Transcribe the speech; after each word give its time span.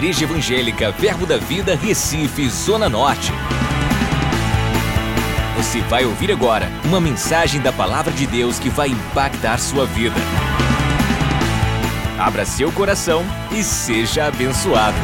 Igreja 0.00 0.24
Evangélica 0.24 0.90
Verbo 0.92 1.26
da 1.26 1.36
Vida, 1.36 1.76
Recife, 1.76 2.48
Zona 2.48 2.88
Norte. 2.88 3.30
Você 5.58 5.82
vai 5.82 6.06
ouvir 6.06 6.32
agora 6.32 6.68
uma 6.86 6.98
mensagem 6.98 7.60
da 7.60 7.70
Palavra 7.70 8.10
de 8.10 8.26
Deus 8.26 8.58
que 8.58 8.70
vai 8.70 8.88
impactar 8.88 9.58
sua 9.58 9.84
vida. 9.84 10.16
Abra 12.18 12.46
seu 12.46 12.72
coração 12.72 13.22
e 13.52 13.62
seja 13.62 14.24
abençoado. 14.24 14.96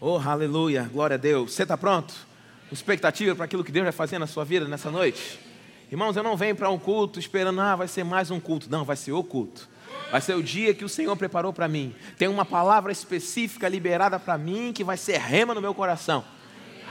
Oh, 0.00 0.18
aleluia, 0.18 0.88
glória 0.92 1.14
a 1.14 1.18
Deus. 1.18 1.54
Você 1.54 1.64
está 1.64 1.76
pronto? 1.76 2.14
Expectativa 2.70 3.34
para 3.34 3.46
aquilo 3.46 3.64
que 3.64 3.72
Deus 3.72 3.82
vai 3.82 3.92
fazer 3.92 4.20
na 4.20 4.28
sua 4.28 4.44
vida 4.44 4.68
nessa 4.68 4.92
noite? 4.92 5.40
Irmãos, 5.90 6.16
eu 6.16 6.22
não 6.22 6.36
venho 6.36 6.54
para 6.54 6.70
um 6.70 6.78
culto 6.78 7.18
esperando, 7.18 7.60
ah, 7.60 7.74
vai 7.74 7.88
ser 7.88 8.04
mais 8.04 8.30
um 8.30 8.38
culto. 8.38 8.70
Não, 8.70 8.84
vai 8.84 8.94
ser 8.94 9.10
o 9.10 9.24
culto. 9.24 9.71
Vai 10.10 10.20
ser 10.20 10.34
o 10.34 10.42
dia 10.42 10.74
que 10.74 10.84
o 10.84 10.88
Senhor 10.88 11.16
preparou 11.16 11.52
para 11.52 11.66
mim. 11.68 11.94
Tem 12.18 12.28
uma 12.28 12.44
palavra 12.44 12.92
específica 12.92 13.68
liberada 13.68 14.20
para 14.20 14.36
mim 14.36 14.72
que 14.72 14.84
vai 14.84 14.96
ser 14.96 15.18
rema 15.18 15.54
no 15.54 15.60
meu 15.60 15.74
coração. 15.74 16.24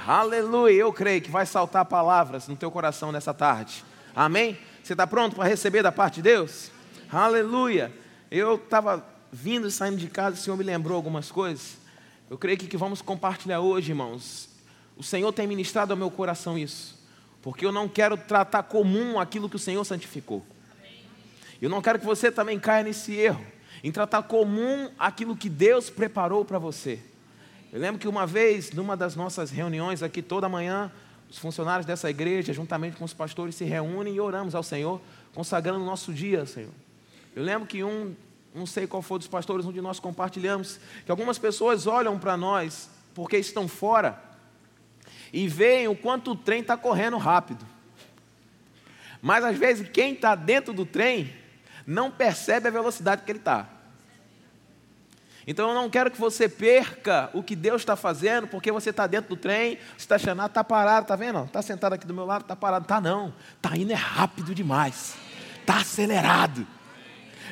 Aleluia, 0.08 0.74
eu 0.74 0.92
creio 0.92 1.22
que 1.22 1.30
vai 1.30 1.46
saltar 1.46 1.86
palavras 1.86 2.48
no 2.48 2.56
teu 2.56 2.72
coração 2.72 3.12
nessa 3.12 3.34
tarde. 3.34 3.84
Amém? 4.16 4.58
Você 4.84 4.94
está 4.94 5.06
pronto 5.06 5.36
para 5.36 5.48
receber 5.48 5.84
da 5.84 5.92
parte 5.92 6.16
de 6.16 6.24
Deus? 6.24 6.72
Aleluia. 7.12 7.94
Eu 8.32 8.56
estava 8.56 9.06
vindo 9.32 9.68
e 9.68 9.72
saindo 9.72 9.98
de 9.98 10.08
casa, 10.08 10.36
o 10.36 10.40
Senhor 10.40 10.58
me 10.58 10.64
lembrou 10.64 10.96
algumas 10.96 11.30
coisas. 11.32 11.78
Eu 12.30 12.38
creio 12.38 12.58
que, 12.58 12.68
que 12.68 12.78
vamos 12.78 13.02
compartilhar 13.02 13.60
hoje, 13.60 13.92
irmãos. 13.92 14.50
O 14.98 15.04
Senhor 15.04 15.32
tem 15.32 15.46
ministrado 15.46 15.94
ao 15.94 15.98
meu 15.98 16.10
coração 16.10 16.58
isso. 16.58 17.00
Porque 17.42 17.66
eu 17.66 17.72
não 17.72 17.88
quero 17.88 18.18
tratar 18.18 18.64
comum 18.64 19.20
aquilo 19.20 19.50
que 19.50 19.56
o 19.56 19.60
Senhor 19.60 19.84
santificou. 19.84 20.46
Eu 21.62 21.70
não 21.70 21.82
quero 21.82 22.00
que 22.00 22.06
você 22.06 22.32
também 22.32 22.60
caia 22.60 22.84
nesse 22.84 23.14
erro, 23.14 23.46
em 23.84 23.92
tratar 23.92 24.24
comum 24.24 24.90
aquilo 24.98 25.38
que 25.38 25.48
Deus 25.48 25.90
preparou 25.90 26.44
para 26.44 26.58
você. 26.58 27.00
Eu 27.72 27.80
lembro 27.80 28.00
que 28.00 28.08
uma 28.08 28.26
vez, 28.26 28.72
numa 28.72 28.98
das 28.98 29.16
nossas 29.16 29.52
reuniões 29.52 30.02
aqui, 30.02 30.22
toda 30.22 30.50
manhã, 30.50 30.92
os 31.30 31.38
funcionários 31.38 31.86
dessa 31.86 32.10
igreja, 32.10 32.52
juntamente 32.52 32.98
com 32.98 33.06
os 33.06 33.14
pastores, 33.14 33.56
se 33.56 33.64
reúnem 33.64 34.16
e 34.16 34.20
oramos 34.20 34.56
ao 34.56 34.64
Senhor, 34.64 35.00
consagrando 35.34 35.80
o 35.80 35.86
nosso 35.86 36.12
dia, 36.12 36.46
Senhor. 36.46 36.74
Eu 37.36 37.44
lembro 37.44 37.68
que 37.68 37.84
um 37.84 38.14
não 38.54 38.66
sei 38.66 38.86
qual 38.86 39.02
foi 39.02 39.18
dos 39.18 39.28
pastores 39.28 39.66
onde 39.66 39.82
nós 39.82 40.00
compartilhamos, 40.00 40.80
que 41.06 41.12
algumas 41.12 41.40
pessoas 41.40 41.88
olham 41.88 42.20
para 42.20 42.36
nós 42.36 42.90
porque 43.14 43.38
estão 43.38 43.68
fora 43.68 44.22
e 45.32 45.48
veem 45.48 45.88
o 45.88 45.96
quanto 45.96 46.32
o 46.32 46.36
trem 46.36 46.62
está 46.62 46.76
correndo 46.76 47.18
rápido. 47.18 47.66
Mas 49.22 49.44
às 49.44 49.58
vezes 49.58 49.88
quem 49.90 50.14
está 50.14 50.36
dentro 50.36 50.74
do 50.74 50.86
trem 50.86 51.34
não 51.86 52.12
percebe 52.12 52.68
a 52.68 52.72
velocidade 52.72 53.24
que 53.24 53.32
ele 53.32 53.40
está. 53.40 53.68
Então 55.46 55.70
eu 55.70 55.76
não 55.76 55.90
quero 55.90 56.12
que 56.12 56.20
você 56.20 56.48
perca 56.48 57.30
o 57.34 57.42
que 57.42 57.56
Deus 57.56 57.82
está 57.82 57.96
fazendo, 57.96 58.48
porque 58.48 58.72
você 58.72 58.92
está 58.92 59.08
dentro 59.08 59.36
do 59.36 59.38
trem, 59.38 59.78
você 59.98 60.04
está 60.04 60.16
achando, 60.16 60.46
está 60.46 60.64
parado, 60.64 61.04
está 61.04 61.16
vendo? 61.16 61.44
Está 61.46 61.62
sentado 61.62 61.94
aqui 61.94 62.06
do 62.06 62.14
meu 62.14 62.26
lado, 62.26 62.44
está 62.44 62.56
parado. 62.56 62.84
Está 62.84 63.02
não, 63.02 63.34
está 63.56 63.76
indo 63.76 63.92
é 63.92 63.96
rápido 63.96 64.54
demais, 64.54 65.16
está 65.60 65.78
acelerado. 65.78 66.66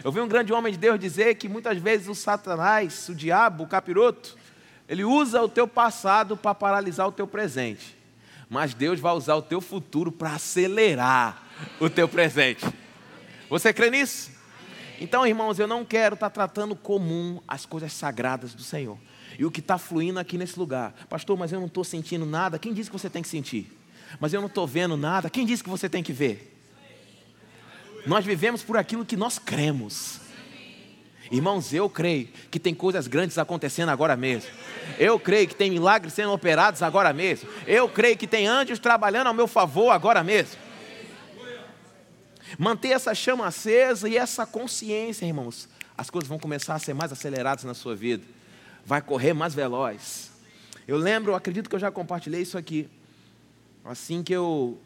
Eu 0.03 0.11
vi 0.11 0.21
um 0.21 0.27
grande 0.27 0.53
homem 0.53 0.71
de 0.71 0.79
Deus 0.79 0.99
dizer 0.99 1.35
que 1.35 1.49
muitas 1.49 1.77
vezes 1.77 2.07
o 2.07 2.15
Satanás, 2.15 3.09
o 3.09 3.15
diabo, 3.15 3.63
o 3.63 3.67
capiroto, 3.67 4.37
ele 4.87 5.03
usa 5.03 5.41
o 5.41 5.49
teu 5.49 5.67
passado 5.67 6.37
para 6.37 6.55
paralisar 6.55 7.07
o 7.07 7.11
teu 7.11 7.27
presente. 7.27 7.97
Mas 8.49 8.73
Deus 8.73 8.99
vai 8.99 9.13
usar 9.13 9.35
o 9.35 9.41
teu 9.41 9.61
futuro 9.61 10.11
para 10.11 10.33
acelerar 10.33 11.43
o 11.79 11.89
teu 11.89 12.07
presente. 12.07 12.65
Você 13.49 13.73
crê 13.73 13.89
nisso? 13.89 14.31
Então, 15.01 15.25
irmãos, 15.25 15.57
eu 15.59 15.67
não 15.67 15.83
quero 15.83 16.13
estar 16.13 16.29
tá 16.29 16.33
tratando 16.33 16.75
comum 16.75 17.41
as 17.47 17.65
coisas 17.65 17.91
sagradas 17.93 18.53
do 18.53 18.61
Senhor. 18.61 18.97
E 19.37 19.45
o 19.45 19.51
que 19.51 19.59
está 19.59 19.77
fluindo 19.77 20.19
aqui 20.19 20.37
nesse 20.37 20.59
lugar. 20.59 20.93
Pastor, 21.09 21.37
mas 21.37 21.51
eu 21.51 21.59
não 21.59 21.67
estou 21.67 21.83
sentindo 21.83 22.25
nada. 22.25 22.59
Quem 22.59 22.73
disse 22.73 22.89
que 22.89 22.97
você 22.97 23.09
tem 23.09 23.21
que 23.21 23.29
sentir? 23.29 23.71
Mas 24.19 24.33
eu 24.33 24.41
não 24.41 24.47
estou 24.47 24.67
vendo 24.67 24.97
nada. 24.97 25.29
Quem 25.29 25.45
disse 25.45 25.63
que 25.63 25.69
você 25.69 25.87
tem 25.87 26.03
que 26.03 26.11
ver? 26.11 26.57
Nós 28.05 28.25
vivemos 28.25 28.61
por 28.61 28.77
aquilo 28.77 29.05
que 29.05 29.15
nós 29.15 29.39
cremos. 29.39 30.19
Irmãos, 31.31 31.73
eu 31.73 31.89
creio 31.89 32.27
que 32.49 32.59
tem 32.59 32.73
coisas 32.73 33.07
grandes 33.07 33.37
acontecendo 33.37 33.89
agora 33.89 34.15
mesmo. 34.15 34.49
Eu 34.97 35.19
creio 35.19 35.47
que 35.47 35.55
tem 35.55 35.69
milagres 35.69 36.13
sendo 36.13 36.33
operados 36.33 36.81
agora 36.81 37.13
mesmo. 37.13 37.47
Eu 37.67 37.87
creio 37.87 38.17
que 38.17 38.25
tem 38.25 38.47
anjos 38.47 38.79
trabalhando 38.79 39.27
ao 39.27 39.33
meu 39.33 39.47
favor 39.47 39.91
agora 39.91 40.23
mesmo. 40.23 40.68
Manter 42.57 42.89
essa 42.89 43.13
chama 43.13 43.45
acesa 43.45 44.09
e 44.09 44.17
essa 44.17 44.45
consciência, 44.45 45.25
irmãos. 45.25 45.69
As 45.97 46.09
coisas 46.09 46.27
vão 46.27 46.39
começar 46.39 46.75
a 46.75 46.79
ser 46.79 46.93
mais 46.93 47.11
aceleradas 47.11 47.63
na 47.63 47.73
sua 47.73 47.95
vida. 47.95 48.23
Vai 48.85 49.01
correr 49.01 49.33
mais 49.33 49.53
veloz. 49.53 50.31
Eu 50.87 50.97
lembro, 50.97 51.35
acredito 51.35 51.69
que 51.69 51.75
eu 51.75 51.79
já 51.79 51.91
compartilhei 51.91 52.41
isso 52.41 52.57
aqui. 52.57 52.89
Assim 53.83 54.23
que 54.23 54.33
eu 54.33 54.79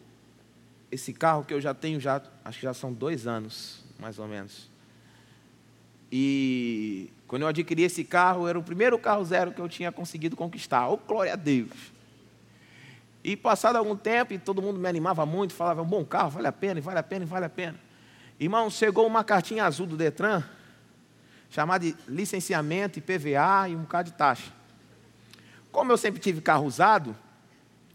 esse 0.90 1.12
carro 1.12 1.44
que 1.44 1.52
eu 1.52 1.60
já 1.60 1.74
tenho, 1.74 1.98
já, 1.98 2.22
acho 2.44 2.60
que 2.60 2.64
já 2.64 2.72
são 2.72 2.92
dois 2.92 3.26
anos, 3.26 3.84
mais 3.98 4.18
ou 4.18 4.28
menos. 4.28 4.70
E 6.10 7.10
quando 7.26 7.42
eu 7.42 7.48
adquiri 7.48 7.82
esse 7.82 8.04
carro, 8.04 8.46
era 8.46 8.56
o 8.56 8.62
primeiro 8.62 8.96
carro 8.98 9.24
zero 9.24 9.52
que 9.52 9.60
eu 9.60 9.68
tinha 9.68 9.90
conseguido 9.90 10.36
conquistar. 10.36 10.88
Oh, 10.88 10.96
glória 10.96 11.32
a 11.32 11.36
Deus! 11.36 11.93
E 13.24 13.36
passado 13.36 13.76
algum 13.76 13.96
tempo, 13.96 14.34
e 14.34 14.38
todo 14.38 14.60
mundo 14.60 14.78
me 14.78 14.86
animava 14.86 15.24
muito, 15.24 15.54
falava, 15.54 15.80
um 15.80 15.86
bom 15.86 16.04
carro, 16.04 16.30
vale 16.30 16.46
a 16.46 16.52
pena, 16.52 16.78
vale 16.80 16.98
a 16.98 17.02
pena, 17.02 17.24
vale 17.24 17.46
a 17.46 17.48
pena. 17.48 17.80
Irmão, 18.38 18.68
chegou 18.68 19.06
uma 19.06 19.24
cartinha 19.24 19.64
azul 19.64 19.86
do 19.86 19.96
Detran, 19.96 20.44
chamada 21.48 21.86
de 21.86 21.96
licenciamento, 22.06 22.98
IPVA 22.98 23.70
e 23.70 23.76
um 23.76 23.80
bocado 23.80 24.10
de 24.10 24.16
taxa. 24.16 24.52
Como 25.72 25.90
eu 25.90 25.96
sempre 25.96 26.20
tive 26.20 26.42
carro 26.42 26.66
usado, 26.66 27.16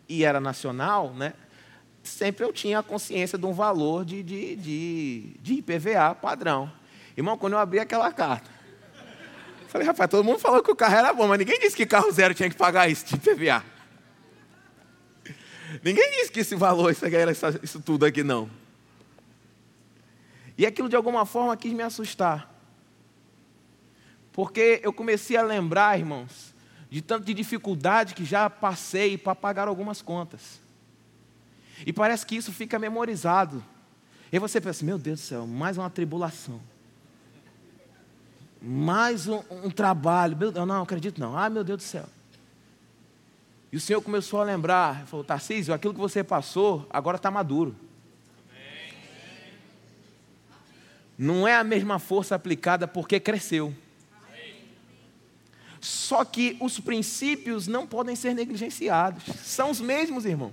e 0.08 0.26
era 0.26 0.40
nacional, 0.40 1.14
né? 1.14 1.34
sempre 2.04 2.44
eu 2.44 2.52
tinha 2.52 2.80
a 2.80 2.84
consciência 2.84 3.38
de 3.38 3.46
um 3.46 3.54
valor 3.54 4.04
de, 4.04 4.24
de, 4.24 4.56
de, 4.56 5.36
de 5.40 5.54
IPVA 5.56 6.16
padrão. 6.16 6.72
Irmão, 7.16 7.38
quando 7.38 7.54
eu 7.54 7.60
abri 7.60 7.80
aquela 7.80 8.12
carta, 8.12 8.50
falei, 9.68 9.86
rapaz, 9.86 10.10
todo 10.10 10.24
mundo 10.24 10.40
falou 10.40 10.64
que 10.64 10.72
o 10.72 10.76
carro 10.76 10.96
era 10.96 11.14
bom, 11.14 11.28
mas 11.28 11.38
ninguém 11.38 11.60
disse 11.60 11.76
que 11.76 11.86
carro 11.86 12.12
zero 12.12 12.34
tinha 12.34 12.50
que 12.50 12.56
pagar 12.56 12.90
isso 12.90 13.06
de 13.06 13.16
IPVA. 13.16 13.64
Ninguém 15.84 16.12
disse 16.12 16.32
que 16.32 16.40
esse 16.40 16.56
valor, 16.56 16.92
isso, 16.92 17.06
era 17.06 17.32
isso 17.32 17.80
tudo 17.82 18.06
aqui, 18.06 18.24
não. 18.24 18.50
E 20.58 20.66
aquilo 20.66 20.90
de 20.90 20.96
alguma 20.96 21.26
forma 21.26 21.56
quis 21.56 21.72
me 21.72 21.84
assustar. 21.84 22.54
Porque 24.34 24.80
eu 24.84 24.92
comecei 24.92 25.38
a 25.38 25.42
lembrar, 25.42 25.98
irmãos, 25.98 26.54
de 26.90 27.02
tanto 27.02 27.26
de 27.26 27.34
dificuldade 27.34 28.14
que 28.14 28.26
já 28.26 28.50
passei 28.50 29.18
para 29.18 29.36
pagar 29.36 29.68
algumas 29.68 30.02
contas. 30.02 30.60
E 31.86 31.94
parece 31.94 32.26
que 32.26 32.36
isso 32.36 32.52
fica 32.52 32.78
memorizado. 32.78 33.64
E 34.32 34.40
você 34.40 34.60
pensa, 34.60 34.84
meu 34.84 34.98
Deus 34.98 35.20
do 35.20 35.24
céu, 35.24 35.48
mais 35.48 35.78
uma 35.78 35.90
tribulação. 35.90 36.60
Mais 38.62 39.28
um, 39.28 39.42
um 39.50 39.70
trabalho. 39.70 40.38
Eu 40.54 40.66
não 40.66 40.82
acredito 40.82 41.20
não. 41.20 41.38
Ah, 41.38 41.50
meu 41.50 41.64
Deus 41.64 41.78
do 41.78 41.84
céu. 41.84 42.06
E 43.72 43.78
o 43.78 43.80
Senhor 43.80 44.02
começou 44.02 44.42
a 44.42 44.44
lembrar, 44.44 45.06
falou, 45.06 45.24
Tarcísio, 45.24 45.74
aquilo 45.74 45.94
que 45.94 46.00
você 46.00 46.24
passou, 46.24 46.88
agora 46.90 47.18
está 47.18 47.30
maduro. 47.30 47.76
Não 51.18 51.48
é 51.48 51.56
a 51.56 51.64
mesma 51.64 52.00
força 52.00 52.34
aplicada 52.34 52.88
porque 52.88 53.20
cresceu. 53.20 53.76
Só 55.82 56.26
que 56.26 56.58
os 56.60 56.80
princípios 56.80 57.68
não 57.68 57.86
podem 57.86 58.16
ser 58.16 58.34
negligenciados. 58.34 59.24
São 59.44 59.70
os 59.70 59.80
mesmos, 59.80 60.26
irmão. 60.26 60.52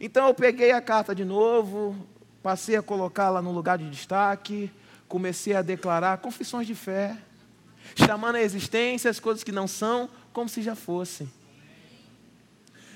Então 0.00 0.28
eu 0.28 0.34
peguei 0.34 0.70
a 0.70 0.80
carta 0.80 1.14
de 1.14 1.24
novo, 1.24 1.94
passei 2.42 2.76
a 2.76 2.82
colocá-la 2.82 3.42
no 3.42 3.52
lugar 3.52 3.78
de 3.78 3.90
destaque, 3.90 4.70
comecei 5.08 5.54
a 5.54 5.62
declarar 5.62 6.18
confissões 6.18 6.66
de 6.66 6.74
fé, 6.74 7.16
chamando 7.96 8.36
a 8.36 8.42
existência 8.42 9.10
as 9.10 9.18
coisas 9.18 9.42
que 9.42 9.50
não 9.50 9.66
são 9.66 10.08
como 10.38 10.48
se 10.48 10.62
já 10.62 10.76
fossem. 10.76 11.28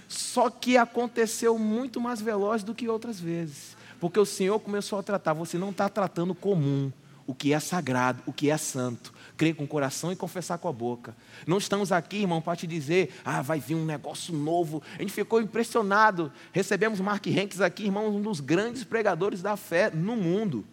Só 0.06 0.48
que 0.48 0.76
aconteceu 0.76 1.58
muito 1.58 2.00
mais 2.00 2.20
veloz 2.20 2.62
do 2.62 2.72
que 2.72 2.88
outras 2.88 3.18
vezes, 3.18 3.76
porque 3.98 4.20
o 4.20 4.24
Senhor 4.24 4.60
começou 4.60 4.96
a 5.00 5.02
tratar, 5.02 5.32
você 5.32 5.58
não 5.58 5.70
está 5.70 5.88
tratando 5.88 6.36
comum, 6.36 6.92
o 7.26 7.34
que 7.34 7.52
é 7.52 7.58
sagrado, 7.58 8.22
o 8.26 8.32
que 8.32 8.48
é 8.48 8.56
santo 8.56 9.12
crer 9.36 9.56
com 9.56 9.64
o 9.64 9.66
coração 9.66 10.12
e 10.12 10.16
confessar 10.16 10.56
com 10.58 10.68
a 10.68 10.72
boca. 10.72 11.16
Não 11.48 11.58
estamos 11.58 11.90
aqui, 11.90 12.18
irmão, 12.18 12.40
para 12.40 12.54
te 12.54 12.64
dizer, 12.64 13.12
ah, 13.24 13.42
vai 13.42 13.58
vir 13.58 13.74
um 13.74 13.84
negócio 13.84 14.32
novo. 14.32 14.80
A 14.96 15.02
gente 15.02 15.12
ficou 15.12 15.40
impressionado. 15.40 16.30
Recebemos 16.52 17.00
Mark 17.00 17.26
Henks 17.26 17.60
aqui, 17.60 17.86
irmão, 17.86 18.06
um 18.06 18.22
dos 18.22 18.38
grandes 18.38 18.84
pregadores 18.84 19.42
da 19.42 19.56
fé 19.56 19.90
no 19.90 20.14
mundo. 20.14 20.64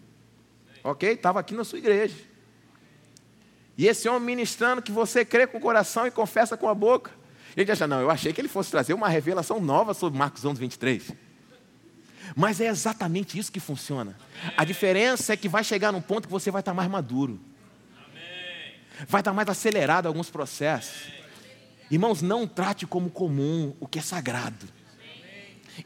Ok? 0.84 1.10
Estava 1.10 1.40
aqui 1.40 1.52
na 1.52 1.64
sua 1.64 1.78
igreja. 1.78 2.29
E 3.80 3.88
esse 3.88 4.06
homem 4.10 4.36
ministrando 4.36 4.82
que 4.82 4.92
você 4.92 5.24
crê 5.24 5.46
com 5.46 5.56
o 5.56 5.60
coração 5.60 6.06
e 6.06 6.10
confessa 6.10 6.54
com 6.54 6.68
a 6.68 6.74
boca. 6.74 7.12
E 7.56 7.60
gente 7.60 7.72
acha, 7.72 7.86
não, 7.86 7.98
eu 7.98 8.10
achei 8.10 8.30
que 8.30 8.38
ele 8.38 8.46
fosse 8.46 8.70
trazer 8.70 8.92
uma 8.92 9.08
revelação 9.08 9.58
nova 9.58 9.94
sobre 9.94 10.18
Marcos 10.18 10.44
11, 10.44 10.60
23. 10.60 11.12
Mas 12.36 12.60
é 12.60 12.66
exatamente 12.66 13.38
isso 13.38 13.50
que 13.50 13.58
funciona. 13.58 14.18
A 14.54 14.66
diferença 14.66 15.32
é 15.32 15.36
que 15.36 15.48
vai 15.48 15.64
chegar 15.64 15.92
num 15.92 16.02
ponto 16.02 16.28
que 16.28 16.30
você 16.30 16.50
vai 16.50 16.60
estar 16.60 16.74
mais 16.74 16.90
maduro. 16.90 17.40
Vai 19.08 19.22
estar 19.22 19.32
mais 19.32 19.48
acelerado 19.48 20.04
alguns 20.04 20.28
processos. 20.28 21.10
Irmãos, 21.90 22.20
não 22.20 22.46
trate 22.46 22.86
como 22.86 23.08
comum 23.08 23.74
o 23.80 23.86
que 23.86 23.98
é 23.98 24.02
sagrado. 24.02 24.68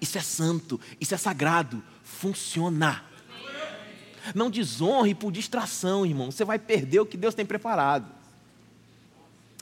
Isso 0.00 0.18
é 0.18 0.20
santo, 0.20 0.80
isso 1.00 1.14
é 1.14 1.16
sagrado, 1.16 1.80
funciona. 2.02 3.04
Não 4.34 4.48
desonre 4.48 5.14
por 5.14 5.32
distração, 5.32 6.06
irmão. 6.06 6.30
Você 6.30 6.44
vai 6.44 6.58
perder 6.58 7.00
o 7.00 7.06
que 7.06 7.16
Deus 7.16 7.34
tem 7.34 7.44
preparado. 7.44 8.06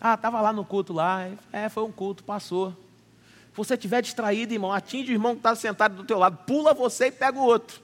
Ah, 0.01 0.15
estava 0.15 0.41
lá 0.41 0.53
no 0.53 0.65
culto 0.65 0.93
lá. 0.93 1.29
É, 1.53 1.69
foi 1.69 1.85
um 1.85 1.93
culto, 1.93 2.23
passou. 2.23 2.71
Se 2.71 3.57
você 3.57 3.75
estiver 3.75 4.03
distraído, 4.03 4.53
irmão, 4.53 4.73
atinge 4.73 5.13
o 5.13 5.15
irmão 5.15 5.33
que 5.33 5.41
está 5.41 5.55
sentado 5.55 5.97
do 5.97 6.05
teu 6.05 6.19
lado, 6.19 6.39
pula 6.47 6.75
você 6.75 7.07
e 7.07 7.13
pega 7.13 7.39
o 7.39 7.45
outro. 7.45 7.81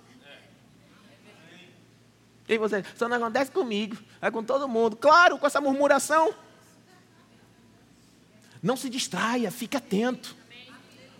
E 2.48 2.56
você, 2.56 2.80
isso 2.80 3.08
não 3.08 3.16
acontece 3.18 3.50
comigo, 3.50 3.98
é 4.22 4.30
com 4.30 4.42
todo 4.42 4.66
mundo. 4.66 4.96
Claro, 4.96 5.38
com 5.38 5.46
essa 5.46 5.60
murmuração. 5.60 6.34
Não 8.62 8.76
se 8.76 8.88
distraia, 8.88 9.50
fique 9.50 9.76
atento. 9.76 10.37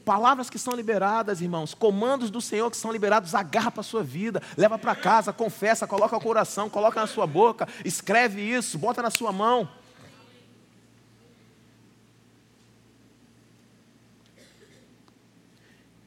Palavras 0.08 0.49
que 0.49 0.58
são 0.58 0.75
liberadas, 0.75 1.43
irmãos, 1.43 1.75
comandos 1.75 2.31
do 2.31 2.40
Senhor 2.40 2.70
que 2.70 2.78
são 2.78 2.90
liberados, 2.90 3.34
agarra 3.34 3.70
para 3.70 3.82
a 3.82 3.84
sua 3.84 4.02
vida, 4.02 4.43
leva 4.56 4.78
para 4.78 4.96
casa, 4.96 5.34
confessa, 5.34 5.87
coloca 5.87 6.16
o 6.16 6.20
coração, 6.20 6.70
coloca 6.70 6.99
na 6.99 7.06
sua 7.06 7.26
boca, 7.26 7.69
escreve 7.84 8.40
isso, 8.40 8.78
bota 8.78 9.02
na 9.02 9.10
sua 9.10 9.32
mão. 9.32 9.69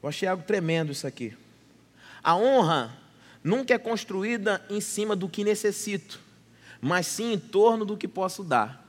Eu 0.01 0.09
achei 0.09 0.27
algo 0.27 0.41
tremendo 0.41 0.91
isso 0.91 1.05
aqui. 1.05 1.37
A 2.23 2.35
honra 2.35 2.97
nunca 3.43 3.75
é 3.75 3.77
construída 3.77 4.65
em 4.67 4.81
cima 4.81 5.15
do 5.15 5.29
que 5.29 5.43
necessito, 5.43 6.19
mas 6.81 7.05
sim 7.05 7.33
em 7.33 7.39
torno 7.39 7.85
do 7.85 7.95
que 7.95 8.07
posso 8.07 8.43
dar. 8.43 8.83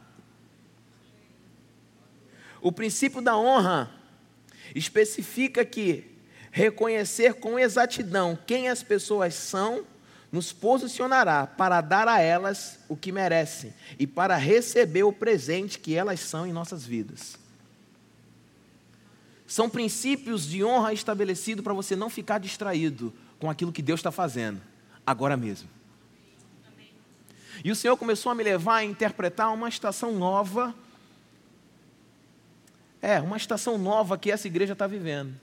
O 2.63 2.73
princípio 2.73 3.21
da 3.21 3.37
honra 3.37 4.01
especifica 4.75 5.65
que 5.65 6.05
reconhecer 6.51 7.35
com 7.35 7.59
exatidão 7.59 8.39
quem 8.47 8.69
as 8.69 8.83
pessoas 8.83 9.35
são 9.35 9.85
nos 10.31 10.51
posicionará 10.51 11.47
para 11.47 11.81
dar 11.83 12.09
a 12.09 12.21
elas 12.21 12.79
o 12.89 12.97
que 12.97 13.13
merecem 13.13 13.73
e 13.99 14.07
para 14.07 14.37
receber 14.37 15.03
o 15.03 15.13
presente 15.13 15.79
que 15.79 15.95
elas 15.95 16.21
são 16.21 16.47
em 16.47 16.53
nossas 16.53 16.87
vidas. 16.87 17.39
São 19.47 19.69
princípios 19.69 20.47
de 20.47 20.65
honra 20.65 20.95
estabelecidos 20.95 21.63
para 21.63 21.75
você 21.75 21.95
não 21.95 22.09
ficar 22.09 22.39
distraído 22.39 23.13
com 23.39 23.51
aquilo 23.51 23.73
que 23.73 23.83
Deus 23.83 24.01
está 24.01 24.11
fazendo, 24.11 24.63
agora 25.07 25.37
mesmo. 25.37 25.69
E 27.63 27.71
o 27.71 27.77
Senhor 27.77 27.97
começou 27.99 28.33
a 28.33 28.35
me 28.35 28.43
levar 28.43 28.77
a 28.77 28.85
interpretar 28.85 29.53
uma 29.53 29.69
estação 29.69 30.13
nova. 30.13 30.75
É, 33.03 33.21
uma 33.21 33.37
estação 33.37 33.77
nova 33.77 34.17
que 34.17 34.31
essa 34.31 34.47
igreja 34.47 34.75
está 34.75 34.87
vivendo. 34.87 35.35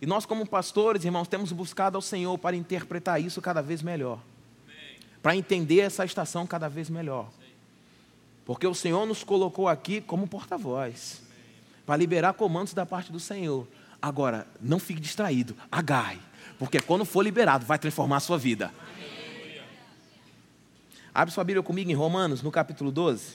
E 0.00 0.06
nós, 0.06 0.24
como 0.24 0.48
pastores, 0.48 1.04
irmãos, 1.04 1.28
temos 1.28 1.52
buscado 1.52 1.98
ao 1.98 2.02
Senhor 2.02 2.38
para 2.38 2.56
interpretar 2.56 3.20
isso 3.20 3.42
cada 3.42 3.60
vez 3.60 3.82
melhor. 3.82 4.18
Para 5.22 5.36
entender 5.36 5.80
essa 5.80 6.02
estação 6.02 6.46
cada 6.46 6.68
vez 6.68 6.88
melhor. 6.88 7.28
Porque 8.46 8.66
o 8.66 8.74
Senhor 8.74 9.04
nos 9.04 9.22
colocou 9.22 9.68
aqui 9.68 10.00
como 10.00 10.26
porta-voz 10.26 11.22
para 11.84 11.96
liberar 11.96 12.32
comandos 12.32 12.72
da 12.72 12.86
parte 12.86 13.12
do 13.12 13.20
Senhor. 13.20 13.68
Agora, 14.00 14.46
não 14.58 14.78
fique 14.78 15.00
distraído, 15.00 15.54
agarre, 15.70 16.18
porque 16.58 16.80
quando 16.80 17.04
for 17.04 17.22
liberado, 17.22 17.66
vai 17.66 17.78
transformar 17.78 18.16
a 18.16 18.20
sua 18.20 18.38
vida. 18.38 18.72
Abre 21.12 21.34
sua 21.34 21.44
Bíblia 21.44 21.62
comigo 21.62 21.90
em 21.90 21.94
Romanos, 21.94 22.40
no 22.42 22.50
capítulo 22.50 22.90
12. 22.90 23.34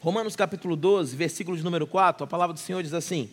Romanos 0.00 0.36
capítulo 0.36 0.76
12, 0.76 1.16
versículo 1.16 1.56
de 1.56 1.64
número 1.64 1.84
4, 1.86 2.22
a 2.22 2.26
palavra 2.26 2.54
do 2.54 2.60
Senhor 2.60 2.82
diz 2.82 2.94
assim: 2.94 3.28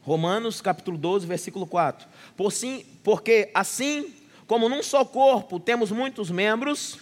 Romanos 0.00 0.62
capítulo 0.62 0.96
12, 0.96 1.26
versículo 1.26 1.66
4. 1.66 2.08
Por 2.36 2.50
sim, 2.50 2.86
porque 3.04 3.50
assim 3.52 4.14
como 4.46 4.66
num 4.68 4.82
só 4.82 5.04
corpo 5.04 5.60
temos 5.60 5.90
muitos 5.90 6.30
membros, 6.30 6.98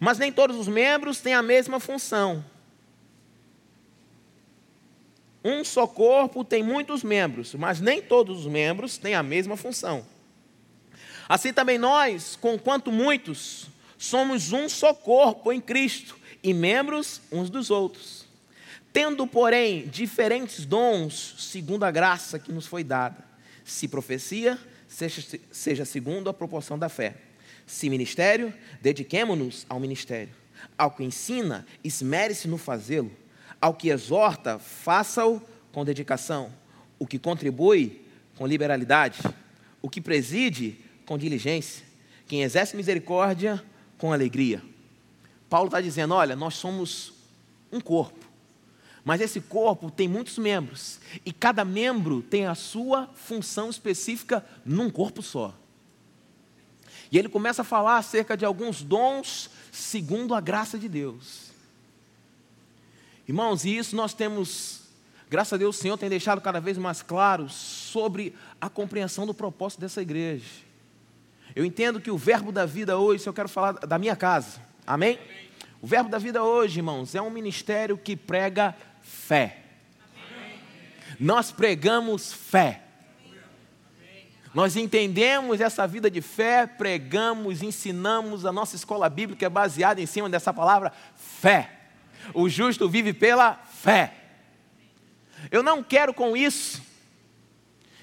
mas 0.00 0.18
nem 0.18 0.32
todos 0.32 0.56
os 0.56 0.66
membros 0.66 1.20
têm 1.20 1.32
a 1.32 1.42
mesma 1.42 1.78
função. 1.78 2.44
Um 5.44 5.64
só 5.64 5.86
corpo 5.86 6.44
tem 6.44 6.62
muitos 6.62 7.04
membros, 7.04 7.54
mas 7.54 7.80
nem 7.80 8.02
todos 8.02 8.40
os 8.40 8.46
membros 8.46 8.98
têm 8.98 9.14
a 9.14 9.22
mesma 9.22 9.56
função. 9.56 10.04
Assim 11.28 11.52
também 11.52 11.78
nós, 11.78 12.36
conquanto 12.40 12.90
muitos, 12.90 13.68
somos 13.96 14.52
um 14.52 14.68
só 14.68 14.92
corpo 14.92 15.52
em 15.52 15.60
Cristo 15.60 16.20
e 16.42 16.52
membros 16.52 17.20
uns 17.30 17.48
dos 17.48 17.70
outros. 17.70 18.26
Tendo, 18.92 19.26
porém, 19.26 19.86
diferentes 19.86 20.66
dons, 20.66 21.34
segundo 21.38 21.84
a 21.84 21.90
graça 21.90 22.38
que 22.38 22.52
nos 22.52 22.66
foi 22.66 22.84
dada. 22.84 23.24
Se 23.64 23.88
profecia, 23.88 24.58
seja, 24.86 25.40
seja 25.50 25.84
segundo 25.84 26.28
a 26.28 26.34
proporção 26.34 26.78
da 26.78 26.88
fé. 26.88 27.16
Se 27.66 27.88
ministério, 27.88 28.52
dediquemo-nos 28.82 29.64
ao 29.68 29.80
ministério. 29.80 30.34
Ao 30.76 30.90
que 30.90 31.02
ensina, 31.02 31.66
esmere-se 31.82 32.48
no 32.48 32.58
fazê-lo. 32.58 33.10
Ao 33.60 33.72
que 33.72 33.88
exorta, 33.88 34.58
faça-o 34.58 35.40
com 35.72 35.84
dedicação. 35.84 36.52
O 36.98 37.06
que 37.06 37.18
contribui, 37.18 38.02
com 38.36 38.46
liberalidade. 38.46 39.20
O 39.80 39.88
que 39.88 40.00
preside, 40.00 40.76
com 41.06 41.16
diligência. 41.16 41.84
Quem 42.26 42.42
exerce 42.42 42.76
misericórdia, 42.76 43.62
com 43.96 44.12
alegria. 44.12 44.62
Paulo 45.52 45.68
está 45.68 45.80
dizendo: 45.80 46.14
olha, 46.14 46.34
nós 46.34 46.54
somos 46.54 47.12
um 47.70 47.80
corpo 47.80 48.32
mas 49.04 49.20
esse 49.20 49.40
corpo 49.40 49.90
tem 49.90 50.06
muitos 50.06 50.38
membros, 50.38 51.00
e 51.24 51.32
cada 51.32 51.64
membro 51.64 52.22
tem 52.22 52.46
a 52.46 52.54
sua 52.54 53.08
função 53.14 53.68
específica 53.68 54.44
num 54.64 54.88
corpo 54.88 55.22
só. 55.22 55.54
E 57.10 57.18
ele 57.18 57.28
começa 57.28 57.62
a 57.62 57.64
falar 57.64 57.98
acerca 57.98 58.36
de 58.36 58.44
alguns 58.44 58.80
dons 58.80 59.50
segundo 59.70 60.34
a 60.34 60.40
graça 60.40 60.78
de 60.78 60.88
Deus. 60.88 61.50
Irmãos, 63.26 63.64
e 63.64 63.76
isso 63.76 63.96
nós 63.96 64.14
temos, 64.14 64.82
graças 65.28 65.52
a 65.52 65.56
Deus, 65.56 65.76
o 65.76 65.80
Senhor 65.80 65.98
tem 65.98 66.08
deixado 66.08 66.40
cada 66.40 66.60
vez 66.60 66.78
mais 66.78 67.02
claro 67.02 67.48
sobre 67.48 68.34
a 68.60 68.68
compreensão 68.68 69.26
do 69.26 69.34
propósito 69.34 69.80
dessa 69.80 70.00
igreja. 70.00 70.46
Eu 71.54 71.64
entendo 71.64 72.00
que 72.00 72.10
o 72.10 72.16
verbo 72.16 72.52
da 72.52 72.64
vida 72.64 72.96
hoje, 72.96 73.26
eu 73.26 73.34
quero 73.34 73.48
falar 73.48 73.72
da 73.72 73.98
minha 73.98 74.16
casa, 74.16 74.60
amém? 74.86 75.18
amém. 75.18 75.51
O 75.82 75.86
verbo 75.86 76.08
da 76.08 76.16
vida 76.16 76.44
hoje, 76.44 76.78
irmãos, 76.78 77.12
é 77.12 77.20
um 77.20 77.28
ministério 77.28 77.98
que 77.98 78.16
prega 78.16 78.72
fé. 79.00 79.58
Nós 81.18 81.50
pregamos 81.50 82.32
fé. 82.32 82.82
Nós 84.54 84.76
entendemos 84.76 85.60
essa 85.60 85.84
vida 85.84 86.08
de 86.08 86.20
fé, 86.20 86.68
pregamos, 86.68 87.62
ensinamos, 87.62 88.46
a 88.46 88.52
nossa 88.52 88.76
escola 88.76 89.08
bíblica 89.08 89.44
é 89.44 89.48
baseada 89.48 90.00
em 90.00 90.06
cima 90.06 90.28
dessa 90.28 90.54
palavra 90.54 90.92
fé. 91.16 91.80
O 92.32 92.48
justo 92.48 92.88
vive 92.88 93.12
pela 93.12 93.54
fé. 93.54 94.14
Eu 95.50 95.64
não 95.64 95.82
quero 95.82 96.14
com 96.14 96.36
isso 96.36 96.80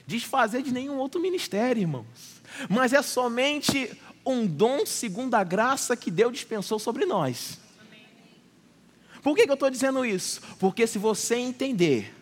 desfazer 0.05 0.63
de 0.63 0.74
nenhum 0.74 0.98
outro 0.98 1.21
ministério, 1.21 1.79
irmãos, 1.79 2.41
mas 2.67 2.91
é 2.91 3.01
somente 3.01 3.98
um 4.25 4.45
dom 4.45 4.86
segundo 4.86 5.36
a 5.36 5.45
graça 5.45 5.95
que 5.95 6.12
Deus 6.12 6.33
dispensou 6.33 6.77
sobre 6.77 7.05
nós. 7.05 7.68
Por 9.21 9.35
que, 9.35 9.45
que 9.45 9.51
eu 9.51 9.55
estou 9.55 9.69
dizendo 9.69 10.05
isso? 10.05 10.41
Porque 10.59 10.88
se 10.88 10.97
você 10.97 11.35
entender, 11.35 12.13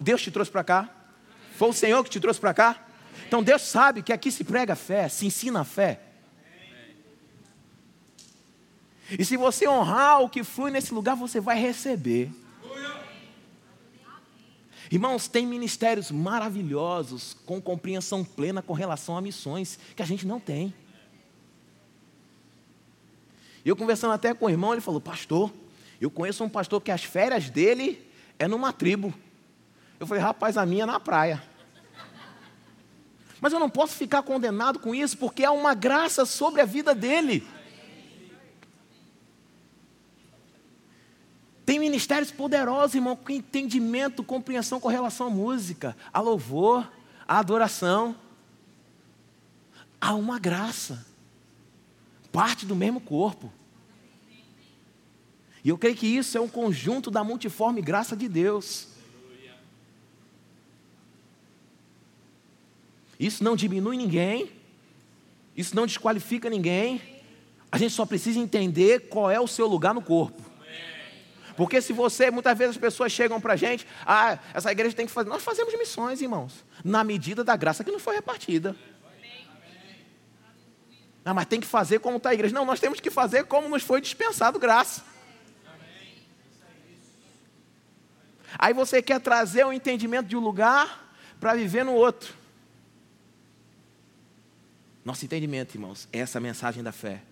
Deus 0.00 0.22
te 0.22 0.30
trouxe 0.30 0.50
para 0.50 0.64
cá, 0.64 0.90
foi 1.56 1.70
o 1.70 1.72
Senhor 1.72 2.02
que 2.04 2.10
te 2.10 2.20
trouxe 2.20 2.40
para 2.40 2.54
cá, 2.54 2.86
então 3.26 3.42
Deus 3.42 3.62
sabe 3.62 4.02
que 4.02 4.12
aqui 4.12 4.30
se 4.30 4.44
prega 4.44 4.74
fé, 4.74 5.08
se 5.08 5.26
ensina 5.26 5.60
a 5.60 5.64
fé. 5.64 6.00
E 9.18 9.24
se 9.24 9.36
você 9.36 9.68
honrar 9.68 10.20
o 10.20 10.28
que 10.28 10.42
flui 10.42 10.70
nesse 10.70 10.92
lugar, 10.92 11.14
você 11.14 11.40
vai 11.40 11.58
receber. 11.58 12.30
Irmãos, 14.90 15.26
tem 15.26 15.44
ministérios 15.44 16.10
maravilhosos, 16.10 17.36
com 17.44 17.60
compreensão 17.60 18.24
plena 18.24 18.62
com 18.62 18.72
relação 18.72 19.16
a 19.16 19.20
missões, 19.20 19.78
que 19.96 20.02
a 20.02 20.06
gente 20.06 20.26
não 20.26 20.38
tem. 20.38 20.72
Eu 23.64 23.74
conversando 23.74 24.12
até 24.12 24.32
com 24.32 24.46
o 24.46 24.50
irmão, 24.50 24.72
ele 24.72 24.80
falou: 24.80 25.00
Pastor, 25.00 25.52
eu 26.00 26.10
conheço 26.10 26.44
um 26.44 26.48
pastor 26.48 26.80
que 26.80 26.90
as 26.90 27.04
férias 27.04 27.48
dele 27.48 28.06
é 28.38 28.46
numa 28.46 28.72
tribo. 28.72 29.12
Eu 29.98 30.06
falei, 30.06 30.22
rapaz, 30.22 30.56
a 30.56 30.66
minha 30.66 30.82
é 30.82 30.86
na 30.86 31.00
praia. 31.00 31.42
Mas 33.40 33.52
eu 33.52 33.60
não 33.60 33.70
posso 33.70 33.94
ficar 33.94 34.22
condenado 34.22 34.78
com 34.78 34.94
isso, 34.94 35.16
porque 35.16 35.44
há 35.44 35.52
uma 35.52 35.74
graça 35.74 36.24
sobre 36.24 36.60
a 36.60 36.64
vida 36.64 36.94
dele. 36.94 37.46
Tem 41.64 41.78
ministérios 41.78 42.30
poderosos, 42.30 42.94
irmão, 42.94 43.16
com 43.16 43.32
entendimento, 43.32 44.22
compreensão 44.22 44.78
com 44.78 44.88
relação 44.88 45.26
à 45.26 45.30
música, 45.30 45.96
a 46.12 46.20
louvor, 46.20 46.88
a 47.26 47.38
adoração. 47.38 48.14
Há 50.00 50.14
uma 50.14 50.38
graça, 50.38 51.04
parte 52.30 52.64
do 52.64 52.76
mesmo 52.76 53.00
corpo. 53.00 53.52
E 55.66 55.68
eu 55.68 55.76
creio 55.76 55.96
que 55.96 56.06
isso 56.06 56.38
é 56.38 56.40
um 56.40 56.46
conjunto 56.46 57.10
da 57.10 57.24
multiforme 57.24 57.82
graça 57.82 58.16
de 58.16 58.28
Deus. 58.28 58.86
Isso 63.18 63.42
não 63.42 63.56
diminui 63.56 63.96
ninguém, 63.96 64.52
isso 65.56 65.74
não 65.74 65.84
desqualifica 65.84 66.48
ninguém. 66.48 67.02
A 67.72 67.78
gente 67.78 67.92
só 67.92 68.06
precisa 68.06 68.38
entender 68.38 69.08
qual 69.08 69.28
é 69.28 69.40
o 69.40 69.48
seu 69.48 69.66
lugar 69.66 69.92
no 69.92 70.00
corpo. 70.00 70.40
Porque 71.56 71.82
se 71.82 71.92
você, 71.92 72.30
muitas 72.30 72.56
vezes 72.56 72.76
as 72.76 72.80
pessoas 72.80 73.10
chegam 73.10 73.40
para 73.40 73.54
a 73.54 73.56
gente, 73.56 73.88
ah, 74.06 74.38
essa 74.54 74.70
igreja 74.70 74.94
tem 74.94 75.06
que 75.06 75.10
fazer. 75.10 75.28
Nós 75.28 75.42
fazemos 75.42 75.76
missões, 75.76 76.22
irmãos, 76.22 76.64
na 76.84 77.02
medida 77.02 77.42
da 77.42 77.56
graça 77.56 77.82
que 77.82 77.90
não 77.90 77.98
foi 77.98 78.14
repartida. 78.14 78.76
Ah, 81.24 81.34
mas 81.34 81.46
tem 81.46 81.58
que 81.58 81.66
fazer 81.66 81.98
como 81.98 82.18
está 82.18 82.30
a 82.30 82.34
igreja. 82.34 82.54
Não, 82.54 82.64
nós 82.64 82.78
temos 82.78 83.00
que 83.00 83.10
fazer 83.10 83.46
como 83.46 83.68
nos 83.68 83.82
foi 83.82 84.00
dispensado 84.00 84.60
graça. 84.60 85.15
Aí 88.58 88.72
você 88.72 89.02
quer 89.02 89.20
trazer 89.20 89.64
o 89.64 89.72
entendimento 89.72 90.28
de 90.28 90.36
um 90.36 90.40
lugar 90.40 91.12
para 91.40 91.54
viver 91.54 91.84
no 91.84 91.92
outro. 91.92 92.34
Nosso 95.04 95.24
entendimento, 95.24 95.74
irmãos, 95.74 96.08
é 96.12 96.18
essa 96.18 96.40
mensagem 96.40 96.82
da 96.82 96.90
fé. 96.90 97.22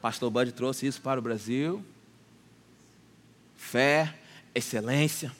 Pastor 0.00 0.30
Bud 0.30 0.52
trouxe 0.52 0.86
isso 0.86 1.00
para 1.00 1.18
o 1.18 1.22
Brasil. 1.22 1.84
Fé, 3.56 4.14
excelência. 4.54 5.32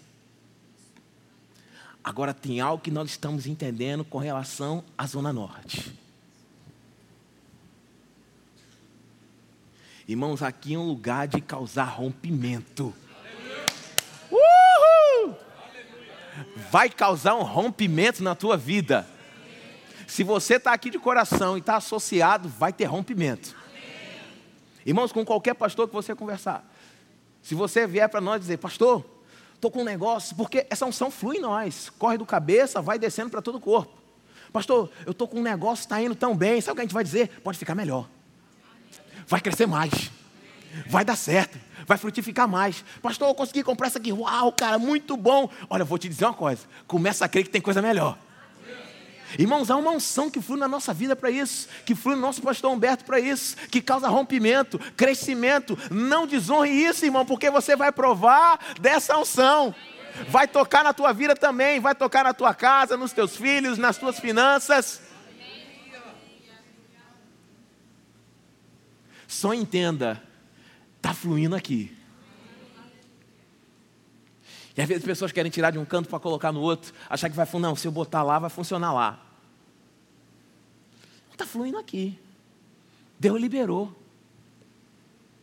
Agora 2.03 2.35
tem 2.35 2.61
algo 2.61 2.83
que 2.83 2.91
nós 2.91 3.11
estamos 3.11 3.47
entendendo 3.47 4.05
com 4.05 4.19
relação 4.19 4.85
à 4.99 5.07
Zona 5.07 5.33
Norte. 5.33 5.95
Irmãos, 10.07 10.43
aqui 10.43 10.75
é 10.75 10.79
um 10.79 10.87
lugar 10.87 11.27
de 11.27 11.41
causar 11.41 11.85
rompimento. 11.85 12.93
Uhul! 14.31 15.35
Vai 16.71 16.89
causar 16.91 17.35
um 17.35 17.43
rompimento 17.43 18.23
na 18.23 18.35
tua 18.35 18.57
vida. 18.57 19.07
Se 20.07 20.23
você 20.23 20.57
está 20.57 20.73
aqui 20.73 20.91
de 20.91 20.99
coração 20.99 21.57
e 21.57 21.61
está 21.61 21.77
associado, 21.77 22.49
vai 22.49 22.73
ter 22.73 22.85
rompimento. 22.85 23.57
Irmãos, 24.85 25.13
com 25.13 25.25
qualquer 25.25 25.55
pastor 25.55 25.89
que 25.89 25.95
você 25.95 26.15
conversar, 26.15 26.65
se 27.43 27.55
você 27.55 27.87
vier 27.87 28.09
para 28.09 28.21
nós 28.21 28.41
dizer, 28.41 28.59
pastor, 28.59 29.05
estou 29.55 29.71
com 29.71 29.81
um 29.81 29.85
negócio, 29.85 30.37
porque 30.37 30.67
essa 30.69 30.85
unção 30.85 31.11
flui 31.11 31.39
em 31.39 31.41
nós, 31.41 31.91
corre 31.99 32.19
do 32.19 32.27
cabeça, 32.27 32.83
vai 32.83 32.99
descendo 32.99 33.31
para 33.31 33.41
todo 33.41 33.57
o 33.57 33.61
corpo. 33.61 33.93
Pastor, 34.53 34.91
eu 35.05 35.13
estou 35.13 35.27
com 35.27 35.41
um 35.41 35.43
negócio, 35.43 35.83
está 35.83 36.01
indo 36.01 36.15
tão 36.15 36.37
bem, 36.37 36.61
sabe 36.61 36.73
o 36.73 36.75
que 36.77 36.81
a 36.83 36.85
gente 36.85 36.95
vai 36.95 37.03
dizer? 37.03 37.29
Pode 37.43 37.59
ficar 37.59 37.75
melhor, 37.75 38.09
vai 39.27 39.41
crescer 39.41 39.67
mais, 39.67 40.11
vai 40.87 41.05
dar 41.05 41.17
certo, 41.17 41.59
vai 41.87 41.99
frutificar 41.99 42.49
mais. 42.49 42.85
Pastor, 43.03 43.29
eu 43.29 43.35
consegui 43.35 43.63
comprar 43.63 43.89
isso 43.89 43.99
aqui, 43.99 44.13
uau, 44.13 44.53
cara, 44.53 44.79
muito 44.79 45.17
bom. 45.17 45.49
Olha, 45.69 45.85
vou 45.85 45.99
te 45.99 46.09
dizer 46.09 46.25
uma 46.25 46.35
coisa, 46.35 46.63
começa 46.87 47.25
a 47.25 47.29
crer 47.29 47.45
que 47.45 47.51
tem 47.51 47.61
coisa 47.61 47.81
melhor. 47.81 48.19
Irmãos, 49.39 49.71
há 49.71 49.77
uma 49.77 49.91
unção 49.91 50.31
que 50.31 50.41
flui 50.41 50.59
na 50.59 50.69
nossa 50.69 50.95
vida 50.95 51.17
para 51.17 51.31
isso, 51.31 51.69
que 51.85 51.95
flui 51.95 52.15
no 52.15 52.21
nosso 52.21 52.41
pastor 52.41 52.71
Humberto 52.71 53.05
para 53.05 53.19
isso, 53.19 53.57
que 53.69 53.81
causa 53.81 54.09
rompimento, 54.09 54.79
crescimento. 54.97 55.77
Não 55.91 56.27
desonre 56.27 56.71
isso, 56.71 57.05
irmão, 57.05 57.27
porque 57.27 57.51
você 57.51 57.75
vai 57.75 57.91
provar 57.91 58.59
dessa 58.81 59.17
unção. 59.19 59.75
Vai 60.29 60.47
tocar 60.47 60.85
na 60.85 60.93
tua 60.93 61.13
vida 61.13 61.35
também, 61.35 61.81
vai 61.81 61.95
tocar 61.95 62.23
na 62.23 62.33
tua 62.33 62.55
casa, 62.55 62.97
nos 62.97 63.13
teus 63.13 63.37
filhos, 63.37 63.77
nas 63.77 63.97
tuas 63.97 64.21
finanças. 64.21 65.03
Só 69.27 69.53
entenda, 69.53 70.23
está 71.05 71.13
fluindo 71.13 71.55
aqui. 71.55 71.95
E 74.75 74.81
às 74.81 74.89
vezes 74.89 75.03
as 75.03 75.07
pessoas 75.07 75.31
querem 75.31 75.51
tirar 75.51 75.71
de 75.71 75.79
um 75.79 75.85
canto 75.85 76.09
para 76.09 76.19
colocar 76.19 76.51
no 76.51 76.61
outro, 76.61 76.95
achar 77.11 77.29
que 77.29 77.37
vai 77.37 77.45
funcionar. 77.45 77.69
Não, 77.69 77.77
se 77.77 77.87
eu 77.87 77.93
botar 77.93 78.23
lá, 78.23 78.39
vai 78.39 78.49
funcionar 78.49 78.93
lá. 78.93 79.23
Está 81.31 81.47
fluindo 81.47 81.79
aqui. 81.79 82.19
Deus 83.21 83.39
liberou 83.39 83.95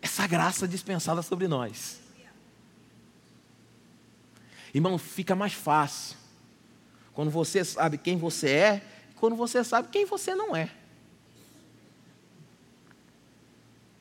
essa 0.02 0.26
graça 0.26 0.68
dispensada 0.68 1.22
sobre 1.22 1.48
nós. 1.48 2.02
Irmão, 4.74 4.98
fica 4.98 5.36
mais 5.36 5.54
fácil 5.54 6.18
quando 7.14 7.30
você 7.30 7.64
sabe 7.64 8.00
quem 8.00 8.18
você 8.18 8.50
é, 8.50 8.86
quando 9.18 9.36
você 9.36 9.64
sabe 9.64 9.90
quem 9.90 10.06
você 10.06 10.34
não 10.34 10.56
é. 10.56 10.81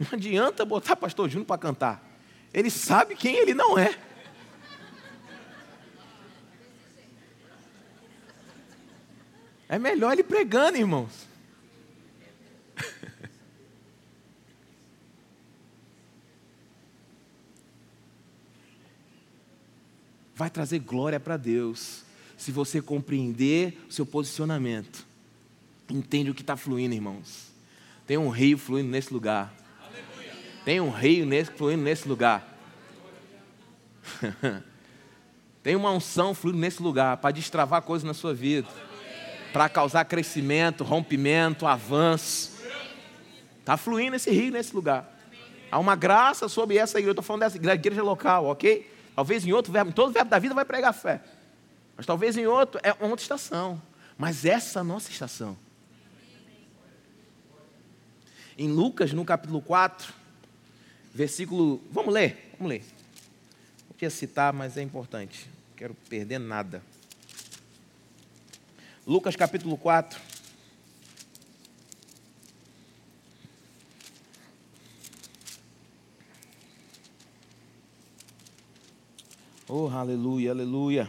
Não 0.01 0.09
adianta 0.13 0.65
botar 0.65 0.97
pastor 0.97 1.29
Júnior 1.29 1.47
para 1.47 1.59
cantar. 1.59 2.03
Ele 2.55 2.71
sabe 2.71 3.15
quem 3.15 3.37
ele 3.37 3.53
não 3.53 3.79
é. 3.79 3.95
É 9.69 9.79
melhor 9.79 10.15
ele 10.15 10.25
pregando, 10.25 10.79
irmãos. 10.79 11.29
Vai 20.35 20.49
trazer 20.49 20.79
glória 20.79 21.21
para 21.21 21.37
Deus 21.37 22.05
se 22.39 22.51
você 22.51 22.81
compreender 22.81 23.79
o 23.87 23.93
seu 23.93 24.07
posicionamento. 24.07 25.07
Entende 25.91 26.31
o 26.31 26.35
que 26.35 26.41
está 26.41 26.57
fluindo, 26.57 26.95
irmãos. 26.95 27.51
Tem 28.07 28.17
um 28.17 28.31
rio 28.31 28.57
fluindo 28.57 28.89
nesse 28.89 29.13
lugar. 29.13 29.60
Tem 30.65 30.81
um 30.81 30.91
rio 30.91 31.27
nesse, 31.27 31.51
fluindo 31.51 31.83
nesse 31.83 32.09
lugar. 32.09 32.47
Tem 35.63 35.77
uma 35.77 35.91
unção 35.91 36.35
fluindo 36.35 36.59
nesse 36.59 36.83
lugar 36.83 37.17
para 37.19 37.31
destravar 37.31 37.83
coisas 37.83 38.07
na 38.07 38.15
sua 38.15 38.33
vida 38.33 38.69
para 39.53 39.69
causar 39.69 40.05
crescimento, 40.05 40.85
rompimento, 40.85 41.67
avanço. 41.67 42.53
Está 43.59 43.77
fluindo 43.77 44.17
esse 44.17 44.31
rio 44.31 44.53
nesse 44.53 44.75
lugar. 44.75 45.17
Há 45.71 45.79
uma 45.79 45.95
graça 45.95 46.49
sobre 46.49 46.77
essa 46.77 46.99
igreja. 46.99 47.09
Eu 47.09 47.13
estou 47.13 47.23
falando 47.23 47.41
dessa 47.41 47.57
igreja 47.57 48.03
local, 48.03 48.47
ok? 48.47 48.91
Talvez 49.15 49.47
em 49.47 49.53
outro 49.53 49.73
verbo, 49.73 49.91
em 49.91 49.93
todo 49.95 50.13
verbo 50.13 50.31
da 50.31 50.39
vida 50.39 50.55
vai 50.55 50.65
pregar 50.65 50.93
fé. 50.93 51.21
Mas 51.97 52.07
talvez 52.07 52.37
em 52.37 52.47
outro, 52.47 52.81
é 52.83 52.91
outra 52.93 53.23
estação. 53.23 53.81
Mas 54.17 54.45
essa 54.45 54.79
é 54.79 54.81
a 54.81 54.85
nossa 54.85 55.11
estação. 55.11 55.57
Em 58.57 58.69
Lucas, 58.69 59.13
no 59.13 59.25
capítulo 59.25 59.61
4, 59.63 60.13
versículo. 61.13 61.81
Vamos 61.91 62.13
ler? 62.13 62.55
Vamos 62.59 62.71
ler. 62.71 62.85
Não 63.89 63.95
queria 63.95 64.11
citar, 64.11 64.53
mas 64.53 64.77
é 64.77 64.83
importante. 64.83 65.47
Não 65.71 65.77
quero 65.77 65.95
perder 66.09 66.39
nada. 66.39 66.83
Lucas 69.07 69.35
capítulo 69.35 69.77
4. 69.77 70.21
Oh, 79.73 79.89
aleluia, 79.89 80.51
aleluia. 80.51 81.09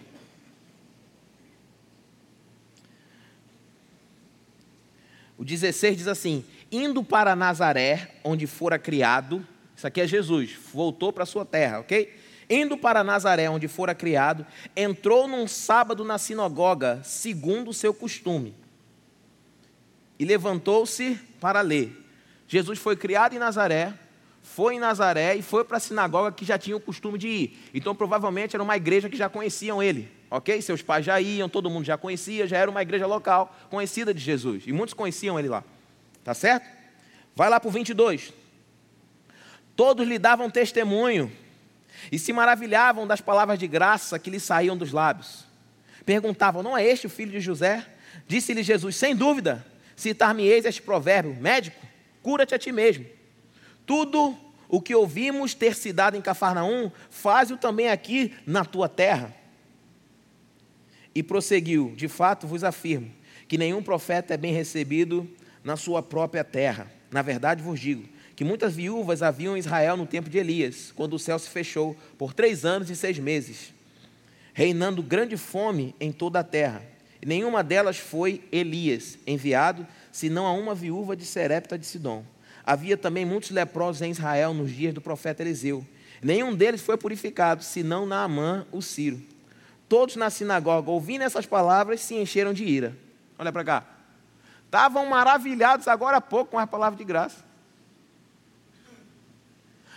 O 5.36 5.44
16 5.44 5.98
diz 5.98 6.08
assim: 6.08 6.46
Indo 6.72 7.04
para 7.04 7.36
Nazaré, 7.36 8.20
onde 8.24 8.46
fora 8.46 8.78
criado, 8.78 9.44
isso 9.82 9.88
aqui 9.88 10.00
é 10.00 10.06
Jesus, 10.06 10.52
voltou 10.72 11.12
para 11.12 11.26
sua 11.26 11.44
terra, 11.44 11.80
ok? 11.80 12.16
Indo 12.48 12.78
para 12.78 13.04
Nazaré, 13.04 13.50
onde 13.50 13.68
fora 13.68 13.96
criado, 13.96 14.46
entrou 14.76 15.28
num 15.28 15.48
sábado 15.48 16.04
na 16.06 16.20
sinagoga, 16.20 17.02
segundo 17.04 17.72
o 17.72 17.74
seu 17.74 17.92
costume, 17.92 18.54
e 20.20 20.24
levantou-se 20.24 21.20
para 21.40 21.62
ler. 21.62 22.00
Jesus 22.48 22.78
foi 22.78 22.96
criado 22.96 23.34
em 23.34 23.40
Nazaré, 23.40 23.92
foi 24.44 24.76
em 24.76 24.80
Nazaré 24.80 25.36
e 25.36 25.42
foi 25.42 25.64
para 25.64 25.78
a 25.78 25.80
sinagoga 25.80 26.32
que 26.32 26.46
já 26.46 26.60
tinha 26.60 26.78
o 26.78 26.80
costume 26.80 27.18
de 27.18 27.28
ir. 27.28 27.60
Então, 27.74 27.96
provavelmente, 27.96 28.56
era 28.56 28.62
uma 28.62 28.78
igreja 28.78 29.10
que 29.10 29.18
já 29.18 29.30
conheciam 29.30 29.82
ele, 29.82 30.12
ok? 30.30 30.62
Seus 30.62 30.84
pais 30.84 31.04
já 31.04 31.20
iam, 31.20 31.50
todo 31.50 31.72
mundo 31.72 31.86
já 31.86 31.98
conhecia, 31.98 32.46
já 32.46 32.60
era 32.60 32.70
uma 32.70 32.84
igreja 32.84 33.08
local 33.08 33.58
conhecida 33.68 34.14
de 34.14 34.20
Jesus. 34.20 34.62
E 34.68 34.72
muitos 34.72 34.94
conheciam 34.94 35.40
ele 35.40 35.50
lá, 35.50 35.64
tá 36.24 36.36
certo? 36.36 36.68
Vai 37.36 37.50
lá 37.50 37.60
para 37.60 37.68
o 37.68 37.72
22. 37.72 38.41
Todos 39.76 40.08
lhe 40.08 40.20
davam 40.20 40.50
testemunho 40.50 41.32
e 42.12 42.20
se 42.20 42.34
maravilhavam 42.34 43.08
das 43.08 43.22
palavras 43.22 43.60
de 43.60 43.68
graça 43.68 44.20
que 44.20 44.30
lhe 44.30 44.40
saíam 44.40 44.78
dos 44.78 44.92
lábios. 44.92 45.46
Perguntavam: 46.06 46.64
Não 46.64 46.78
é 46.78 46.86
este 46.86 47.08
o 47.08 47.10
filho 47.10 47.32
de 47.32 47.40
José? 47.40 47.86
Disse-lhe 48.28 48.64
Jesus: 48.64 48.96
Sem 48.96 49.16
dúvida, 49.16 49.66
citar-me-eis 49.96 50.66
este 50.66 50.82
provérbio: 50.82 51.36
Médico, 51.36 51.80
cura-te 52.22 52.56
a 52.56 52.60
ti 52.60 52.72
mesmo. 52.72 53.06
Tudo 53.86 54.38
O 54.74 54.80
que 54.82 54.96
ouvimos 54.96 55.54
ter 55.54 55.76
se 55.76 55.92
dado 55.92 56.16
em 56.16 56.22
Cafarnaum, 56.22 56.90
faz-o 57.10 57.58
também 57.58 57.90
aqui 57.90 58.34
na 58.48 58.64
tua 58.64 58.88
terra. 58.88 59.36
E 61.14 61.22
prosseguiu: 61.22 61.94
De 61.94 62.08
fato 62.08 62.48
vos 62.48 62.64
afirmo 62.64 63.12
que 63.50 63.58
nenhum 63.58 63.84
profeta 63.84 64.34
é 64.34 64.38
bem 64.38 64.54
recebido 64.54 65.30
na 65.62 65.76
sua 65.76 66.02
própria 66.02 66.46
terra. 66.46 66.90
Na 67.12 67.22
verdade 67.22 67.62
vos 67.62 67.78
digo 67.78 68.08
que 68.36 68.44
muitas 68.44 68.76
viúvas 68.76 69.22
haviam 69.22 69.56
em 69.56 69.60
Israel 69.60 69.98
no 69.98 70.06
tempo 70.06 70.30
de 70.30 70.38
Elias, 70.38 70.92
quando 70.96 71.14
o 71.14 71.20
céu 71.20 71.38
se 71.38 71.50
fechou 71.50 71.96
por 72.18 72.34
três 72.34 72.66
anos 72.66 72.90
e 72.90 72.96
seis 72.96 73.20
meses, 73.20 73.74
reinando 74.54 75.04
grande 75.04 75.38
fome 75.38 75.96
em 76.00 76.12
toda 76.12 76.40
a 76.40 76.44
terra. 76.44 76.84
E 77.22 77.26
nenhuma 77.26 77.64
delas 77.64 77.98
foi 77.98 78.44
Elias 78.52 79.18
enviado, 79.28 79.86
senão 80.12 80.46
a 80.46 80.54
uma 80.54 80.74
viúva 80.74 81.16
de 81.16 81.26
Serepta 81.26 81.78
de 81.78 81.86
Sidom. 81.86 82.24
Havia 82.66 82.98
também 82.98 83.26
muitos 83.26 83.52
leprosos 83.52 84.02
em 84.02 84.12
Israel 84.12 84.54
nos 84.54 84.72
dias 84.72 84.94
do 84.94 85.02
profeta 85.02 85.44
Eliseu. 85.44 85.86
Nenhum 86.22 86.56
deles 86.56 86.82
foi 86.82 86.98
purificado, 86.98 87.64
senão 87.64 88.06
Naamã, 88.06 88.66
o 88.72 88.82
Ciro. 88.82 89.22
Todos 89.90 90.16
na 90.16 90.30
sinagoga, 90.30 90.90
ouvindo 90.90 91.24
essas 91.24 91.46
palavras, 91.46 92.02
se 92.02 92.16
encheram 92.16 92.54
de 92.54 92.64
ira. 92.64 92.96
Olha 93.38 93.52
para 93.52 93.64
cá. 93.64 93.86
Estavam 94.66 95.06
maravilhados 95.06 95.88
agora 95.88 96.18
há 96.18 96.22
pouco 96.22 96.52
com 96.52 96.60
a 96.60 96.66
palavra 96.66 96.98
de 96.98 97.04
graça. 97.04 97.51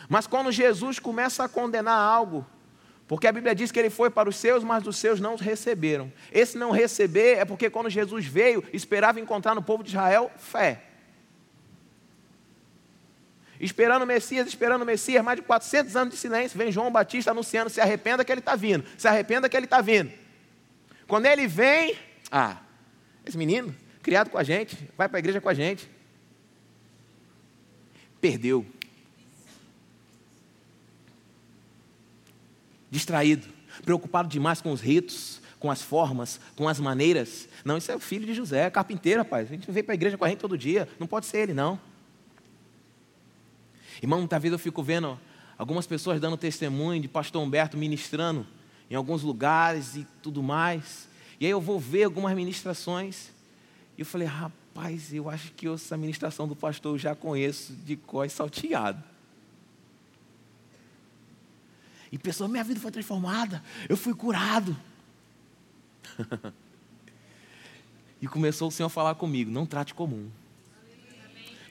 Mas 0.08 0.26
quando 0.26 0.52
Jesus 0.52 0.98
começa 0.98 1.44
a 1.44 1.48
condenar 1.48 1.98
algo, 1.98 2.46
porque 3.06 3.26
a 3.26 3.32
Bíblia 3.32 3.54
diz 3.54 3.70
que 3.70 3.78
ele 3.78 3.90
foi 3.90 4.08
para 4.08 4.28
os 4.28 4.36
seus, 4.36 4.64
mas 4.64 4.86
os 4.86 4.96
seus 4.96 5.20
não 5.20 5.36
receberam. 5.36 6.12
Esse 6.32 6.56
não 6.56 6.70
receber 6.70 7.38
é 7.38 7.44
porque 7.44 7.68
quando 7.68 7.90
Jesus 7.90 8.24
veio, 8.24 8.64
esperava 8.72 9.20
encontrar 9.20 9.54
no 9.54 9.62
povo 9.62 9.82
de 9.82 9.90
Israel 9.90 10.30
fé. 10.38 10.82
Esperando 13.60 14.02
o 14.02 14.06
Messias, 14.06 14.46
esperando 14.48 14.82
o 14.82 14.86
Messias, 14.86 15.22
mais 15.22 15.36
de 15.36 15.42
400 15.42 15.96
anos 15.96 16.14
de 16.14 16.20
silêncio, 16.20 16.58
vem 16.58 16.72
João 16.72 16.90
Batista 16.90 17.30
anunciando: 17.30 17.70
se 17.70 17.80
arrependa 17.80 18.24
que 18.24 18.32
ele 18.32 18.40
está 18.40 18.56
vindo, 18.56 18.84
se 18.96 19.06
arrependa 19.06 19.48
que 19.48 19.56
ele 19.56 19.66
está 19.66 19.80
vindo. 19.80 20.10
Quando 21.06 21.26
ele 21.26 21.46
vem, 21.46 21.96
ah, 22.30 22.58
esse 23.24 23.36
menino, 23.36 23.74
criado 24.02 24.30
com 24.30 24.38
a 24.38 24.42
gente, 24.42 24.76
vai 24.96 25.08
para 25.08 25.18
a 25.18 25.20
igreja 25.20 25.40
com 25.40 25.48
a 25.48 25.54
gente, 25.54 25.88
perdeu. 28.20 28.66
Distraído, 32.94 33.48
preocupado 33.84 34.28
demais 34.28 34.60
com 34.60 34.70
os 34.70 34.80
ritos, 34.80 35.42
com 35.58 35.68
as 35.68 35.82
formas, 35.82 36.40
com 36.54 36.68
as 36.68 36.78
maneiras. 36.78 37.48
Não, 37.64 37.76
isso 37.76 37.90
é 37.90 37.96
o 37.96 38.00
filho 38.00 38.24
de 38.24 38.32
José, 38.32 38.66
é 38.66 38.70
carpinteiro, 38.70 39.20
rapaz. 39.20 39.48
A 39.48 39.50
gente 39.52 39.70
vem 39.70 39.82
para 39.82 39.94
a 39.94 39.96
igreja 39.96 40.16
com 40.16 40.24
a 40.24 40.28
gente 40.28 40.38
todo 40.38 40.56
dia. 40.56 40.88
Não 40.98 41.06
pode 41.06 41.26
ser 41.26 41.38
ele, 41.38 41.52
não. 41.52 41.78
Irmão, 44.00 44.20
muitas 44.20 44.40
vezes 44.40 44.52
eu 44.52 44.58
fico 44.58 44.82
vendo 44.82 45.18
algumas 45.58 45.86
pessoas 45.86 46.20
dando 46.20 46.36
testemunho 46.36 47.00
de 47.00 47.08
pastor 47.08 47.42
Humberto 47.42 47.76
ministrando 47.76 48.46
em 48.88 48.94
alguns 48.94 49.22
lugares 49.22 49.96
e 49.96 50.06
tudo 50.22 50.42
mais. 50.42 51.08
E 51.40 51.46
aí 51.46 51.50
eu 51.50 51.60
vou 51.60 51.80
ver 51.80 52.04
algumas 52.04 52.34
ministrações. 52.34 53.30
E 53.98 54.02
eu 54.02 54.06
falei, 54.06 54.28
rapaz, 54.28 55.12
eu 55.12 55.28
acho 55.28 55.50
que 55.52 55.66
essa 55.66 55.96
ministração 55.96 56.46
do 56.46 56.54
pastor 56.54 56.94
eu 56.94 56.98
já 56.98 57.14
conheço 57.14 57.72
de 57.72 57.96
cós 57.96 58.32
salteado. 58.32 59.02
E 62.14 62.18
pessoa, 62.18 62.46
minha 62.48 62.62
vida 62.62 62.78
foi 62.78 62.92
transformada, 62.92 63.60
eu 63.88 63.96
fui 63.96 64.14
curado. 64.14 64.76
e 68.22 68.28
começou 68.28 68.68
o 68.68 68.70
Senhor 68.70 68.86
a 68.86 68.88
falar 68.88 69.16
comigo: 69.16 69.50
não 69.50 69.66
trate 69.66 69.92
comum. 69.92 70.30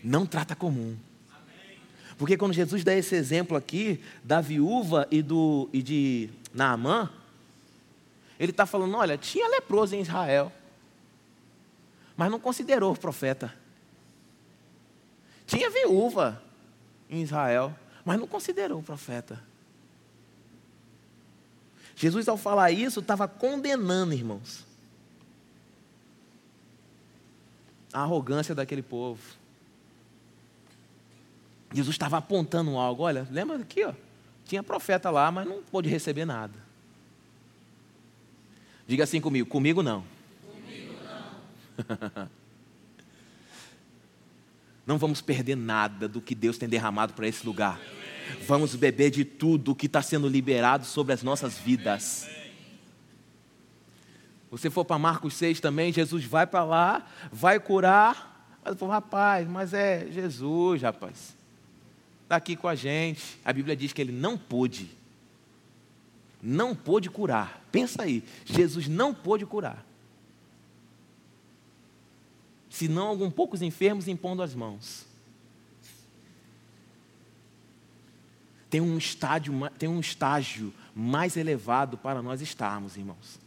Não 0.03 0.25
trata 0.25 0.53
comum. 0.53 0.97
Porque 2.17 2.35
quando 2.35 2.51
Jesus 2.51 2.83
dá 2.83 2.93
esse 2.93 3.15
exemplo 3.15 3.55
aqui 3.55 4.03
da 4.21 4.41
viúva 4.41 5.07
e, 5.09 5.21
do, 5.21 5.69
e 5.71 5.81
de 5.81 6.29
Naamã, 6.53 7.09
ele 8.37 8.51
está 8.51 8.65
falando: 8.65 8.97
olha, 8.97 9.17
tinha 9.17 9.47
leproso 9.47 9.95
em 9.95 10.01
Israel, 10.01 10.51
mas 12.17 12.29
não 12.29 12.37
considerou 12.37 12.91
o 12.91 12.99
profeta. 12.99 13.55
Tinha 15.47 15.69
viúva 15.69 16.43
em 17.09 17.21
Israel, 17.21 17.73
mas 18.03 18.19
não 18.19 18.27
considerou 18.27 18.81
o 18.81 18.83
profeta. 18.83 19.52
Jesus, 21.95 22.27
ao 22.27 22.37
falar 22.37 22.71
isso, 22.71 22.99
estava 22.99 23.27
condenando, 23.27 24.13
irmãos, 24.13 24.65
a 27.93 28.01
arrogância 28.01 28.55
daquele 28.55 28.81
povo. 28.81 29.21
Jesus 31.71 31.95
estava 31.95 32.17
apontando 32.17 32.77
algo. 32.77 33.03
Olha, 33.03 33.27
lembra 33.31 33.57
aqui, 33.57 33.83
ó, 33.83 33.93
tinha 34.45 34.63
profeta 34.63 35.09
lá, 35.09 35.31
mas 35.31 35.47
não 35.47 35.61
pôde 35.63 35.89
receber 35.89 36.25
nada. 36.25 36.53
Diga 38.87 39.03
assim 39.03 39.21
comigo: 39.21 39.47
comigo 39.47 39.81
não. 39.81 40.03
Comigo 40.45 40.93
não. 42.15 42.29
não 44.85 44.97
vamos 44.97 45.21
perder 45.21 45.55
nada 45.55 46.07
do 46.07 46.21
que 46.21 46.35
Deus 46.35 46.57
tem 46.57 46.67
derramado 46.67 47.13
para 47.13 47.27
esse 47.27 47.45
lugar. 47.45 47.79
Vamos 48.47 48.75
beber 48.75 49.09
de 49.09 49.23
tudo 49.25 49.75
que 49.75 49.85
está 49.85 50.01
sendo 50.01 50.27
liberado 50.27 50.85
sobre 50.85 51.13
as 51.13 51.23
nossas 51.23 51.57
vidas. 51.57 52.27
Você 54.51 54.69
for 54.69 54.85
para 54.85 54.99
Marcos 54.99 55.33
6 55.33 55.59
também, 55.59 55.91
Jesus 55.91 56.25
vai 56.25 56.45
para 56.45 56.63
lá, 56.63 57.07
vai 57.31 57.59
curar. 57.59 58.59
Mas 58.63 58.79
rapaz, 58.79 59.47
mas 59.47 59.73
é 59.73 60.07
Jesus, 60.11 60.81
rapaz. 60.81 61.35
Está 62.23 62.35
aqui 62.35 62.55
com 62.55 62.67
a 62.67 62.75
gente. 62.75 63.39
A 63.43 63.51
Bíblia 63.51 63.75
diz 63.75 63.93
que 63.93 64.01
ele 64.01 64.11
não 64.11 64.37
pôde. 64.37 64.89
Não 66.41 66.75
pôde 66.75 67.09
curar. 67.09 67.63
Pensa 67.71 68.03
aí, 68.03 68.23
Jesus 68.45 68.87
não 68.87 69.13
pôde 69.13 69.45
curar. 69.45 69.85
Senão 72.69 73.07
alguns 73.07 73.33
poucos 73.33 73.61
enfermos 73.61 74.07
impondo 74.07 74.41
as 74.41 74.55
mãos. 74.55 75.05
Tem 78.73 78.81
um 78.81 78.97
estágio, 78.97 79.53
tem 79.77 79.87
um 79.87 79.99
estágio 79.99 80.73
mais 80.95 81.37
elevado 81.37 81.95
para 81.95 82.23
nós 82.23 82.41
estarmos, 82.41 82.97
irmãos. 82.97 83.39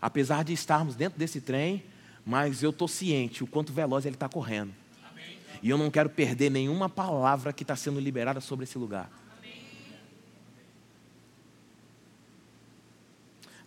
Apesar 0.00 0.42
de 0.42 0.54
estarmos 0.54 0.94
dentro 0.94 1.18
desse 1.18 1.42
trem, 1.42 1.84
mas 2.24 2.62
eu 2.62 2.70
estou 2.70 2.88
ciente 2.88 3.44
o 3.44 3.46
quanto 3.46 3.70
veloz 3.70 4.06
ele 4.06 4.16
está 4.16 4.30
correndo. 4.30 4.72
E 5.62 5.68
eu 5.68 5.76
não 5.76 5.90
quero 5.90 6.08
perder 6.08 6.50
nenhuma 6.50 6.88
palavra 6.88 7.52
que 7.52 7.62
está 7.62 7.76
sendo 7.76 8.00
liberada 8.00 8.40
sobre 8.40 8.64
esse 8.64 8.78
lugar. 8.78 9.10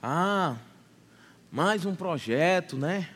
Ah, 0.01 0.57
mais 1.51 1.85
um 1.85 1.93
projeto, 1.93 2.75
né? 2.75 3.11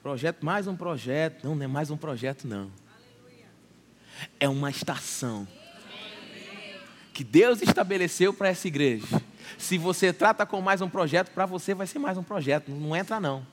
Projeto, 0.00 0.46
mais 0.46 0.68
um 0.68 0.76
projeto. 0.76 1.42
Não, 1.42 1.56
não 1.56 1.64
é 1.64 1.66
mais 1.66 1.90
um 1.90 1.96
projeto, 1.96 2.46
não. 2.46 2.70
É 4.38 4.48
uma 4.48 4.70
estação 4.70 5.48
que 7.14 7.22
Deus 7.22 7.62
estabeleceu 7.62 8.34
para 8.34 8.48
essa 8.48 8.66
igreja. 8.66 9.06
Se 9.56 9.78
você 9.78 10.12
trata 10.12 10.44
com 10.44 10.60
mais 10.60 10.80
um 10.80 10.88
projeto, 10.88 11.30
para 11.30 11.46
você 11.46 11.72
vai 11.72 11.86
ser 11.86 12.00
mais 12.00 12.18
um 12.18 12.24
projeto. 12.24 12.72
Não 12.72 12.94
entra, 12.94 13.20
não. 13.20 13.46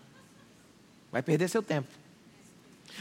Vai 1.11 1.21
perder 1.21 1.47
seu 1.47 1.61
tempo. 1.61 1.87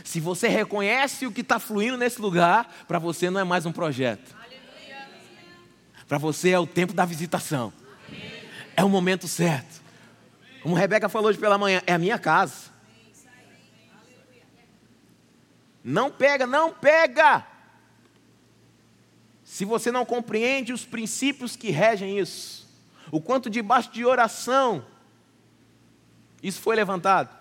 Se 0.05 0.21
você 0.21 0.49
reconhece 0.49 1.27
o 1.27 1.33
que 1.33 1.41
está 1.41 1.59
fluindo 1.59 1.97
nesse 1.97 2.21
lugar, 2.21 2.85
para 2.87 2.99
você 2.99 3.31
não 3.31 3.41
é 3.41 3.45
mais 3.45 3.65
um 3.65 3.73
projeto. 3.73 4.37
Para 6.07 6.19
você 6.19 6.51
é 6.51 6.59
o 6.59 6.67
tempo 6.67 6.93
da 6.93 7.07
visitação. 7.07 7.73
É 8.77 8.85
o 8.85 8.89
momento 8.89 9.27
certo. 9.27 9.81
Como 10.63 10.75
Rebeca 10.75 11.09
falou 11.09 11.31
hoje 11.31 11.39
pela 11.39 11.57
manhã, 11.57 11.81
é 11.87 11.95
a 11.95 11.99
minha 11.99 12.19
casa. 12.19 12.71
Não 15.83 16.11
pega, 16.11 16.47
não 16.47 16.71
pega. 16.71 17.47
Se 19.51 19.65
você 19.65 19.91
não 19.91 20.07
compreende 20.07 20.73
os 20.73 20.85
princípios 20.85 21.57
que 21.57 21.71
regem 21.71 22.21
isso, 22.21 22.69
o 23.11 23.21
quanto 23.21 23.51
debaixo 23.51 23.91
de 23.91 24.05
oração 24.05 24.87
isso 26.41 26.61
foi 26.61 26.77
levantado, 26.77 27.37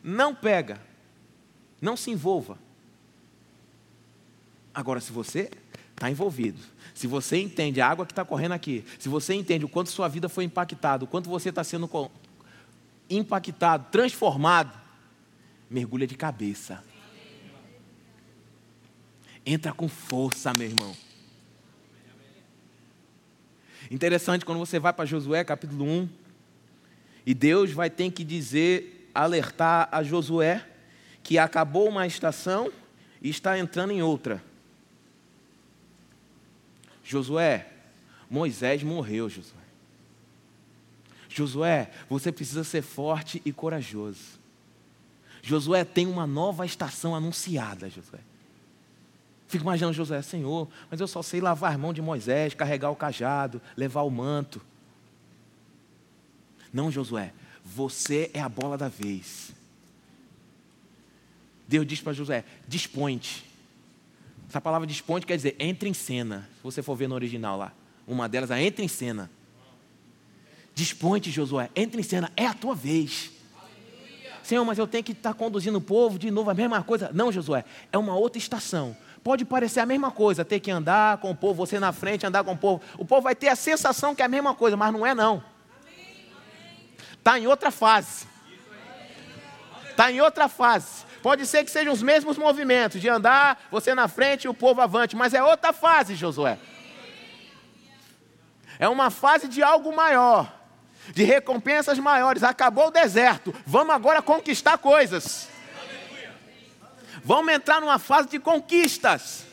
não 0.00 0.32
pega, 0.32 0.80
não 1.82 1.96
se 1.96 2.08
envolva. 2.08 2.56
Agora, 4.72 5.00
se 5.00 5.10
você 5.10 5.50
está 5.90 6.08
envolvido, 6.08 6.60
se 6.94 7.08
você 7.08 7.38
entende 7.38 7.80
a 7.80 7.88
água 7.88 8.06
que 8.06 8.12
está 8.12 8.24
correndo 8.24 8.52
aqui, 8.52 8.84
se 8.96 9.08
você 9.08 9.34
entende 9.34 9.64
o 9.64 9.68
quanto 9.68 9.90
sua 9.90 10.06
vida 10.06 10.28
foi 10.28 10.44
impactada, 10.44 11.02
o 11.04 11.08
quanto 11.08 11.28
você 11.28 11.48
está 11.48 11.64
sendo 11.64 11.90
impactado, 13.10 13.86
transformado, 13.90 14.80
mergulha 15.68 16.06
de 16.06 16.14
cabeça. 16.14 16.84
Entra 19.44 19.72
com 19.72 19.88
força, 19.88 20.52
meu 20.54 20.68
irmão. 20.68 21.09
Interessante 23.90 24.44
quando 24.44 24.58
você 24.58 24.78
vai 24.78 24.92
para 24.92 25.04
Josué 25.04 25.42
capítulo 25.42 25.84
1, 25.84 26.08
e 27.26 27.34
Deus 27.34 27.72
vai 27.72 27.90
ter 27.90 28.10
que 28.12 28.24
dizer, 28.24 29.10
alertar 29.14 29.88
a 29.90 30.02
Josué 30.02 30.64
que 31.22 31.38
acabou 31.38 31.88
uma 31.88 32.06
estação 32.06 32.72
e 33.20 33.28
está 33.28 33.58
entrando 33.58 33.92
em 33.92 34.02
outra. 34.02 34.42
Josué, 37.04 37.66
Moisés 38.28 38.82
morreu, 38.82 39.28
Josué. 39.28 39.58
Josué, 41.28 41.90
você 42.08 42.32
precisa 42.32 42.64
ser 42.64 42.82
forte 42.82 43.42
e 43.44 43.52
corajoso. 43.52 44.38
Josué 45.42 45.84
tem 45.84 46.06
uma 46.06 46.26
nova 46.26 46.64
estação 46.64 47.14
anunciada, 47.14 47.90
Josué. 47.90 48.20
Fico 49.50 49.64
imaginando 49.64 49.92
Josué, 49.92 50.22
Senhor, 50.22 50.68
mas 50.88 51.00
eu 51.00 51.08
só 51.08 51.22
sei 51.22 51.40
lavar 51.40 51.72
as 51.72 51.76
mãos 51.76 51.92
de 51.92 52.00
Moisés, 52.00 52.54
carregar 52.54 52.88
o 52.92 52.94
cajado, 52.94 53.60
levar 53.76 54.02
o 54.02 54.10
manto. 54.10 54.60
Não, 56.72 56.88
Josué, 56.88 57.32
você 57.64 58.30
é 58.32 58.40
a 58.40 58.48
bola 58.48 58.78
da 58.78 58.86
vez. 58.86 59.50
Deus 61.66 61.84
diz 61.84 62.00
para 62.00 62.12
Josué: 62.12 62.44
dispõe-te. 62.68 63.44
Essa 64.48 64.60
palavra 64.60 64.86
dispõe 64.86 65.20
quer 65.20 65.34
dizer 65.34 65.56
entre 65.58 65.88
em 65.88 65.94
cena. 65.94 66.48
Se 66.58 66.62
você 66.62 66.80
for 66.80 66.94
ver 66.94 67.08
no 67.08 67.16
original 67.16 67.58
lá, 67.58 67.72
uma 68.06 68.28
delas 68.28 68.52
é 68.52 68.62
entre 68.62 68.84
em 68.84 68.88
cena. 68.88 69.28
Dispõe-te, 70.76 71.32
Josué, 71.32 71.70
entre 71.74 72.00
em 72.00 72.04
cena, 72.04 72.30
é 72.36 72.46
a 72.46 72.54
tua 72.54 72.76
vez. 72.76 73.32
Senhor, 74.44 74.64
mas 74.64 74.78
eu 74.78 74.86
tenho 74.86 75.02
que 75.02 75.10
estar 75.10 75.34
conduzindo 75.34 75.78
o 75.78 75.80
povo 75.80 76.20
de 76.20 76.30
novo, 76.30 76.50
a 76.50 76.54
mesma 76.54 76.84
coisa. 76.84 77.10
Não, 77.12 77.32
Josué, 77.32 77.64
é 77.90 77.98
uma 77.98 78.14
outra 78.14 78.38
estação. 78.38 78.96
Pode 79.22 79.44
parecer 79.44 79.80
a 79.80 79.86
mesma 79.86 80.10
coisa, 80.10 80.44
ter 80.44 80.60
que 80.60 80.70
andar 80.70 81.18
com 81.18 81.30
o 81.30 81.36
povo, 81.36 81.54
você 81.54 81.78
na 81.78 81.92
frente, 81.92 82.24
andar 82.26 82.42
com 82.42 82.52
o 82.52 82.56
povo. 82.56 82.82
O 82.96 83.04
povo 83.04 83.22
vai 83.22 83.34
ter 83.34 83.48
a 83.48 83.56
sensação 83.56 84.14
que 84.14 84.22
é 84.22 84.24
a 84.24 84.28
mesma 84.28 84.54
coisa, 84.54 84.76
mas 84.76 84.92
não 84.92 85.04
é 85.04 85.14
não. 85.14 85.42
Está 87.12 87.38
em 87.38 87.46
outra 87.46 87.70
fase. 87.70 88.26
Está 89.90 90.10
em 90.10 90.22
outra 90.22 90.48
fase. 90.48 91.04
Pode 91.22 91.46
ser 91.46 91.64
que 91.64 91.70
sejam 91.70 91.92
os 91.92 92.02
mesmos 92.02 92.38
movimentos, 92.38 92.98
de 92.98 93.08
andar, 93.10 93.62
você 93.70 93.94
na 93.94 94.08
frente 94.08 94.44
e 94.44 94.48
o 94.48 94.54
povo 94.54 94.80
avante, 94.80 95.14
mas 95.14 95.34
é 95.34 95.42
outra 95.42 95.70
fase, 95.70 96.14
Josué. 96.14 96.58
É 98.78 98.88
uma 98.88 99.10
fase 99.10 99.46
de 99.46 99.62
algo 99.62 99.94
maior, 99.94 100.50
de 101.12 101.22
recompensas 101.24 101.98
maiores. 101.98 102.42
Acabou 102.42 102.86
o 102.86 102.90
deserto, 102.90 103.54
vamos 103.66 103.94
agora 103.94 104.22
conquistar 104.22 104.78
coisas. 104.78 105.49
Vamos 107.24 107.52
entrar 107.52 107.80
numa 107.80 107.98
fase 107.98 108.28
de 108.28 108.38
conquistas. 108.38 109.46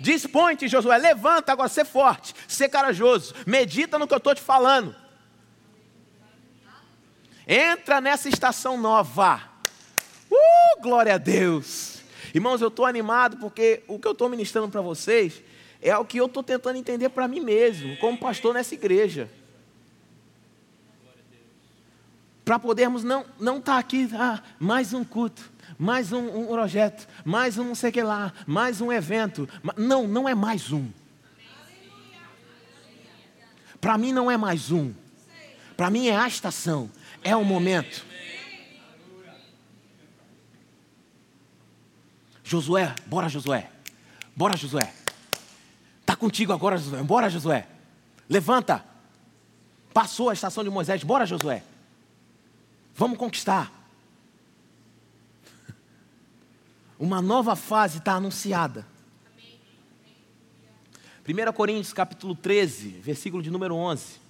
Dispõe-te, 0.00 0.68
Josué, 0.68 0.98
levanta 0.98 1.52
agora, 1.52 1.68
ser 1.68 1.84
forte, 1.84 2.34
ser 2.46 2.68
corajoso, 2.68 3.34
medita 3.46 3.98
no 3.98 4.06
que 4.06 4.12
eu 4.12 4.18
estou 4.18 4.34
te 4.34 4.42
falando. 4.42 4.94
Entra 7.46 8.00
nessa 8.00 8.28
estação 8.28 8.76
nova. 8.76 9.40
Uh, 10.30 10.82
glória 10.82 11.14
a 11.14 11.18
Deus. 11.18 12.00
Irmãos, 12.34 12.60
eu 12.60 12.68
estou 12.68 12.84
animado 12.84 13.36
porque 13.38 13.82
o 13.86 13.98
que 13.98 14.06
eu 14.06 14.12
estou 14.12 14.28
ministrando 14.28 14.68
para 14.68 14.80
vocês 14.80 15.42
é 15.80 15.96
o 15.96 16.04
que 16.04 16.18
eu 16.18 16.26
estou 16.26 16.42
tentando 16.42 16.76
entender 16.76 17.08
para 17.08 17.28
mim 17.28 17.40
mesmo, 17.40 17.96
como 17.98 18.18
pastor 18.18 18.52
nessa 18.52 18.74
igreja. 18.74 19.30
Para 22.44 22.58
podermos 22.58 23.02
não 23.02 23.20
estar 23.22 23.34
não 23.40 23.60
tá 23.60 23.78
aqui, 23.78 24.08
ah, 24.14 24.42
mais 24.58 24.92
um 24.92 25.04
culto, 25.04 25.50
mais 25.78 26.12
um, 26.12 26.42
um, 26.42 26.46
projeto, 26.46 27.06
mais 27.24 27.58
um 27.58 27.64
não 27.64 27.74
sei 27.74 27.90
o 27.90 27.92
que 27.92 28.02
lá, 28.02 28.32
mais 28.46 28.80
um 28.80 28.92
evento. 28.92 29.48
Não, 29.76 30.06
não 30.06 30.28
é 30.28 30.34
mais 30.34 30.72
um. 30.72 30.88
Para 33.80 33.98
mim 33.98 34.12
não 34.12 34.30
é 34.30 34.36
mais 34.36 34.70
um. 34.70 34.92
Para 35.76 35.90
mim 35.90 36.08
é 36.08 36.16
a 36.16 36.26
estação, 36.26 36.90
é 37.22 37.36
o 37.36 37.44
momento. 37.44 38.04
Josué, 42.42 42.94
bora 43.06 43.28
Josué. 43.28 43.70
Bora 44.34 44.56
Josué. 44.56 44.92
Está 46.00 46.14
contigo 46.14 46.52
agora, 46.52 46.76
Josué. 46.76 47.02
Bora 47.02 47.28
Josué. 47.28 47.66
Levanta. 48.28 48.84
Passou 49.92 50.30
a 50.30 50.32
estação 50.32 50.62
de 50.62 50.70
Moisés. 50.70 51.02
Bora 51.02 51.26
Josué. 51.26 51.62
Vamos 52.94 53.18
conquistar. 53.18 53.72
Uma 56.98 57.20
nova 57.20 57.54
fase 57.54 57.98
está 57.98 58.12
anunciada. 58.14 58.86
1 61.28 61.52
Coríntios 61.52 61.92
capítulo 61.92 62.34
13, 62.34 62.88
versículo 63.02 63.42
de 63.42 63.50
número 63.50 63.74
11. 63.74 64.20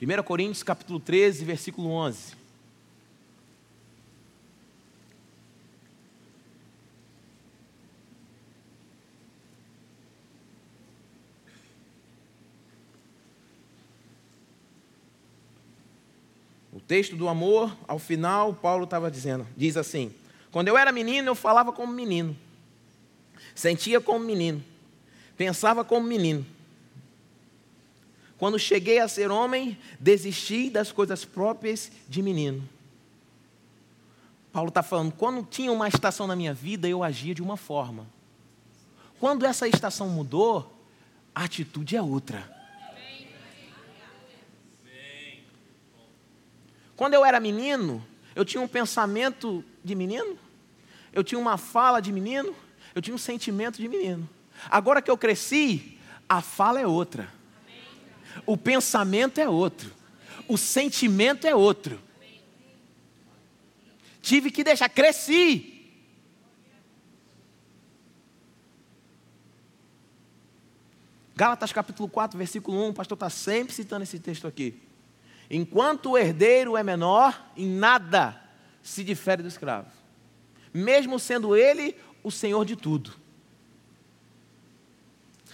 1 0.00 0.22
Coríntios 0.22 0.62
capítulo 0.62 0.98
13, 0.98 1.44
versículo 1.44 1.90
11. 1.90 2.42
texto 16.92 17.16
do 17.16 17.26
amor, 17.26 17.74
ao 17.88 17.98
final, 17.98 18.52
Paulo 18.52 18.84
estava 18.84 19.10
dizendo, 19.10 19.46
diz 19.56 19.78
assim: 19.78 20.12
Quando 20.52 20.68
eu 20.68 20.76
era 20.76 20.92
menino, 20.92 21.28
eu 21.28 21.34
falava 21.34 21.72
como 21.72 21.92
menino, 21.92 22.36
sentia 23.54 24.02
como 24.02 24.22
menino, 24.22 24.62
pensava 25.36 25.82
como 25.82 26.06
menino. 26.06 26.46
Quando 28.36 28.58
cheguei 28.58 28.98
a 28.98 29.08
ser 29.08 29.30
homem, 29.30 29.78
desisti 29.98 30.68
das 30.68 30.92
coisas 30.92 31.24
próprias 31.24 31.90
de 32.06 32.20
menino. 32.20 32.68
Paulo 34.52 34.68
está 34.68 34.82
falando, 34.82 35.12
quando 35.12 35.42
tinha 35.46 35.72
uma 35.72 35.88
estação 35.88 36.26
na 36.26 36.36
minha 36.36 36.52
vida, 36.52 36.86
eu 36.86 37.02
agia 37.02 37.34
de 37.34 37.40
uma 37.40 37.56
forma. 37.56 38.06
Quando 39.18 39.46
essa 39.46 39.66
estação 39.66 40.08
mudou, 40.10 40.84
a 41.34 41.44
atitude 41.44 41.96
é 41.96 42.02
outra. 42.02 42.60
Quando 46.94 47.14
eu 47.14 47.24
era 47.24 47.40
menino, 47.40 48.04
eu 48.34 48.44
tinha 48.44 48.60
um 48.60 48.68
pensamento 48.68 49.64
de 49.84 49.94
menino, 49.94 50.38
eu 51.12 51.22
tinha 51.22 51.38
uma 51.38 51.56
fala 51.56 52.00
de 52.00 52.12
menino, 52.12 52.54
eu 52.94 53.02
tinha 53.02 53.14
um 53.14 53.18
sentimento 53.18 53.80
de 53.80 53.88
menino. 53.88 54.28
Agora 54.70 55.02
que 55.02 55.10
eu 55.10 55.18
cresci, 55.18 55.98
a 56.28 56.40
fala 56.40 56.80
é 56.80 56.86
outra, 56.86 57.28
o 58.46 58.56
pensamento 58.56 59.38
é 59.38 59.48
outro, 59.48 59.92
o 60.48 60.56
sentimento 60.56 61.46
é 61.46 61.54
outro. 61.54 62.00
Tive 64.20 64.50
que 64.50 64.62
deixar, 64.62 64.88
cresci. 64.88 65.68
Gálatas 71.34 71.72
capítulo 71.72 72.08
4, 72.08 72.38
versículo 72.38 72.78
1, 72.86 72.88
o 72.90 72.94
pastor 72.94 73.16
está 73.16 73.28
sempre 73.28 73.74
citando 73.74 74.04
esse 74.04 74.18
texto 74.20 74.46
aqui. 74.46 74.80
Enquanto 75.50 76.10
o 76.10 76.18
herdeiro 76.18 76.76
é 76.76 76.82
menor, 76.82 77.50
em 77.56 77.66
nada 77.66 78.41
se 78.82 79.04
difere 79.04 79.42
do 79.42 79.48
escravo, 79.48 79.88
mesmo 80.72 81.18
sendo 81.18 81.56
ele 81.56 81.96
o 82.22 82.30
senhor 82.30 82.64
de 82.64 82.76
tudo. 82.76 83.22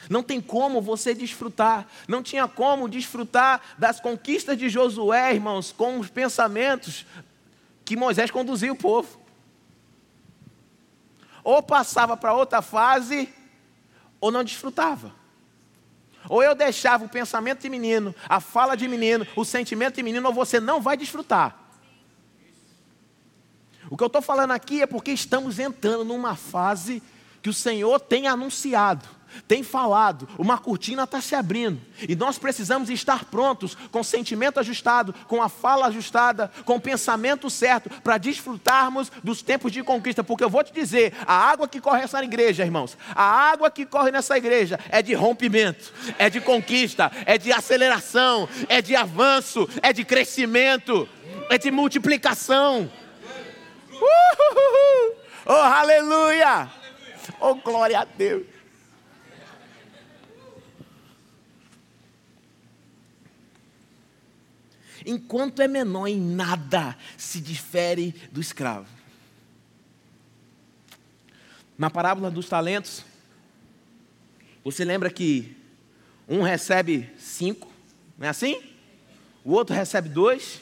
Não 0.09 0.23
tem 0.23 0.41
como 0.41 0.81
você 0.81 1.15
desfrutar, 1.15 1.87
não 2.07 2.23
tinha 2.23 2.49
como 2.49 2.89
desfrutar 2.89 3.61
das 3.77 4.01
conquistas 4.01 4.57
de 4.57 4.69
Josué, 4.69 5.35
irmãos, 5.35 5.71
com 5.71 5.99
os 5.99 6.09
pensamentos 6.09 7.05
que 7.85 7.97
Moisés 7.97 8.31
conduzia 8.31 8.73
o 8.73 8.77
povo. 8.77 9.21
Ou 11.45 11.63
passava 11.63 12.17
para 12.17 12.33
outra 12.33 12.63
fase, 12.63 13.29
ou 14.21 14.31
não 14.31 14.45
desfrutava. 14.45 15.15
Ou 16.29 16.43
eu 16.43 16.55
deixava 16.55 17.05
o 17.05 17.09
pensamento 17.09 17.61
de 17.61 17.69
menino, 17.69 18.15
a 18.29 18.41
fala 18.41 18.77
de 18.77 18.89
menino, 18.89 19.27
o 19.37 19.45
sentimento 19.45 19.97
de 19.97 20.03
menino, 20.03 20.29
ou 20.29 20.35
você 20.35 20.59
não 20.59 20.81
vai 20.81 20.97
desfrutar. 20.97 21.68
O 23.91 23.97
que 23.97 24.03
eu 24.03 24.09
estou 24.09 24.23
falando 24.23 24.53
aqui 24.53 24.83
é 24.83 24.87
porque 24.87 25.11
estamos 25.11 25.59
entrando 25.59 26.05
numa 26.05 26.37
fase 26.37 27.03
que 27.43 27.51
o 27.51 27.55
Senhor 27.55 28.01
tem 28.01 28.27
anunciado 28.27 29.19
tem 29.47 29.63
falado, 29.63 30.29
uma 30.39 30.59
cortina 30.59 31.05
está 31.05 31.21
se 31.21 31.35
abrindo, 31.35 31.81
e 32.09 32.17
nós 32.17 32.39
precisamos 32.39 32.91
estar 32.91 33.25
prontos, 33.27 33.77
com 33.91 34.01
o 34.01 34.05
sentimento 34.05 34.59
ajustado, 34.59 35.15
com 35.27 35.43
a 35.43 35.49
fala 35.49 35.87
ajustada, 35.87 36.51
com 36.65 36.77
o 36.77 36.81
pensamento 36.81 37.51
certo, 37.51 37.91
para 38.03 38.19
desfrutarmos 38.19 39.11
dos 39.23 39.43
tempos 39.43 39.73
de 39.73 39.83
conquista, 39.83 40.25
porque 40.25 40.45
eu 40.45 40.51
vou 40.51 40.65
te 40.65 40.73
dizer: 40.73 41.13
a 41.27 41.35
água 41.35 41.69
que 41.69 41.81
corre 41.81 42.01
nessa 42.01 42.23
igreja, 42.23 42.65
irmãos, 42.65 42.97
a 43.15 43.25
água 43.25 43.71
que 43.71 43.85
corre 43.85 44.11
nessa 44.11 44.37
igreja 44.37 44.79
é 44.89 45.03
de 45.03 45.15
rompimento, 45.15 45.93
é 46.19 46.31
de 46.31 46.41
conquista, 46.41 47.11
é 47.27 47.39
de 47.39 47.53
aceleração, 47.53 48.49
é 48.69 48.81
de 48.81 48.97
avanço, 48.97 49.69
é 49.83 49.93
de 49.93 50.05
crescimento, 50.05 51.09
é 51.51 51.59
de 51.59 51.71
multiplicação. 51.71 52.91
Uhul! 54.01 55.17
Oh, 55.47 55.53
aleluia! 55.53 56.71
Oh, 57.41 57.55
glória 57.57 58.01
a 58.01 58.05
Deus! 58.05 58.59
enquanto 65.09 65.61
é 65.61 65.69
menor 65.69 66.07
em 66.07 66.21
nada, 66.21 66.95
se 67.17 67.41
difere 67.41 68.15
do 68.31 68.41
escravo. 68.41 68.87
Na 71.77 71.89
parábola 71.89 72.31
dos 72.31 72.49
talentos, 72.49 73.05
Você 74.65 74.85
lembra 74.85 75.09
que 75.09 75.57
um 76.29 76.43
recebe 76.43 77.09
cinco, 77.17 77.73
não 78.19 78.27
é 78.27 78.29
assim? 78.29 78.61
O 79.43 79.53
outro 79.53 79.75
recebe 79.75 80.11
dois, 80.11 80.61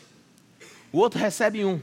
o 0.93 0.99
outro 0.99 1.19
recebe 1.19 1.65
um. 1.65 1.83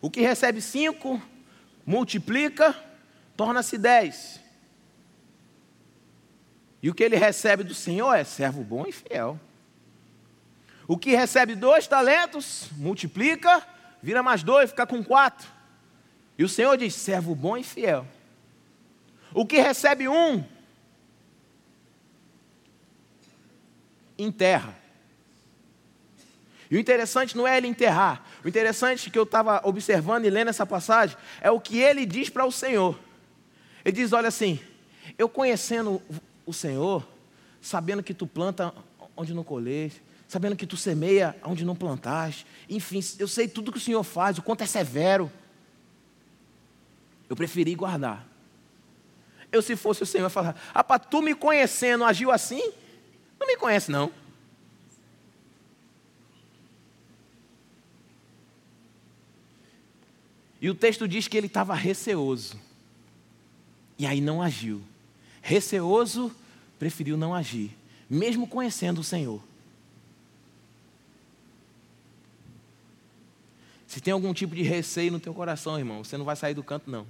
O 0.00 0.10
que 0.10 0.20
recebe 0.20 0.60
cinco, 0.60 1.20
multiplica, 1.84 2.74
torna-se 3.36 3.76
dez. 3.76 4.40
E 6.82 6.88
o 6.88 6.94
que 6.94 7.02
ele 7.02 7.16
recebe 7.16 7.62
do 7.62 7.74
Senhor 7.74 8.14
é 8.14 8.24
servo 8.24 8.64
bom 8.64 8.86
e 8.86 8.92
fiel. 8.92 9.38
O 10.88 10.96
que 10.96 11.14
recebe 11.14 11.54
dois 11.54 11.86
talentos, 11.86 12.70
multiplica, 12.76 13.66
vira 14.02 14.22
mais 14.22 14.42
dois, 14.42 14.70
fica 14.70 14.86
com 14.86 15.04
quatro. 15.04 15.46
E 16.38 16.44
o 16.44 16.48
Senhor 16.48 16.76
diz: 16.76 16.94
servo 16.94 17.34
bom 17.34 17.56
e 17.56 17.62
fiel. 17.62 18.06
O 19.34 19.44
que 19.44 19.60
recebe 19.60 20.08
um, 20.08 20.44
enterra. 24.18 24.79
E 26.70 26.76
o 26.76 26.78
interessante 26.78 27.36
não 27.36 27.48
é 27.48 27.56
ele 27.56 27.66
enterrar. 27.66 28.24
O 28.44 28.48
interessante 28.48 29.10
que 29.10 29.18
eu 29.18 29.24
estava 29.24 29.60
observando 29.64 30.24
e 30.24 30.30
lendo 30.30 30.48
essa 30.48 30.64
passagem 30.64 31.16
é 31.40 31.50
o 31.50 31.60
que 31.60 31.78
ele 31.78 32.06
diz 32.06 32.30
para 32.30 32.46
o 32.46 32.52
Senhor. 32.52 32.96
Ele 33.84 33.96
diz: 33.96 34.12
Olha 34.12 34.28
assim, 34.28 34.60
eu 35.18 35.28
conhecendo 35.28 36.00
o 36.46 36.52
Senhor, 36.52 37.06
sabendo 37.60 38.02
que 38.02 38.14
tu 38.14 38.26
planta 38.26 38.72
onde 39.16 39.34
não 39.34 39.42
colheste, 39.42 40.00
sabendo 40.28 40.54
que 40.54 40.66
tu 40.66 40.76
semeia 40.76 41.36
onde 41.42 41.64
não 41.64 41.74
plantaste, 41.74 42.46
enfim, 42.68 43.00
eu 43.18 43.26
sei 43.26 43.48
tudo 43.48 43.72
que 43.72 43.78
o 43.78 43.80
Senhor 43.80 44.04
faz, 44.04 44.38
o 44.38 44.42
quanto 44.42 44.62
é 44.62 44.66
severo. 44.66 45.30
Eu 47.28 47.34
preferi 47.34 47.74
guardar. 47.74 48.26
Eu, 49.50 49.60
se 49.60 49.74
fosse 49.74 50.04
o 50.04 50.06
Senhor, 50.06 50.26
ia 50.26 50.30
falar: 50.30 50.54
Ah, 50.72 50.98
tu 51.00 51.20
me 51.20 51.34
conhecendo, 51.34 52.04
agiu 52.04 52.30
assim? 52.30 52.72
Não 53.40 53.46
me 53.48 53.56
conhece, 53.56 53.90
não. 53.90 54.12
E 60.60 60.68
o 60.68 60.74
texto 60.74 61.08
diz 61.08 61.26
que 61.26 61.36
ele 61.36 61.46
estava 61.46 61.74
receoso. 61.74 62.58
E 63.98 64.06
aí 64.06 64.20
não 64.20 64.42
agiu. 64.42 64.82
Receoso, 65.40 66.34
preferiu 66.78 67.16
não 67.16 67.34
agir, 67.34 67.76
mesmo 68.08 68.46
conhecendo 68.46 69.00
o 69.00 69.04
Senhor. 69.04 69.42
Se 73.86 74.00
tem 74.00 74.12
algum 74.12 74.32
tipo 74.32 74.54
de 74.54 74.62
receio 74.62 75.10
no 75.10 75.18
teu 75.18 75.34
coração, 75.34 75.78
irmão, 75.78 76.04
você 76.04 76.16
não 76.16 76.24
vai 76.24 76.36
sair 76.36 76.54
do 76.54 76.62
canto, 76.62 76.90
não. 76.90 77.06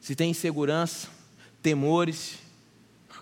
Se 0.00 0.14
tem 0.14 0.30
insegurança, 0.30 1.08
temores, 1.62 2.38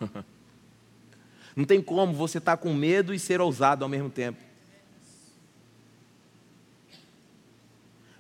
não 1.55 1.65
tem 1.65 1.81
como 1.81 2.13
você 2.13 2.39
estar 2.39 2.57
tá 2.57 2.63
com 2.63 2.75
medo 2.75 3.15
e 3.15 3.19
ser 3.19 3.41
ousado 3.41 3.85
ao 3.85 3.89
mesmo 3.89 4.11
tempo. 4.11 4.46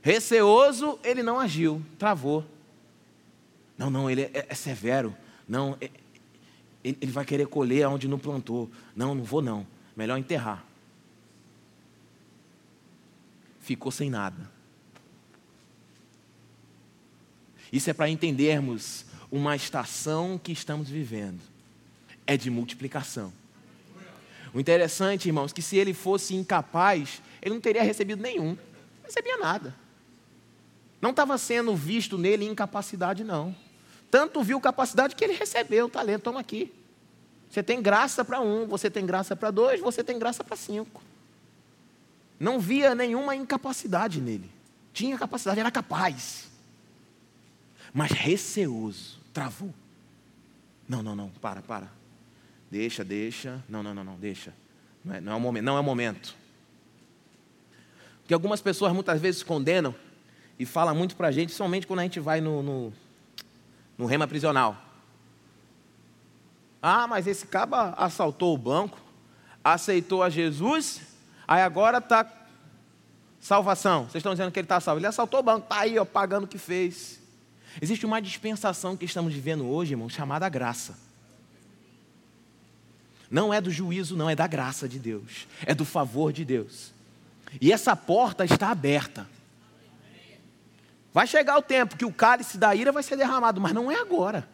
Receoso, 0.07 1.01
ele 1.03 1.21
não 1.21 1.41
agiu, 1.41 1.85
travou. 1.99 2.45
Não, 3.77 3.91
não, 3.91 4.09
ele 4.09 4.23
é, 4.23 4.47
é 4.49 4.55
severo. 4.55 5.13
Não, 5.49 5.77
é, 5.81 5.91
ele, 6.85 6.97
ele 7.01 7.11
vai 7.11 7.25
querer 7.25 7.49
colher 7.49 7.89
onde 7.89 8.07
não 8.07 8.17
plantou. 8.17 8.71
Não, 8.95 9.17
não 9.17 9.25
vou 9.25 9.43
não. 9.43 9.67
Melhor 9.97 10.17
enterrar. 10.17 10.65
Ficou 13.59 13.91
sem 13.91 14.09
nada. 14.09 14.49
Isso 17.73 17.91
é 17.91 17.93
para 17.93 18.09
entendermos 18.09 19.07
uma 19.29 19.57
estação 19.57 20.39
que 20.39 20.53
estamos 20.53 20.89
vivendo. 20.89 21.41
É 22.25 22.37
de 22.37 22.49
multiplicação. 22.49 23.33
O 24.55 24.61
interessante, 24.61 25.27
irmãos, 25.27 25.53
que 25.53 25.61
se 25.61 25.77
ele 25.77 25.93
fosse 25.93 26.33
incapaz, 26.33 27.21
ele 27.43 27.57
não 27.57 27.61
teria 27.61 27.83
recebido 27.83 28.23
nenhum. 28.23 28.51
Não 28.51 29.05
recebia 29.05 29.37
nada. 29.39 29.75
Não 31.01 31.11
estava 31.11 31.37
sendo 31.39 31.75
visto 31.77 32.17
nele 32.17 32.45
incapacidade, 32.45 33.23
não. 33.23 33.55
Tanto 34.11 34.43
viu 34.43 34.61
capacidade 34.61 35.15
que 35.15 35.25
ele 35.25 35.35
recebeu 35.35 35.87
o 35.87 35.91
talento. 35.91 36.23
Toma 36.23 36.41
aqui. 36.41 36.73
Você 37.51 37.63
tem 37.63 37.81
graça 37.81 38.25
para 38.25 38.41
um, 38.41 38.67
você 38.67 38.91
tem 38.91 39.07
graça 39.07 39.37
para 39.37 39.51
dois, 39.51 39.81
você 39.81 40.03
tem 40.03 40.19
graça 40.19 40.43
para 40.43 40.57
cinco. 40.57 41.03
Não 42.39 42.61
via 42.61 42.95
nenhuma 42.95 43.35
incapacidade 43.35 44.21
nele. 44.21 44.51
Tinha 44.93 45.17
capacidade, 45.19 45.61
era 45.61 45.71
capaz. 45.71 46.51
Mas 47.93 48.11
receoso, 48.13 49.21
travou. 49.33 49.73
Não, 50.89 51.03
não, 51.03 51.17
não, 51.17 51.29
para, 51.29 51.63
para. 51.63 51.91
Deixa, 52.71 53.05
deixa. 53.05 53.63
Não, 53.69 53.83
não, 53.83 53.95
não, 53.95 54.05
não, 54.05 54.17
deixa. 54.17 54.53
Não 55.05 55.15
é, 55.15 55.21
não 55.21 55.33
é 55.33 55.37
o 55.37 55.41
momento. 55.41 55.65
Não 55.65 55.77
é 55.77 55.81
o 55.81 55.85
momento. 55.85 56.37
Porque 58.21 58.35
algumas 58.35 58.61
pessoas 58.61 58.93
muitas 58.93 59.21
vezes 59.21 59.43
condenam 59.43 59.95
e 60.59 60.65
fala 60.65 60.95
muito 60.95 61.17
para 61.17 61.29
a 61.29 61.33
gente, 61.33 61.53
somente 61.53 61.87
quando 61.87 62.01
a 62.01 62.03
gente 62.03 62.21
vai 62.21 62.41
no, 62.41 62.63
no, 62.63 62.93
no 63.99 64.07
rema 64.07 64.27
prisional. 64.27 64.77
Ah, 66.81 67.07
mas 67.07 67.27
esse 67.27 67.47
caba 67.47 67.95
assaltou 67.97 68.55
o 68.55 68.59
banco, 68.59 68.99
aceitou 69.63 70.23
a 70.23 70.31
Jesus, 70.31 71.03
aí 71.47 71.63
agora 71.63 71.99
está 71.99 72.25
salvação. 73.41 74.05
Vocês 74.05 74.17
estão 74.17 74.33
dizendo 74.33 74.51
que 74.51 74.59
ele 74.59 74.65
está 74.65 74.81
salvo. 74.81 74.99
Ele 74.99 75.07
assaltou 75.07 75.41
o 75.41 75.43
banco, 75.43 75.65
está 75.65 75.81
aí, 75.81 75.99
ó, 75.99 76.05
pagando 76.05 76.45
o 76.45 76.49
que 76.49 76.59
fez. 76.59 77.21
Existe 77.81 78.07
uma 78.07 78.21
dispensação 78.21 78.97
que 78.97 79.05
estamos 79.05 79.33
vivendo 79.33 79.67
hoje, 79.67 79.93
irmão, 79.93 80.09
chamada 80.09 80.49
graça. 80.49 80.99
Não 83.31 83.53
é 83.53 83.61
do 83.61 83.71
juízo, 83.71 84.17
não, 84.17 84.31
é 84.31 84.37
da 84.37 84.47
graça 84.47 84.89
de 84.89 84.99
Deus. 84.99 85.47
É 85.65 85.75
do 85.75 85.85
favor 85.85 86.33
de 86.33 86.45
Deus. 86.45 86.93
E 87.61 87.73
essa 87.73 87.95
porta 87.95 88.45
está 88.45 88.71
aberta. 88.71 89.27
Vai 91.17 91.27
chegar 91.27 91.57
o 91.57 91.63
tempo 91.63 91.97
que 91.97 92.05
o 92.05 92.13
cálice 92.13 92.59
da 92.59 92.75
ira 92.75 92.93
vai 92.93 93.03
ser 93.03 93.17
derramado, 93.17 93.59
mas 93.59 93.73
não 93.73 93.91
é 93.91 93.95
agora. 93.95 94.47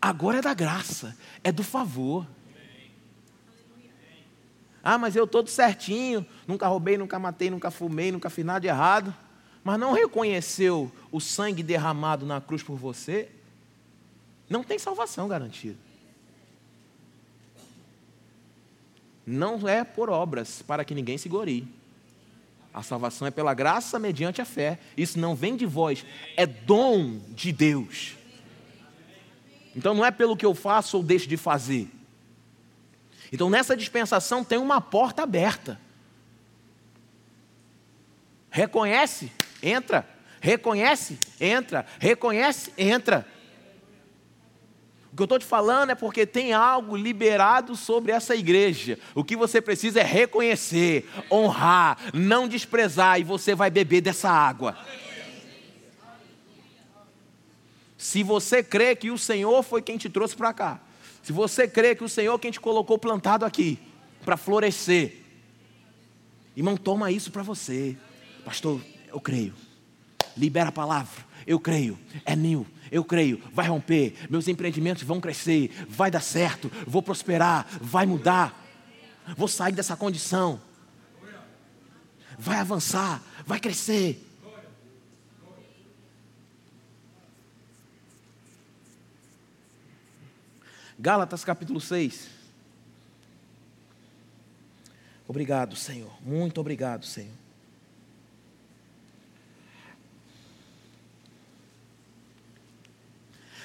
Agora 0.00 0.38
é 0.38 0.40
da 0.40 0.54
graça, 0.54 1.18
é 1.42 1.50
do 1.50 1.64
favor. 1.64 2.24
Ah, 4.80 4.96
mas 4.98 5.16
eu 5.16 5.26
todo 5.26 5.48
certinho, 5.50 6.24
nunca 6.46 6.68
roubei, 6.68 6.96
nunca 6.96 7.18
matei, 7.18 7.50
nunca 7.50 7.68
fumei, 7.68 8.12
nunca 8.12 8.30
fiz 8.30 8.44
nada 8.44 8.60
de 8.60 8.68
errado. 8.68 9.12
Mas 9.64 9.76
não 9.76 9.92
reconheceu 9.92 10.92
o 11.10 11.18
sangue 11.20 11.64
derramado 11.64 12.24
na 12.24 12.40
cruz 12.40 12.62
por 12.62 12.76
você? 12.76 13.28
Não 14.48 14.62
tem 14.62 14.78
salvação 14.78 15.26
garantida. 15.26 15.80
Não 19.26 19.68
é 19.68 19.82
por 19.82 20.08
obras, 20.08 20.62
para 20.62 20.84
que 20.84 20.94
ninguém 20.94 21.18
se 21.18 21.28
glorie. 21.28 21.81
A 22.72 22.82
salvação 22.82 23.26
é 23.26 23.30
pela 23.30 23.52
graça 23.52 23.98
mediante 23.98 24.40
a 24.40 24.44
fé. 24.44 24.78
Isso 24.96 25.18
não 25.18 25.34
vem 25.34 25.56
de 25.56 25.66
vós, 25.66 26.04
é 26.36 26.46
dom 26.46 27.20
de 27.28 27.52
Deus. 27.52 28.16
Então 29.76 29.94
não 29.94 30.04
é 30.04 30.10
pelo 30.10 30.36
que 30.36 30.46
eu 30.46 30.54
faço 30.54 30.96
ou 30.96 31.02
deixo 31.02 31.28
de 31.28 31.36
fazer. 31.36 31.90
Então 33.32 33.50
nessa 33.50 33.76
dispensação 33.76 34.44
tem 34.44 34.58
uma 34.58 34.80
porta 34.80 35.22
aberta. 35.22 35.80
Reconhece, 38.50 39.32
entra. 39.62 40.06
Reconhece, 40.40 41.18
entra. 41.40 41.86
Reconhece, 41.98 42.72
entra. 42.76 43.26
O 45.12 45.16
que 45.16 45.20
eu 45.20 45.24
estou 45.24 45.38
te 45.38 45.44
falando 45.44 45.90
é 45.90 45.94
porque 45.94 46.24
tem 46.24 46.54
algo 46.54 46.96
liberado 46.96 47.76
sobre 47.76 48.12
essa 48.12 48.34
igreja. 48.34 48.98
O 49.14 49.22
que 49.22 49.36
você 49.36 49.60
precisa 49.60 50.00
é 50.00 50.02
reconhecer, 50.02 51.06
honrar, 51.30 51.98
não 52.14 52.48
desprezar, 52.48 53.20
e 53.20 53.24
você 53.24 53.54
vai 53.54 53.70
beber 53.70 54.00
dessa 54.00 54.30
água. 54.30 54.74
Se 57.98 58.22
você 58.22 58.62
crê 58.62 58.96
que 58.96 59.10
o 59.10 59.18
Senhor 59.18 59.62
foi 59.62 59.82
quem 59.82 59.98
te 59.98 60.08
trouxe 60.08 60.34
para 60.34 60.52
cá, 60.54 60.80
se 61.22 61.30
você 61.30 61.68
crê 61.68 61.94
que 61.94 62.02
o 62.02 62.08
Senhor 62.08 62.34
é 62.34 62.38
quem 62.38 62.50
te 62.50 62.58
colocou 62.58 62.98
plantado 62.98 63.44
aqui 63.44 63.78
para 64.24 64.38
florescer, 64.38 65.18
irmão, 66.56 66.74
toma 66.74 67.12
isso 67.12 67.30
para 67.30 67.42
você, 67.42 67.96
pastor. 68.46 68.80
Eu 69.08 69.20
creio, 69.20 69.52
libera 70.36 70.70
a 70.70 70.72
palavra. 70.72 71.22
Eu 71.46 71.60
creio, 71.60 71.98
é 72.24 72.34
new, 72.34 72.66
eu 72.92 73.02
creio, 73.02 73.42
vai 73.54 73.66
romper, 73.66 74.14
meus 74.28 74.46
empreendimentos 74.46 75.02
vão 75.02 75.18
crescer, 75.18 75.70
vai 75.88 76.10
dar 76.10 76.20
certo, 76.20 76.70
vou 76.86 77.02
prosperar, 77.02 77.66
vai 77.80 78.04
mudar, 78.04 78.62
vou 79.34 79.48
sair 79.48 79.72
dessa 79.72 79.96
condição, 79.96 80.60
vai 82.38 82.58
avançar, 82.58 83.22
vai 83.46 83.58
crescer. 83.58 84.28
Gálatas 90.98 91.42
capítulo 91.44 91.80
6. 91.80 92.28
Obrigado, 95.26 95.74
Senhor. 95.74 96.12
Muito 96.22 96.60
obrigado, 96.60 97.06
Senhor. 97.06 97.32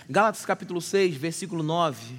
Gálatas 0.09 0.45
capítulo 0.45 0.81
6, 0.81 1.15
versículo 1.17 1.61
9. 1.61 2.15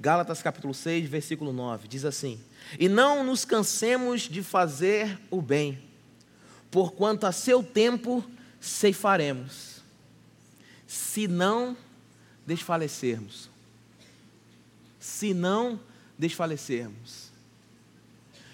Gálatas 0.00 0.42
capítulo 0.42 0.72
6, 0.72 1.08
versículo 1.08 1.52
9, 1.52 1.86
diz 1.86 2.04
assim: 2.06 2.40
E 2.78 2.88
não 2.88 3.22
nos 3.22 3.44
cansemos 3.44 4.22
de 4.22 4.42
fazer 4.42 5.20
o 5.30 5.42
bem, 5.42 5.82
porquanto 6.70 7.26
a 7.26 7.32
seu 7.32 7.62
tempo 7.62 8.24
ceifaremos, 8.58 9.82
se 10.86 11.28
não 11.28 11.76
desfalecermos. 12.46 13.50
Se 14.98 15.34
não 15.34 15.78
desfalecermos. 16.16 17.30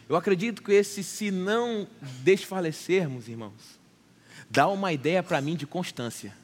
Eu 0.09 0.17
acredito 0.17 0.63
que 0.63 0.73
esse 0.73 1.05
se 1.05 1.31
não 1.31 1.87
desfalecermos, 2.25 3.29
irmãos, 3.29 3.79
dá 4.51 4.67
uma 4.67 4.93
ideia 4.93 5.23
para 5.23 5.41
mim 5.41 5.55
de 5.55 5.67
constância. 5.67 6.35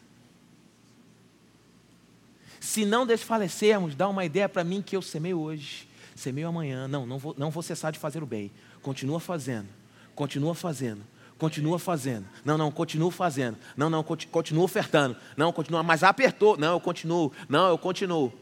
Se 2.65 2.87
não 2.87 3.05
desfalecermos, 3.05 3.95
dá 3.95 4.09
uma 4.09 4.25
ideia 4.25 4.49
para 4.49 4.65
mim 4.65 4.81
que 4.81 4.97
eu 4.97 5.03
semei 5.03 5.35
hoje, 5.35 5.87
semei 6.17 6.45
amanhã. 6.45 6.89
Não, 6.89 7.05
não 7.05 7.19
vou, 7.19 7.35
não 7.37 7.51
vou 7.51 7.63
cessar 7.63 7.93
de 7.93 7.99
fazer 7.99 8.23
o 8.23 8.27
bem. 8.27 8.51
Continua 8.81 9.21
fazendo, 9.21 9.69
continua 10.15 10.55
fazendo, 10.55 11.03
continua 11.37 11.79
fazendo. 11.79 12.27
Não, 12.43 12.57
não, 12.57 12.73
continua 12.73 13.13
fazendo. 13.13 13.59
Não, 13.77 13.91
não, 13.91 14.03
continua 14.03 14.65
ofertando. 14.65 15.15
Não, 15.37 15.53
continua, 15.53 15.83
mas 15.83 16.03
apertou. 16.03 16.57
Não, 16.57 16.73
eu 16.73 16.81
continuo. 16.81 17.31
Não, 17.51 17.69
eu 17.69 17.77
continuo. 17.77 18.33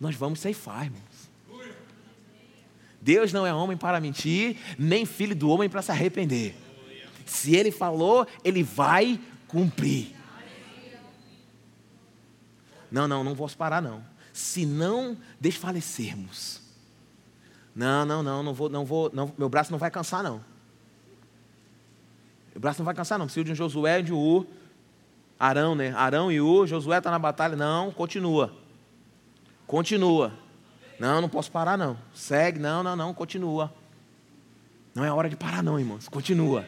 Nós 0.00 0.16
vamos 0.16 0.40
ceifar, 0.40 0.86
irmãos. 0.86 1.30
Deus 3.00 3.32
não 3.32 3.46
é 3.46 3.54
homem 3.54 3.76
para 3.76 4.00
mentir, 4.00 4.56
nem 4.76 5.06
filho 5.06 5.36
do 5.36 5.48
homem 5.48 5.70
para 5.70 5.82
se 5.82 5.92
arrepender. 5.92 6.69
Se 7.26 7.54
ele 7.54 7.70
falou, 7.70 8.26
ele 8.44 8.62
vai 8.62 9.20
cumprir. 9.48 10.14
Não, 12.90 13.06
não, 13.06 13.22
não 13.22 13.36
posso 13.36 13.56
parar 13.56 13.80
não. 13.80 14.02
Se 14.32 14.66
não 14.66 15.16
desfalecermos. 15.38 16.60
Não, 17.74 18.04
não, 18.04 18.22
não, 18.22 18.42
não 18.42 18.52
vou, 18.52 18.68
não 18.68 18.84
vou, 18.84 19.10
não, 19.12 19.32
meu 19.38 19.48
braço 19.48 19.70
não 19.70 19.78
vai 19.78 19.90
cansar 19.90 20.22
não. 20.22 20.44
Meu 22.52 22.60
braço 22.60 22.80
não 22.80 22.84
vai 22.84 22.94
cansar 22.94 23.18
não. 23.18 23.26
Preciso 23.26 23.44
de 23.44 23.52
um 23.52 23.54
Josué 23.54 24.00
e 24.00 24.02
de 24.02 24.12
um 24.12 24.18
U. 24.18 24.46
Arão, 25.38 25.74
né? 25.74 25.94
Arão 25.96 26.30
e 26.30 26.40
U, 26.40 26.66
Josué 26.66 26.98
está 26.98 27.10
na 27.10 27.18
batalha. 27.18 27.56
Não, 27.56 27.90
continua. 27.90 28.52
Continua. 29.66 30.32
Não, 30.98 31.20
não 31.20 31.28
posso 31.28 31.50
parar 31.50 31.78
não. 31.78 31.96
Segue, 32.12 32.58
não, 32.58 32.82
não, 32.82 32.94
não, 32.94 33.14
continua. 33.14 33.72
Não 34.94 35.04
é 35.04 35.10
hora 35.10 35.30
de 35.30 35.36
parar 35.36 35.62
não, 35.62 35.78
irmãos. 35.78 36.08
Continua. 36.08 36.66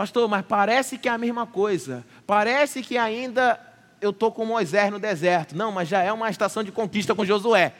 Pastor, 0.00 0.26
mas 0.30 0.46
parece 0.46 0.96
que 0.96 1.10
é 1.10 1.12
a 1.12 1.18
mesma 1.18 1.46
coisa. 1.46 2.06
Parece 2.26 2.82
que 2.82 2.96
ainda 2.96 3.60
eu 4.00 4.08
estou 4.08 4.32
com 4.32 4.46
Moisés 4.46 4.90
no 4.90 4.98
deserto. 4.98 5.54
Não, 5.54 5.70
mas 5.70 5.90
já 5.90 6.02
é 6.02 6.10
uma 6.10 6.30
estação 6.30 6.64
de 6.64 6.72
conquista 6.72 7.14
com 7.14 7.22
Josué. 7.22 7.74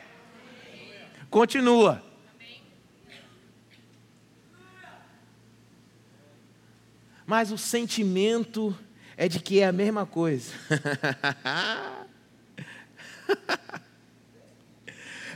Continua. 1.31 2.03
Mas 7.25 7.51
o 7.51 7.57
sentimento 7.57 8.77
é 9.17 9.27
de 9.27 9.39
que 9.39 9.59
é 9.59 9.65
a 9.65 9.71
mesma 9.71 10.05
coisa. 10.05 10.53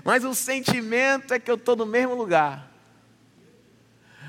Mas 0.05 0.23
o 0.23 0.35
sentimento 0.35 1.33
é 1.33 1.39
que 1.39 1.49
eu 1.49 1.55
estou 1.55 1.75
no 1.75 1.87
mesmo 1.87 2.13
lugar. 2.13 2.74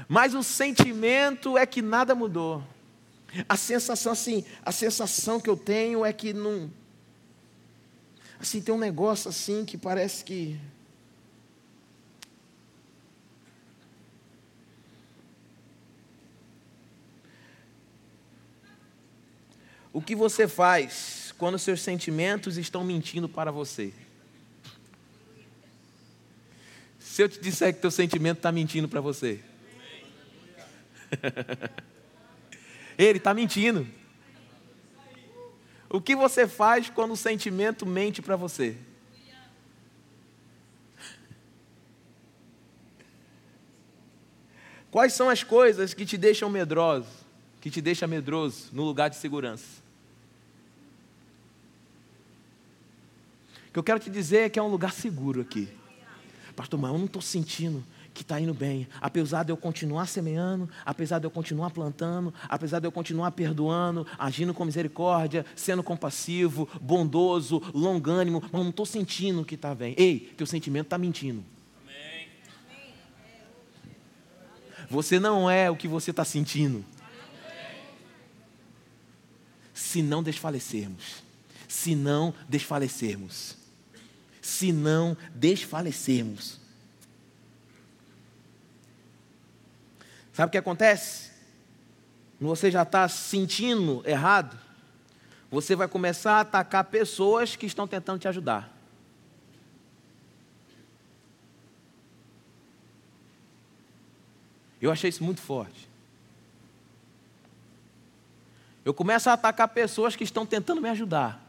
Mas 0.08 0.34
o 0.34 0.42
sentimento 0.42 1.58
é 1.58 1.66
que 1.66 1.82
nada 1.82 2.14
mudou. 2.14 2.62
A 3.48 3.56
sensação 3.56 4.12
assim, 4.12 4.44
a 4.64 4.72
sensação 4.72 5.40
que 5.40 5.50
eu 5.50 5.56
tenho 5.56 6.04
é 6.04 6.12
que 6.12 6.32
não 6.32 6.70
assim 8.38 8.60
tem 8.60 8.74
um 8.74 8.78
negócio 8.78 9.28
assim 9.28 9.64
que 9.64 9.76
parece 9.76 10.24
que 10.24 10.58
O 19.96 20.02
que 20.02 20.14
você 20.14 20.46
faz 20.46 21.32
quando 21.38 21.58
seus 21.58 21.80
sentimentos 21.80 22.58
estão 22.58 22.84
mentindo 22.84 23.30
para 23.30 23.50
você? 23.50 23.94
Se 27.00 27.22
eu 27.22 27.28
te 27.30 27.40
disser 27.40 27.72
que 27.72 27.80
teu 27.80 27.90
sentimento 27.90 28.36
está 28.36 28.52
mentindo 28.52 28.86
para 28.90 29.00
você, 29.00 29.40
Ele 32.98 33.18
está 33.18 33.34
mentindo. 33.34 33.86
O 35.88 36.00
que 36.00 36.16
você 36.16 36.48
faz 36.48 36.90
quando 36.90 37.12
o 37.12 37.16
sentimento 37.16 37.86
mente 37.86 38.20
para 38.20 38.36
você? 38.36 38.76
Quais 44.90 45.12
são 45.12 45.28
as 45.28 45.42
coisas 45.42 45.92
que 45.92 46.06
te 46.06 46.16
deixam 46.16 46.48
medroso, 46.48 47.08
que 47.60 47.70
te 47.70 47.82
deixa 47.82 48.06
medroso 48.06 48.70
no 48.72 48.82
lugar 48.82 49.10
de 49.10 49.16
segurança? 49.16 49.82
O 53.68 53.72
que 53.72 53.78
eu 53.78 53.84
quero 53.84 54.00
te 54.00 54.08
dizer 54.08 54.38
é 54.38 54.48
que 54.48 54.58
é 54.58 54.62
um 54.62 54.70
lugar 54.70 54.92
seguro 54.92 55.42
aqui. 55.42 55.68
Pastor, 56.54 56.80
mas 56.80 56.90
eu 56.90 56.98
não 56.98 57.04
estou 57.04 57.20
sentindo 57.20 57.84
que 58.16 58.22
está 58.22 58.40
indo 58.40 58.54
bem. 58.54 58.88
Apesar 59.00 59.44
de 59.44 59.52
eu 59.52 59.56
continuar 59.56 60.06
semeando, 60.06 60.68
apesar 60.84 61.18
de 61.18 61.26
eu 61.26 61.30
continuar 61.30 61.70
plantando, 61.70 62.32
apesar 62.48 62.80
de 62.80 62.86
eu 62.86 62.92
continuar 62.92 63.30
perdoando, 63.32 64.06
agindo 64.18 64.54
com 64.54 64.64
misericórdia, 64.64 65.44
sendo 65.54 65.82
compassivo, 65.82 66.68
bondoso, 66.80 67.62
longânimo, 67.74 68.42
mas 68.50 68.62
não 68.62 68.70
estou 68.70 68.86
sentindo 68.86 69.44
que 69.44 69.54
está 69.54 69.74
bem. 69.74 69.94
Ei, 69.98 70.32
teu 70.36 70.46
sentimento 70.46 70.86
está 70.86 70.98
mentindo. 70.98 71.44
Você 74.88 75.18
não 75.18 75.50
é 75.50 75.70
o 75.70 75.76
que 75.76 75.88
você 75.88 76.10
está 76.10 76.24
sentindo. 76.24 76.84
Se 79.74 80.00
não 80.00 80.22
desfalecermos. 80.22 81.22
Se 81.68 81.94
não 81.94 82.32
desfalecermos. 82.48 83.56
Se 84.40 84.72
não 84.72 85.16
desfalecermos. 85.34 86.65
Sabe 90.36 90.48
o 90.48 90.52
que 90.52 90.58
acontece? 90.58 91.30
Você 92.38 92.70
já 92.70 92.82
está 92.82 93.08
sentindo 93.08 94.02
errado, 94.04 94.54
você 95.50 95.74
vai 95.74 95.88
começar 95.88 96.32
a 96.34 96.40
atacar 96.40 96.84
pessoas 96.84 97.56
que 97.56 97.64
estão 97.64 97.88
tentando 97.88 98.18
te 98.18 98.28
ajudar. 98.28 98.70
Eu 104.78 104.92
achei 104.92 105.08
isso 105.08 105.24
muito 105.24 105.40
forte. 105.40 105.88
Eu 108.84 108.92
começo 108.92 109.30
a 109.30 109.32
atacar 109.32 109.68
pessoas 109.68 110.14
que 110.14 110.22
estão 110.22 110.44
tentando 110.44 110.82
me 110.82 110.90
ajudar. 110.90 111.42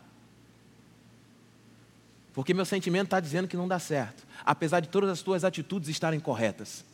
Porque 2.33 2.53
meu 2.53 2.63
sentimento 2.63 3.07
está 3.07 3.19
dizendo 3.19 3.49
que 3.49 3.57
não 3.57 3.67
dá 3.67 3.79
certo, 3.79 4.25
apesar 4.45 4.79
de 4.79 4.87
todas 4.87 5.09
as 5.09 5.21
tuas 5.21 5.43
atitudes 5.43 5.89
estarem 5.89 6.21
corretas. 6.21 6.85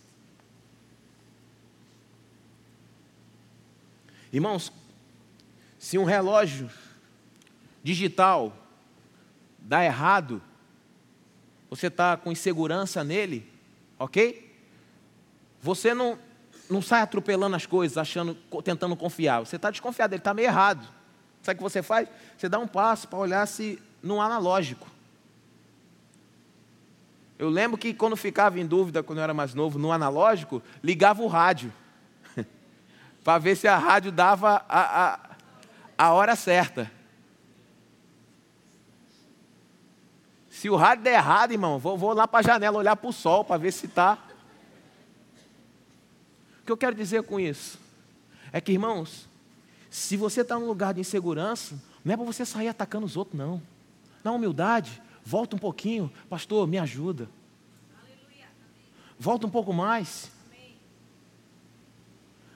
Irmãos, 4.33 4.73
se 5.77 5.95
um 5.99 6.05
relógio 6.05 6.67
digital 7.83 8.51
dá 9.59 9.85
errado, 9.85 10.41
você 11.69 11.85
está 11.85 12.17
com 12.17 12.31
insegurança 12.31 13.03
nele, 13.03 13.47
ok? 13.99 14.51
Você 15.61 15.93
não, 15.93 16.17
não 16.67 16.81
sai 16.81 17.01
atropelando 17.01 17.55
as 17.55 17.67
coisas, 17.67 17.95
achando, 17.95 18.33
tentando 18.63 18.95
confiar. 18.95 19.41
Você 19.41 19.55
está 19.55 19.69
desconfiado, 19.69 20.13
ele 20.13 20.21
está 20.21 20.33
meio 20.33 20.47
errado. 20.47 20.87
Sabe 21.43 21.55
o 21.55 21.57
que 21.57 21.63
você 21.63 21.83
faz? 21.83 22.09
Você 22.35 22.49
dá 22.49 22.57
um 22.57 22.67
passo 22.67 23.07
para 23.07 23.19
olhar 23.19 23.45
se 23.45 23.79
no 24.01 24.19
analógico. 24.19 24.87
Eu 27.37 27.49
lembro 27.49 27.77
que 27.77 27.93
quando 27.93 28.15
ficava 28.15 28.59
em 28.59 28.65
dúvida, 28.65 29.03
quando 29.03 29.19
eu 29.19 29.23
era 29.23 29.33
mais 29.33 29.53
novo, 29.53 29.77
no 29.77 29.91
analógico, 29.91 30.63
ligava 30.81 31.21
o 31.21 31.27
rádio 31.27 31.71
para 33.23 33.39
ver 33.39 33.55
se 33.55 33.67
a 33.67 33.77
rádio 33.77 34.11
dava 34.11 34.65
a, 34.67 35.13
a, 35.13 35.19
a 35.97 36.13
hora 36.13 36.35
certa. 36.35 36.91
Se 40.49 40.69
o 40.69 40.75
rádio 40.75 41.03
der 41.03 41.15
errado, 41.15 41.51
irmão, 41.51 41.79
vou, 41.79 41.97
vou 41.97 42.13
lá 42.13 42.27
para 42.27 42.39
a 42.39 42.43
janela 42.43 42.77
olhar 42.77 42.95
para 42.95 43.09
o 43.09 43.13
sol 43.13 43.43
para 43.43 43.57
ver 43.57 43.71
se 43.71 43.85
está. 43.85 44.17
O 46.61 46.65
que 46.65 46.71
eu 46.71 46.77
quero 46.77 46.95
dizer 46.95 47.23
com 47.23 47.39
isso? 47.39 47.79
É 48.51 48.61
que, 48.61 48.71
irmãos, 48.71 49.27
se 49.89 50.15
você 50.15 50.41
está 50.41 50.57
num 50.57 50.67
lugar 50.67 50.93
de 50.93 51.01
insegurança, 51.01 51.77
não 52.03 52.13
é 52.13 52.17
para 52.17 52.25
você 52.25 52.45
sair 52.45 52.67
atacando 52.67 53.05
os 53.05 53.17
outros, 53.17 53.37
não. 53.37 53.61
Na 54.23 54.31
humildade, 54.31 55.01
volta 55.23 55.55
um 55.55 55.59
pouquinho, 55.59 56.11
pastor, 56.29 56.67
me 56.67 56.77
ajuda. 56.77 57.29
Volta 59.19 59.47
um 59.47 59.49
pouco 59.49 59.73
mais. 59.73 60.31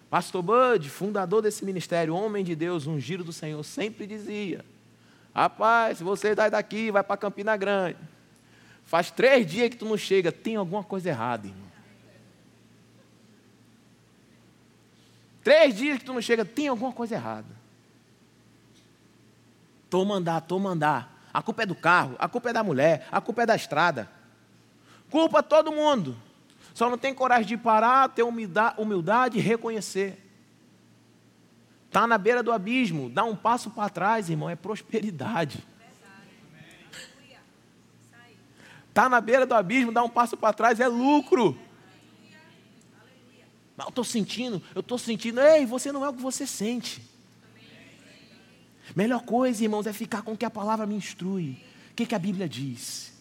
Pastor 0.10 0.41
Bud, 0.41 0.89
fundador 0.89 1.41
desse 1.41 1.66
ministério, 1.66 2.16
homem 2.16 2.43
de 2.43 2.55
Deus, 2.55 2.88
ungido 2.88 3.24
do 3.24 3.34
Senhor, 3.34 3.62
sempre 3.64 4.08
dizia: 4.08 4.64
Rapaz, 5.36 5.97
se 5.97 6.03
você 6.03 6.34
sai 6.34 6.49
daqui, 6.49 6.89
vai 6.91 7.03
para 7.03 7.18
Campina 7.18 7.58
Grande. 7.58 7.97
Faz 8.86 9.12
três 9.12 9.45
dias 9.45 9.70
que 9.70 9.76
tu 9.76 9.86
não 9.86 9.97
chega, 9.97 10.32
tem 10.32 10.55
alguma 10.55 10.84
coisa 10.84 11.10
errada, 11.10 11.47
irmão. 11.47 11.68
Três 15.43 15.76
dias 15.76 15.99
que 15.99 16.05
tu 16.05 16.14
não 16.14 16.22
chega, 16.22 16.45
tem 16.45 16.68
alguma 16.68 16.91
coisa 16.91 17.16
errada. 17.16 17.47
Tô 19.89 20.01
andar, 20.12 20.41
tô 20.41 20.58
andar. 20.68 21.30
A 21.34 21.41
culpa 21.41 21.64
é 21.64 21.66
do 21.66 21.76
carro, 21.76 22.16
a 22.18 22.28
culpa 22.28 22.49
é 22.49 22.53
da 22.53 22.64
mulher, 22.64 23.08
a 23.12 23.22
culpa 23.22 23.43
é 23.43 23.45
da 23.45 23.55
estrada. 23.55 24.10
Culpa 25.10 25.43
todo 25.43 25.72
mundo. 25.72 26.18
Só 26.78 26.91
não 26.91 26.97
tem 26.99 27.11
coragem 27.11 27.47
de 27.47 27.57
parar, 27.57 28.07
ter 28.09 28.21
humildade 28.21 29.39
e 29.39 29.41
reconhecer. 29.41 30.23
Está 31.88 32.05
na 32.05 32.19
beira 32.19 32.43
do 32.43 32.51
abismo, 32.51 33.09
dá 33.09 33.23
um 33.23 33.36
passo 33.36 33.71
para 33.71 33.89
trás, 33.89 34.30
irmão, 34.30 34.47
é 34.47 34.55
prosperidade. 34.55 35.65
Está 38.89 39.09
na 39.09 39.19
beira 39.19 39.43
do 39.43 39.55
abismo, 39.55 39.91
dá 39.91 40.03
um 40.03 40.09
passo 40.09 40.38
para 40.38 40.53
trás, 40.53 40.80
é 40.80 40.88
lucro. 40.88 41.57
Mas 43.75 43.88
eu 43.88 43.89
estou 43.89 44.03
sentindo, 44.03 44.61
eu 44.75 44.82
estou 44.82 44.99
sentindo, 44.99 45.41
ei, 45.41 45.65
você 45.65 45.91
não 45.91 46.05
é 46.05 46.09
o 46.09 46.13
que 46.13 46.21
você 46.21 46.45
sente. 46.45 47.01
Melhor 48.95 49.23
coisa, 49.23 49.63
irmãos, 49.63 49.88
é 49.88 49.93
ficar 49.93 50.21
com 50.21 50.34
o 50.34 50.38
que 50.38 50.45
a 50.45 50.51
palavra 50.51 50.86
me 50.86 50.93
instrui. 50.93 51.57
O 51.89 51.95
que, 51.95 52.05
que 52.05 52.13
a 52.13 52.19
Bíblia 52.19 52.47
diz? 52.47 53.16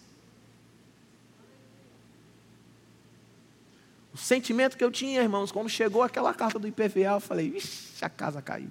O 4.16 4.18
sentimento 4.18 4.78
que 4.78 4.82
eu 4.82 4.90
tinha, 4.90 5.20
irmãos, 5.20 5.52
quando 5.52 5.68
chegou 5.68 6.02
aquela 6.02 6.32
carta 6.32 6.58
do 6.58 6.66
IPVA, 6.66 7.00
eu 7.00 7.20
falei, 7.20 7.50
vixi, 7.50 8.02
a 8.02 8.08
casa 8.08 8.40
caiu. 8.40 8.70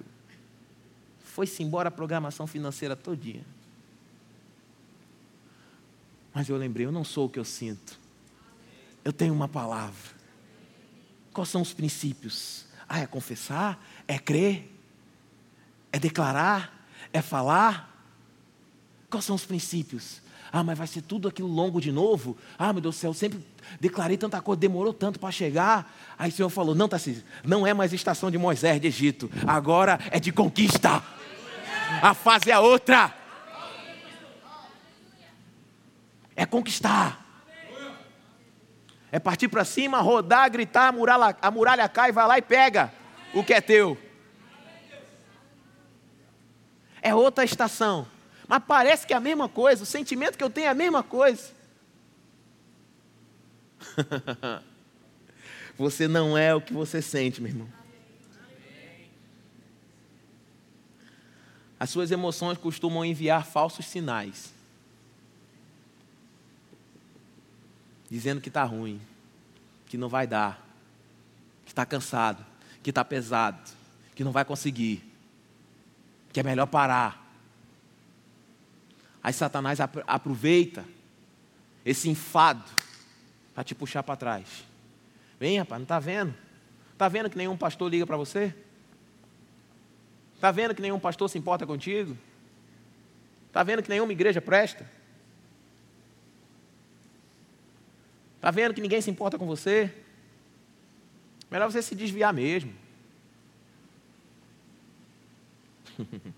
Foi-se 1.20 1.62
embora 1.62 1.86
a 1.86 1.92
programação 1.92 2.48
financeira 2.48 2.96
todinha. 2.96 3.46
Mas 6.34 6.48
eu 6.48 6.56
lembrei, 6.56 6.84
eu 6.84 6.90
não 6.90 7.04
sou 7.04 7.26
o 7.26 7.28
que 7.28 7.38
eu 7.38 7.44
sinto. 7.44 7.96
Eu 9.04 9.12
tenho 9.12 9.32
uma 9.32 9.46
palavra. 9.46 10.16
Quais 11.32 11.48
são 11.48 11.62
os 11.62 11.72
princípios? 11.72 12.66
Ah, 12.88 12.98
é 12.98 13.06
confessar? 13.06 13.80
É 14.08 14.18
crer? 14.18 14.68
É 15.92 15.98
declarar? 16.00 16.76
é 17.12 17.22
falar. 17.22 17.96
Quais 19.08 19.24
são 19.24 19.36
os 19.36 19.44
princípios? 19.44 20.20
Ah, 20.52 20.62
mas 20.62 20.78
vai 20.78 20.86
ser 20.86 21.02
tudo 21.02 21.28
aquilo 21.28 21.48
longo 21.48 21.80
de 21.80 21.90
novo? 21.90 22.36
Ah, 22.58 22.72
meu 22.72 22.80
Deus 22.80 22.96
do 22.96 22.98
céu, 22.98 23.12
sempre 23.12 23.44
declarei 23.80 24.16
tanta 24.16 24.40
coisa, 24.40 24.60
demorou 24.60 24.92
tanto 24.92 25.18
para 25.18 25.30
chegar. 25.30 25.92
Aí 26.18 26.30
o 26.30 26.32
Senhor 26.32 26.48
falou: 26.48 26.74
Não, 26.74 26.88
Tarcísio, 26.88 27.24
não 27.44 27.66
é 27.66 27.74
mais 27.74 27.92
estação 27.92 28.30
de 28.30 28.38
Moisés 28.38 28.80
de 28.80 28.86
Egito, 28.86 29.30
agora 29.46 29.98
é 30.10 30.18
de 30.18 30.32
conquista. 30.32 31.02
A 32.02 32.14
fase 32.14 32.50
é 32.50 32.58
outra. 32.58 33.14
É 36.34 36.44
conquistar. 36.44 37.24
É 39.10 39.18
partir 39.18 39.48
para 39.48 39.64
cima, 39.64 40.00
rodar, 40.00 40.50
gritar, 40.50 40.88
a 40.88 40.92
muralha, 40.92 41.36
a 41.40 41.50
muralha 41.50 41.88
cai, 41.88 42.12
vai 42.12 42.26
lá 42.26 42.38
e 42.38 42.42
pega 42.42 42.92
o 43.32 43.42
que 43.42 43.54
é 43.54 43.60
teu 43.60 43.96
é 47.06 47.14
outra 47.14 47.44
estação. 47.44 48.04
Mas 48.48 48.62
parece 48.66 49.06
que 49.06 49.12
é 49.12 49.16
a 49.16 49.20
mesma 49.20 49.48
coisa, 49.48 49.82
o 49.82 49.86
sentimento 49.86 50.38
que 50.38 50.44
eu 50.44 50.50
tenho 50.50 50.66
é 50.66 50.70
a 50.70 50.74
mesma 50.74 51.02
coisa. 51.02 51.50
você 55.76 56.06
não 56.06 56.36
é 56.36 56.54
o 56.54 56.60
que 56.60 56.72
você 56.72 57.02
sente, 57.02 57.40
meu 57.40 57.50
irmão. 57.50 57.68
As 61.78 61.90
suas 61.90 62.10
emoções 62.10 62.56
costumam 62.56 63.04
enviar 63.04 63.44
falsos 63.44 63.84
sinais, 63.84 64.52
dizendo 68.08 68.40
que 68.40 68.48
está 68.48 68.64
ruim, 68.64 69.00
que 69.86 69.98
não 69.98 70.08
vai 70.08 70.26
dar, 70.26 70.66
que 71.64 71.72
está 71.72 71.84
cansado, 71.84 72.44
que 72.82 72.90
está 72.90 73.04
pesado, 73.04 73.58
que 74.14 74.24
não 74.24 74.32
vai 74.32 74.44
conseguir 74.44 75.06
que 76.36 76.40
é 76.40 76.42
melhor 76.42 76.66
parar. 76.66 77.25
Aí 79.26 79.32
Satanás 79.32 79.80
aproveita 79.80 80.84
esse 81.84 82.08
enfado 82.08 82.62
para 83.52 83.64
te 83.64 83.74
puxar 83.74 84.04
para 84.04 84.14
trás. 84.14 84.64
Vem, 85.40 85.58
rapaz, 85.58 85.80
não 85.80 85.84
está 85.84 85.98
vendo? 85.98 86.32
Está 86.92 87.08
vendo 87.08 87.28
que 87.28 87.36
nenhum 87.36 87.56
pastor 87.56 87.90
liga 87.90 88.06
para 88.06 88.16
você? 88.16 88.54
Está 90.36 90.52
vendo 90.52 90.76
que 90.76 90.80
nenhum 90.80 91.00
pastor 91.00 91.28
se 91.28 91.36
importa 91.36 91.66
contigo? 91.66 92.16
Está 93.48 93.64
vendo 93.64 93.82
que 93.82 93.88
nenhuma 93.88 94.12
igreja 94.12 94.40
presta? 94.40 94.88
Está 98.36 98.52
vendo 98.52 98.74
que 98.74 98.80
ninguém 98.80 99.00
se 99.00 99.10
importa 99.10 99.36
com 99.36 99.44
você? 99.44 99.92
Melhor 101.50 101.68
você 101.68 101.82
se 101.82 101.96
desviar 101.96 102.32
mesmo. 102.32 102.72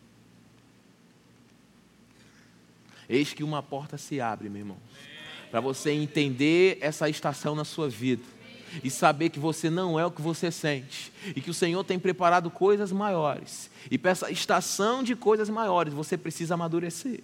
Eis 3.09 3.33
que 3.33 3.43
uma 3.43 3.63
porta 3.63 3.97
se 3.97 4.21
abre, 4.21 4.49
meu 4.49 4.61
irmão, 4.61 4.77
para 5.51 5.61
você 5.61 5.91
entender 5.91 6.79
essa 6.81 7.09
estação 7.09 7.55
na 7.55 7.65
sua 7.65 7.89
vida 7.89 8.23
e 8.85 8.91
saber 8.91 9.31
que 9.31 9.39
você 9.39 9.71
não 9.71 9.99
é 9.99 10.05
o 10.05 10.11
que 10.11 10.21
você 10.21 10.51
sente 10.51 11.11
e 11.35 11.41
que 11.41 11.51
o 11.51 11.55
Senhor 11.55 11.83
tem 11.85 11.99
preparado 11.99 12.51
coisas 12.51 12.93
maiores. 12.93 13.71
E 13.91 13.97
para 13.97 14.11
essa 14.11 14.31
estação 14.31 15.03
de 15.03 15.17
coisas 15.17 15.49
maiores 15.49 15.95
você 15.95 16.19
precisa 16.19 16.55
amadurecer. 16.55 17.21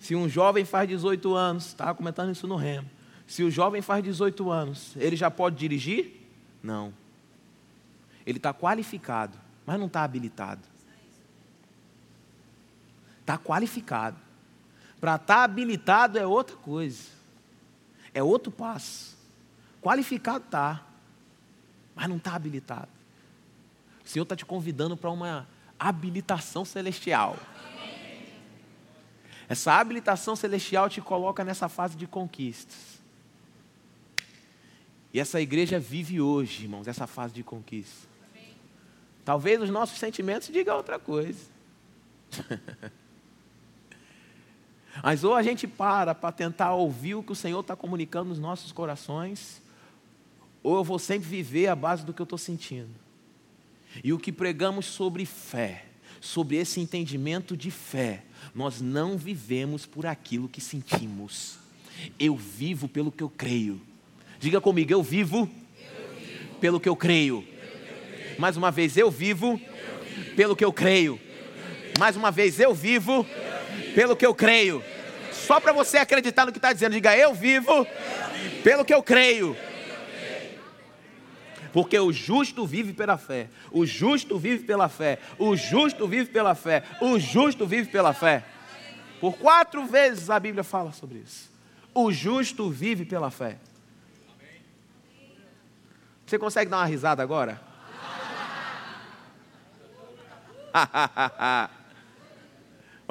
Se 0.00 0.14
um 0.14 0.28
jovem 0.28 0.66
faz 0.66 0.86
18 0.88 1.34
anos, 1.34 1.66
estava 1.68 1.94
comentando 1.94 2.30
isso 2.30 2.46
no 2.46 2.56
Remo. 2.56 2.90
Se 3.26 3.42
o 3.42 3.50
jovem 3.50 3.80
faz 3.80 4.04
18 4.04 4.50
anos, 4.50 4.92
ele 4.96 5.16
já 5.16 5.30
pode 5.30 5.56
dirigir? 5.56 6.28
Não. 6.62 6.92
Ele 8.26 8.36
está 8.36 8.52
qualificado, 8.52 9.38
mas 9.64 9.78
não 9.78 9.86
está 9.86 10.04
habilitado. 10.04 10.60
Está 13.24 13.38
qualificado. 13.38 14.18
Para 15.00 15.14
estar 15.14 15.34
tá 15.34 15.44
habilitado 15.44 16.18
é 16.18 16.26
outra 16.26 16.56
coisa. 16.56 17.08
É 18.12 18.22
outro 18.22 18.52
passo. 18.52 19.16
Qualificado 19.80 20.44
está, 20.44 20.84
mas 21.94 22.08
não 22.08 22.18
está 22.18 22.34
habilitado. 22.34 22.88
O 24.04 24.08
Senhor 24.08 24.24
está 24.24 24.36
te 24.36 24.44
convidando 24.44 24.94
para 24.94 25.10
uma 25.10 25.48
habilitação 25.78 26.66
celestial. 26.66 27.36
Essa 29.48 29.72
habilitação 29.74 30.36
celestial 30.36 30.88
te 30.88 31.00
coloca 31.00 31.42
nessa 31.44 31.68
fase 31.68 31.96
de 31.96 32.06
conquistas. 32.06 33.00
E 35.12 35.20
essa 35.20 35.40
igreja 35.40 35.78
vive 35.78 36.20
hoje, 36.20 36.64
irmãos, 36.64 36.88
essa 36.88 37.06
fase 37.06 37.32
de 37.32 37.42
conquista. 37.42 38.08
Talvez 39.24 39.62
os 39.62 39.70
nossos 39.70 39.98
sentimentos 39.98 40.48
digam 40.48 40.76
outra 40.76 40.98
coisa. 40.98 41.40
Mas 45.02 45.24
ou 45.24 45.34
a 45.34 45.42
gente 45.42 45.66
para 45.66 46.14
para 46.14 46.32
tentar 46.32 46.74
ouvir 46.74 47.14
o 47.14 47.22
que 47.22 47.32
o 47.32 47.36
Senhor 47.36 47.60
está 47.60 47.74
comunicando 47.74 48.28
nos 48.28 48.38
nossos 48.38 48.72
corações, 48.72 49.60
ou 50.62 50.76
eu 50.76 50.84
vou 50.84 50.98
sempre 50.98 51.28
viver 51.28 51.66
à 51.66 51.74
base 51.74 52.04
do 52.04 52.12
que 52.12 52.20
eu 52.20 52.24
estou 52.24 52.38
sentindo. 52.38 52.90
E 54.02 54.12
o 54.12 54.18
que 54.18 54.32
pregamos 54.32 54.86
sobre 54.86 55.26
fé, 55.26 55.84
sobre 56.20 56.56
esse 56.56 56.80
entendimento 56.80 57.56
de 57.56 57.70
fé, 57.70 58.22
nós 58.54 58.80
não 58.80 59.16
vivemos 59.16 59.86
por 59.86 60.06
aquilo 60.06 60.48
que 60.48 60.60
sentimos. 60.60 61.58
Eu 62.18 62.36
vivo 62.36 62.88
pelo 62.88 63.12
que 63.12 63.22
eu 63.22 63.28
creio. 63.30 63.80
Diga 64.40 64.60
comigo, 64.60 64.92
eu 64.92 65.02
vivo, 65.02 65.38
eu 65.38 66.14
vivo. 66.18 66.54
pelo 66.60 66.80
que 66.80 66.88
eu 66.88 66.96
creio. 66.96 67.46
Mais 68.38 68.56
uma 68.56 68.70
vez, 68.70 68.96
eu 68.96 69.10
vivo 69.10 69.60
pelo 70.34 70.56
que 70.56 70.64
eu 70.64 70.72
creio. 70.72 71.20
Mais 71.98 72.16
uma 72.16 72.30
vez, 72.30 72.58
eu 72.58 72.74
vivo 72.74 73.24
pelo 73.94 74.16
que 74.16 74.26
eu 74.26 74.34
creio. 74.34 74.82
Só 75.32 75.60
para 75.60 75.72
você 75.72 75.98
acreditar 75.98 76.46
no 76.46 76.52
que 76.52 76.58
está 76.58 76.72
dizendo, 76.72 76.92
diga: 76.92 77.16
Eu 77.16 77.34
vivo 77.34 77.86
pelo 78.62 78.84
que 78.84 78.94
eu 78.94 79.02
creio. 79.02 79.56
Porque 81.72 81.98
o 81.98 82.12
justo 82.12 82.64
vive 82.64 82.92
pela 82.92 83.18
fé. 83.18 83.48
O 83.72 83.84
justo 83.84 84.38
vive 84.38 84.64
pela 84.64 84.88
fé. 84.88 85.18
O 85.38 85.56
justo 85.56 86.06
vive 86.06 86.30
pela 86.30 86.54
fé. 86.54 86.84
O 87.00 87.18
justo 87.18 87.66
vive 87.66 87.90
pela 87.90 88.12
fé. 88.12 88.44
Por 89.20 89.36
quatro 89.36 89.84
vezes 89.84 90.30
a 90.30 90.38
Bíblia 90.38 90.62
fala 90.62 90.92
sobre 90.92 91.18
isso. 91.18 91.50
O 91.92 92.12
justo 92.12 92.70
vive 92.70 93.04
pela 93.04 93.30
fé. 93.30 93.56
Você 96.24 96.38
consegue 96.38 96.70
dar 96.70 96.78
uma 96.78 96.86
risada 96.86 97.22
agora? 97.22 97.60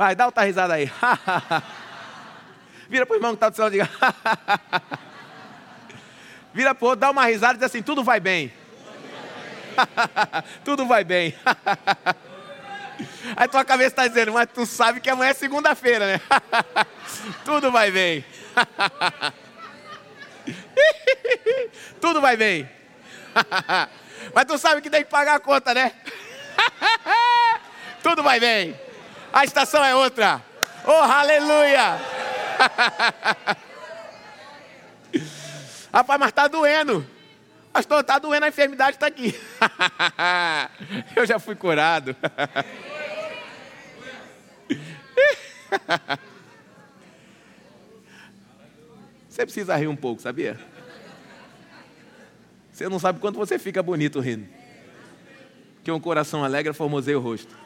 Vai, 0.03 0.15
dá 0.17 0.25
outra 0.25 0.43
risada 0.43 0.73
aí. 0.73 0.91
Vira 2.89 3.05
para 3.05 3.13
o 3.13 3.15
irmão 3.15 3.31
que 3.31 3.37
está 3.37 3.47
do 3.47 3.55
céu 3.55 3.69
e 3.69 3.71
diga. 3.71 3.89
Vira 6.53 6.75
para 6.75 6.83
o 6.83 6.89
outro, 6.89 6.99
dá 6.99 7.09
uma 7.09 7.23
risada 7.23 7.53
e 7.53 7.55
diz 7.59 7.67
assim: 7.67 7.81
tudo 7.81 8.03
vai 8.03 8.19
bem. 8.19 8.51
tudo 10.65 10.85
vai 10.85 11.05
bem. 11.05 11.33
Aí 13.37 13.47
tua 13.47 13.63
cabeça 13.63 13.91
está 13.91 14.05
dizendo, 14.05 14.33
mas 14.33 14.49
tu 14.53 14.65
sabe 14.65 14.99
que 14.99 15.09
amanhã 15.09 15.29
é 15.29 15.33
segunda-feira, 15.33 16.05
né? 16.05 16.21
tudo 17.45 17.71
vai 17.71 17.89
bem. 17.89 18.25
tudo 22.01 22.19
vai 22.19 22.35
bem. 22.35 22.69
mas 24.35 24.43
tu 24.43 24.57
sabe 24.57 24.81
que 24.81 24.89
tem 24.89 25.05
que 25.05 25.09
pagar 25.09 25.35
a 25.35 25.39
conta, 25.39 25.73
né? 25.73 25.93
tudo 28.03 28.21
vai 28.21 28.41
bem. 28.41 28.77
A 29.34 29.43
estação 29.43 29.84
é 29.84 29.95
outra. 29.95 30.39
Oh, 30.86 30.91
aleluia! 30.91 31.99
Rapaz, 35.91 36.19
mas 36.19 36.29
está 36.29 36.47
doendo. 36.47 37.03
Pastor, 37.71 38.01
está 38.01 38.19
doendo, 38.19 38.45
a 38.45 38.49
enfermidade 38.49 38.97
está 38.97 39.07
aqui. 39.07 39.36
Eu 41.17 41.25
já 41.25 41.39
fui 41.39 41.55
curado. 41.55 42.15
Você 49.27 49.43
precisa 49.47 49.75
rir 49.75 49.88
um 49.88 49.95
pouco, 49.95 50.21
sabia? 50.21 50.59
Você 52.71 52.88
não 52.88 52.99
sabe 52.99 53.19
quanto 53.19 53.39
você 53.39 53.57
fica 53.57 53.81
bonito 53.81 54.19
rindo. 54.19 54.47
Que 55.84 55.91
um 55.91 55.99
coração 55.99 56.43
alegre 56.43 56.71
formoseia 56.71 57.17
o 57.17 57.21
rosto. 57.21 57.62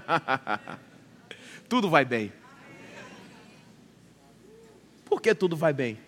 tudo 1.68 1.88
vai 1.88 2.04
bem. 2.04 2.32
Por 5.04 5.20
que 5.20 5.34
tudo 5.34 5.56
vai 5.56 5.72
bem? 5.72 5.98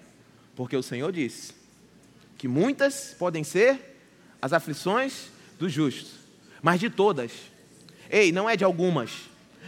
Porque 0.55 0.77
o 0.77 0.83
Senhor 0.83 1.13
disse 1.13 1.55
que 2.39 2.49
muitas 2.49 3.15
podem 3.19 3.45
ser 3.45 3.99
as 4.41 4.53
aflições 4.53 5.29
dos 5.59 5.73
justos, 5.73 6.13
mas 6.63 6.81
de 6.81 6.91
todas. 6.91 7.33
Ei, 8.11 8.33
não 8.33 8.49
é 8.49 8.57
de 8.57 8.65
algumas. 8.65 9.11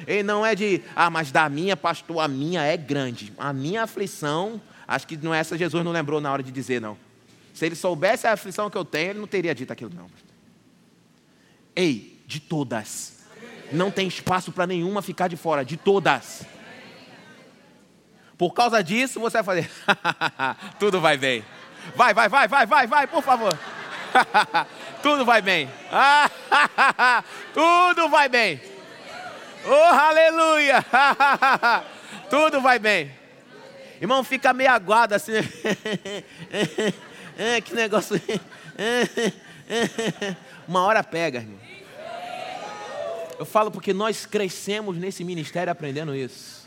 Ei, 0.07 0.23
não 0.23 0.45
é 0.45 0.55
de, 0.55 0.83
ah, 0.95 1.11
mas 1.11 1.31
da 1.31 1.49
minha, 1.49 1.77
pastor, 1.77 2.21
a 2.21 2.29
minha 2.29 2.63
é 2.63 2.77
grande. 2.77 3.33
A 3.39 3.53
minha 3.53 3.83
aflição, 3.83 4.61
acho 4.87 5.07
que 5.07 5.17
não 5.17 5.35
é 5.35 5.41
essa, 5.41 5.59
Jesus 5.59 5.85
não 5.85 5.93
lembrou 5.93 6.21
na 6.21 6.31
hora 6.33 6.43
de 6.43 6.53
dizer, 6.53 6.81
não. 6.81 6.97
Se 7.53 7.67
ele 7.67 7.75
soubesse 7.75 8.27
a 8.27 8.33
aflição 8.33 8.71
que 8.71 8.79
eu 8.79 8.85
tenho, 8.85 9.11
ele 9.11 9.19
não 9.19 9.27
teria 9.27 9.55
dito 9.55 9.73
aquilo, 9.73 9.91
não. 9.95 10.09
Ei, 11.75 12.23
de 12.27 12.39
todas. 12.39 13.18
Não 13.71 13.91
tem 13.91 14.09
espaço 14.09 14.51
para 14.53 14.67
nenhuma 14.67 15.03
ficar 15.03 15.29
de 15.29 15.37
fora, 15.37 15.65
de 15.65 15.77
todas. 15.77 16.47
Por 18.37 18.55
causa 18.55 18.83
disso, 18.83 19.19
você 19.19 19.43
vai 19.43 19.45
fazer. 19.45 19.71
Tudo 20.79 21.01
vai 21.01 21.17
bem. 21.17 21.45
Vai, 21.95 22.15
vai, 22.15 22.29
vai, 22.29 22.49
vai, 22.49 22.67
vai, 22.67 22.87
vai, 22.87 23.07
por 23.07 23.23
favor. 23.23 23.59
Tudo 25.03 25.25
vai 25.25 25.43
bem. 25.43 25.69
Tudo 27.53 28.09
vai 28.09 28.29
bem. 28.29 28.61
Oh, 29.67 29.95
aleluia. 29.95 30.85
Tudo 32.31 32.61
vai 32.61 32.79
bem. 32.79 33.11
Irmão, 34.01 34.23
fica 34.23 34.53
meio 34.53 34.71
aguado 34.71 35.15
assim. 35.15 35.33
que 37.65 37.75
negócio. 37.75 38.21
Uma 40.67 40.85
hora 40.85 41.03
pega, 41.03 41.41
irmão. 41.41 41.59
Eu 43.39 43.47
falo 43.47 43.71
porque 43.71 43.93
nós 43.93 44.27
crescemos 44.27 44.97
nesse 44.97 45.23
ministério 45.23 45.71
aprendendo 45.71 46.15
isso. 46.15 46.67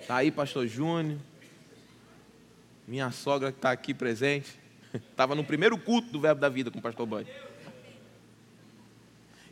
Está 0.00 0.16
aí, 0.16 0.32
pastor 0.32 0.66
Júnior. 0.66 1.18
Minha 2.86 3.12
sogra 3.12 3.52
que 3.52 3.58
está 3.58 3.70
aqui 3.70 3.94
presente. 3.94 4.58
Estava 4.92 5.34
no 5.34 5.44
primeiro 5.44 5.78
culto 5.78 6.08
do 6.10 6.20
Verbo 6.20 6.40
da 6.40 6.48
Vida 6.48 6.70
com 6.70 6.80
o 6.80 6.82
pastor 6.82 7.06
Banho. 7.06 7.28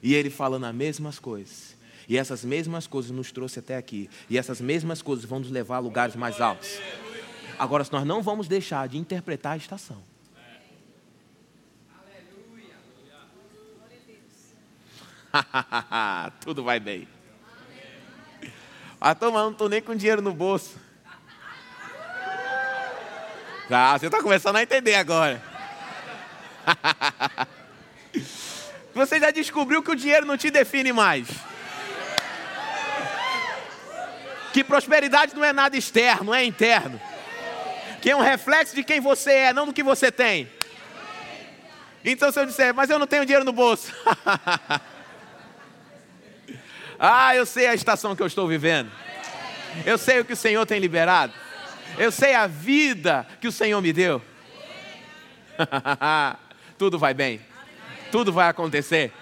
E 0.02 0.14
ele 0.14 0.28
falando 0.28 0.64
as 0.64 0.74
mesmas 0.74 1.18
coisas. 1.20 1.76
E 2.08 2.16
essas 2.16 2.44
mesmas 2.44 2.86
coisas 2.86 3.10
nos 3.10 3.30
trouxe 3.30 3.60
até 3.60 3.76
aqui. 3.76 4.10
E 4.28 4.36
essas 4.36 4.60
mesmas 4.60 5.02
coisas 5.02 5.24
vão 5.24 5.38
nos 5.38 5.50
levar 5.50 5.76
a 5.76 5.80
lugares 5.80 6.16
mais 6.16 6.40
altos. 6.40 6.80
Agora, 7.58 7.84
se 7.84 7.92
nós 7.92 8.04
não 8.04 8.22
vamos 8.22 8.48
deixar 8.48 8.88
de 8.88 8.98
interpretar 8.98 9.52
a 9.52 9.56
estação. 9.56 10.02
Tudo 16.40 16.62
vai 16.64 16.80
bem. 16.80 17.08
Ah, 19.00 19.14
toma, 19.14 19.42
não 19.42 19.52
estou 19.52 19.68
nem 19.68 19.82
com 19.82 19.94
dinheiro 19.94 20.22
no 20.22 20.32
bolso. 20.32 20.76
Ah, 23.70 23.98
você 23.98 24.06
está 24.06 24.22
começando 24.22 24.56
a 24.56 24.62
entender 24.62 24.94
agora. 24.94 25.42
Você 28.94 29.20
já 29.20 29.30
descobriu 29.30 29.82
que 29.82 29.90
o 29.90 29.94
dinheiro 29.94 30.24
não 30.24 30.38
te 30.38 30.50
define 30.50 30.90
mais. 30.90 31.28
Que 34.54 34.64
prosperidade 34.64 35.34
não 35.34 35.44
é 35.44 35.52
nada 35.52 35.76
externo, 35.76 36.32
é 36.32 36.42
interno. 36.42 36.98
Que 38.00 38.12
é 38.12 38.16
um 38.16 38.22
reflexo 38.22 38.74
de 38.74 38.82
quem 38.82 38.98
você 39.00 39.32
é, 39.32 39.52
não 39.52 39.66
do 39.66 39.72
que 39.74 39.82
você 39.82 40.10
tem. 40.10 40.50
Então 42.02 42.32
se 42.32 42.40
eu 42.40 42.46
disser, 42.46 42.72
mas 42.74 42.88
eu 42.88 42.98
não 42.98 43.06
tenho 43.06 43.26
dinheiro 43.26 43.44
no 43.44 43.52
bolso. 43.52 43.92
Ah, 46.98 47.34
eu 47.34 47.44
sei 47.44 47.66
a 47.66 47.74
estação 47.74 48.16
que 48.16 48.22
eu 48.22 48.26
estou 48.26 48.48
vivendo. 48.48 48.90
Eu 49.84 49.98
sei 49.98 50.20
o 50.20 50.24
que 50.24 50.32
o 50.32 50.36
Senhor 50.36 50.64
tem 50.64 50.78
liberado. 50.78 51.32
Eu 51.98 52.10
sei 52.10 52.34
a 52.34 52.46
vida 52.46 53.26
que 53.40 53.48
o 53.48 53.52
Senhor 53.52 53.80
me 53.80 53.92
deu. 53.92 54.22
Tudo 56.78 56.98
vai 56.98 57.14
bem. 57.14 57.40
Tudo 58.10 58.32
vai 58.32 58.48
acontecer. 58.48 59.12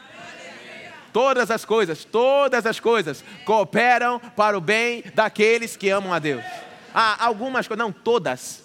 Todas 1.12 1.50
as 1.50 1.64
coisas, 1.64 2.04
todas 2.04 2.66
as 2.66 2.80
coisas 2.80 3.24
cooperam 3.44 4.18
para 4.18 4.58
o 4.58 4.60
bem 4.60 5.04
daqueles 5.14 5.76
que 5.76 5.88
amam 5.88 6.12
a 6.12 6.18
Deus. 6.18 6.44
Ah, 6.92 7.24
algumas 7.24 7.68
coisas, 7.68 7.84
não, 7.84 7.92
todas. 7.92 8.64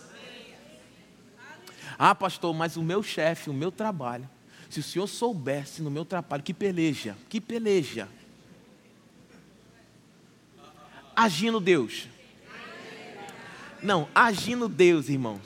Ah, 1.98 2.16
pastor, 2.16 2.54
mas 2.56 2.78
o 2.78 2.82
meu 2.82 3.04
chefe, 3.04 3.50
o 3.50 3.54
meu 3.54 3.72
trabalho, 3.72 4.28
se 4.70 4.80
o 4.80 4.84
senhor 4.84 5.08
soubesse 5.08 5.82
no 5.82 5.92
meu 5.92 6.06
trabalho, 6.06 6.42
que 6.42 6.54
peleja, 6.54 7.16
que 7.28 7.42
peleja 7.42 8.08
agindo 11.20 11.60
Deus. 11.60 12.08
Não, 13.84 14.08
agindo 14.16 14.70
Deus, 14.70 15.10
irmãos. 15.10 15.42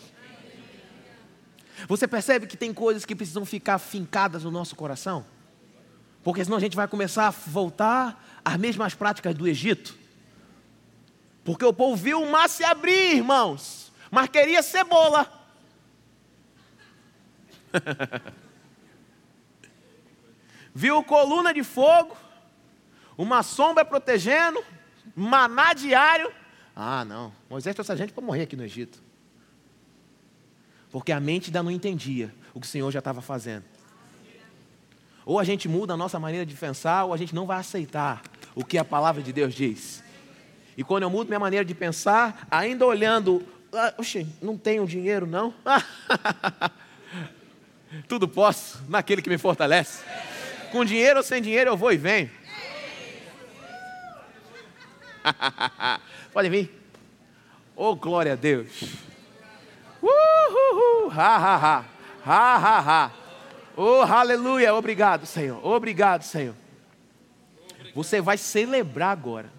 Você 1.88 2.07
percebe 2.07 2.45
que 2.45 2.55
tem 2.55 2.71
coisas 2.71 3.05
que 3.05 3.15
precisam 3.15 3.43
ficar 3.43 3.80
fincadas 3.80 4.43
no 4.43 4.51
nosso 4.51 4.76
coração? 4.76 5.26
Porque 6.24 6.45
senão 6.45 6.57
a 6.57 6.59
gente 6.59 6.76
vai 6.76 6.88
começar 6.88 7.28
a 7.28 7.32
voltar 7.32 8.24
às 8.45 8.55
mesmas 8.57 8.93
práticas 8.93 9.34
do 9.34 9.47
Egito. 9.47 9.97
Porque 11.43 11.65
o 11.65 11.74
povo 11.74 11.95
viu 11.95 12.21
o 12.21 12.32
mar 12.32 12.47
se 12.47 12.63
abrir, 12.63 13.15
irmãos, 13.15 13.91
mas 14.11 14.30
queria 14.30 14.61
cebola. 14.61 15.28
viu 20.74 21.03
coluna 21.03 21.51
de 21.51 21.63
fogo, 21.63 22.15
uma 23.17 23.41
sombra 23.41 23.84
protegendo, 23.84 24.63
maná 25.16 25.74
diário. 25.74 26.32
Ah, 26.76 27.06
não. 27.06 27.32
Moisés 27.49 27.76
trouxe 27.76 27.91
a 27.91 27.95
gente 27.95 28.14
para 28.14 28.24
morrer 28.24 28.43
aqui 28.43 28.56
no 28.56 28.64
Egito. 28.64 29.01
Porque 30.91 31.12
a 31.12 31.20
mente 31.20 31.47
ainda 31.47 31.64
não 31.64 31.72
entendia 31.72 32.34
o 32.54 32.60
que 32.60 32.68
o 32.68 32.70
Senhor 32.70 32.91
já 32.91 32.99
estava 32.99 33.22
fazendo. 33.22 33.64
Ou 35.26 35.39
a 35.39 35.43
gente 35.43 35.68
muda 35.68 35.93
a 35.93 35.97
nossa 35.97 36.20
maneira 36.20 36.45
de 36.45 36.56
pensar, 36.56 37.06
ou 37.06 37.14
a 37.14 37.18
gente 37.18 37.34
não 37.34 37.45
vai 37.45 37.60
aceitar 37.60 38.22
o 38.54 38.64
que 38.64 38.78
a 38.78 38.86
palavra 38.86 39.22
de 39.22 39.32
Deus 39.32 39.54
diz. 39.54 40.04
E 40.78 40.84
quando 40.84 41.04
eu 41.04 41.10
mudo 41.10 41.28
minha 41.28 41.39
maneira 41.39 41.64
de 41.64 41.74
pensar, 41.74 42.47
ainda 42.49 42.86
olhando, 42.86 43.43
ah, 43.72 43.93
oxe, 43.97 44.28
não 44.41 44.58
tenho 44.58 44.86
dinheiro 44.86 45.26
não? 45.26 45.54
Tudo 48.08 48.28
posso 48.28 48.82
naquele 48.89 49.22
que 49.22 49.30
me 49.30 49.38
fortalece. 49.38 50.04
Com 50.72 50.84
dinheiro 50.84 51.18
ou 51.18 51.24
sem 51.24 51.41
dinheiro 51.41 51.70
eu 51.70 51.78
vou 51.78 51.91
e 51.91 51.97
venho. 51.97 52.30
Podem 56.34 56.51
vir. 56.51 56.84
Oh, 57.76 57.95
glória 57.95 58.34
a 58.34 58.36
Deus. 58.36 58.95
Uhul, 60.01 61.09
ha, 61.09 61.38
ha, 61.38 61.57
ha. 61.57 61.86
Ha, 62.26 62.57
ha, 62.57 62.80
ha. 62.80 63.11
Oh, 63.76 64.01
aleluia. 64.01 64.74
Obrigado, 64.74 65.26
Senhor. 65.26 65.65
Obrigado, 65.65 66.24
Senhor. 66.24 66.55
Você 67.95 68.21
vai 68.21 68.38
celebrar 68.38 69.11
agora. 69.11 69.51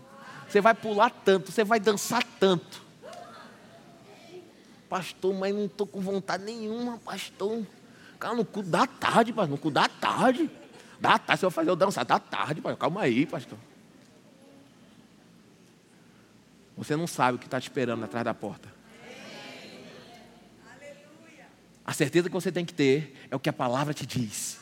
Você 0.48 0.60
vai 0.60 0.74
pular 0.74 1.10
tanto, 1.10 1.50
você 1.50 1.64
vai 1.64 1.80
dançar 1.80 2.22
tanto. 2.38 2.82
Pastor, 4.88 5.34
mas 5.34 5.54
não 5.54 5.64
estou 5.64 5.86
com 5.86 6.00
vontade 6.00 6.44
nenhuma, 6.44 6.98
pastor. 6.98 7.66
Cara, 8.18 8.34
no 8.34 8.44
cu 8.44 8.62
da 8.62 8.86
tarde, 8.86 9.32
pastor. 9.32 9.50
No 9.50 9.58
cu 9.58 9.70
da 9.70 9.88
tarde. 9.88 10.48
Da 11.00 11.18
tarde, 11.18 11.40
você 11.40 11.46
vai 11.46 11.50
fazer 11.50 11.70
eu 11.70 11.76
dançar 11.76 12.04
da 12.04 12.18
tarde, 12.18 12.60
pastor. 12.60 12.78
Calma 12.78 13.02
aí, 13.02 13.26
pastor. 13.26 13.58
Você 16.84 16.96
não 16.96 17.06
sabe 17.06 17.36
o 17.36 17.38
que 17.38 17.46
está 17.46 17.58
te 17.58 17.64
esperando 17.64 18.04
atrás 18.04 18.22
da 18.24 18.34
porta. 18.34 18.68
A 21.82 21.92
certeza 21.94 22.28
que 22.28 22.34
você 22.34 22.52
tem 22.52 22.64
que 22.64 22.74
ter 22.74 23.16
é 23.30 23.36
o 23.36 23.40
que 23.40 23.48
a 23.48 23.52
palavra 23.54 23.94
te 23.94 24.06
diz. 24.06 24.60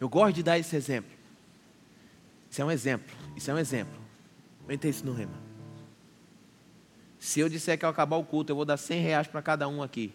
Eu 0.00 0.08
gosto 0.08 0.34
de 0.34 0.42
dar 0.42 0.58
esse 0.58 0.74
exemplo. 0.74 1.10
Isso 2.50 2.60
é 2.60 2.64
um 2.64 2.70
exemplo. 2.70 3.16
Isso 3.36 3.48
é 3.48 3.54
um 3.54 3.58
exemplo. 3.58 3.96
Aumentei 4.62 4.90
isso 4.90 5.06
no 5.06 5.12
rema. 5.12 5.34
Se 7.18 7.38
eu 7.38 7.48
disser 7.48 7.78
que 7.78 7.84
ao 7.84 7.92
acabar 7.92 8.16
o 8.16 8.24
culto, 8.24 8.50
eu 8.50 8.56
vou 8.56 8.64
dar 8.64 8.76
100 8.76 9.00
reais 9.02 9.26
para 9.28 9.40
cada 9.40 9.68
um 9.68 9.84
aqui. 9.84 10.12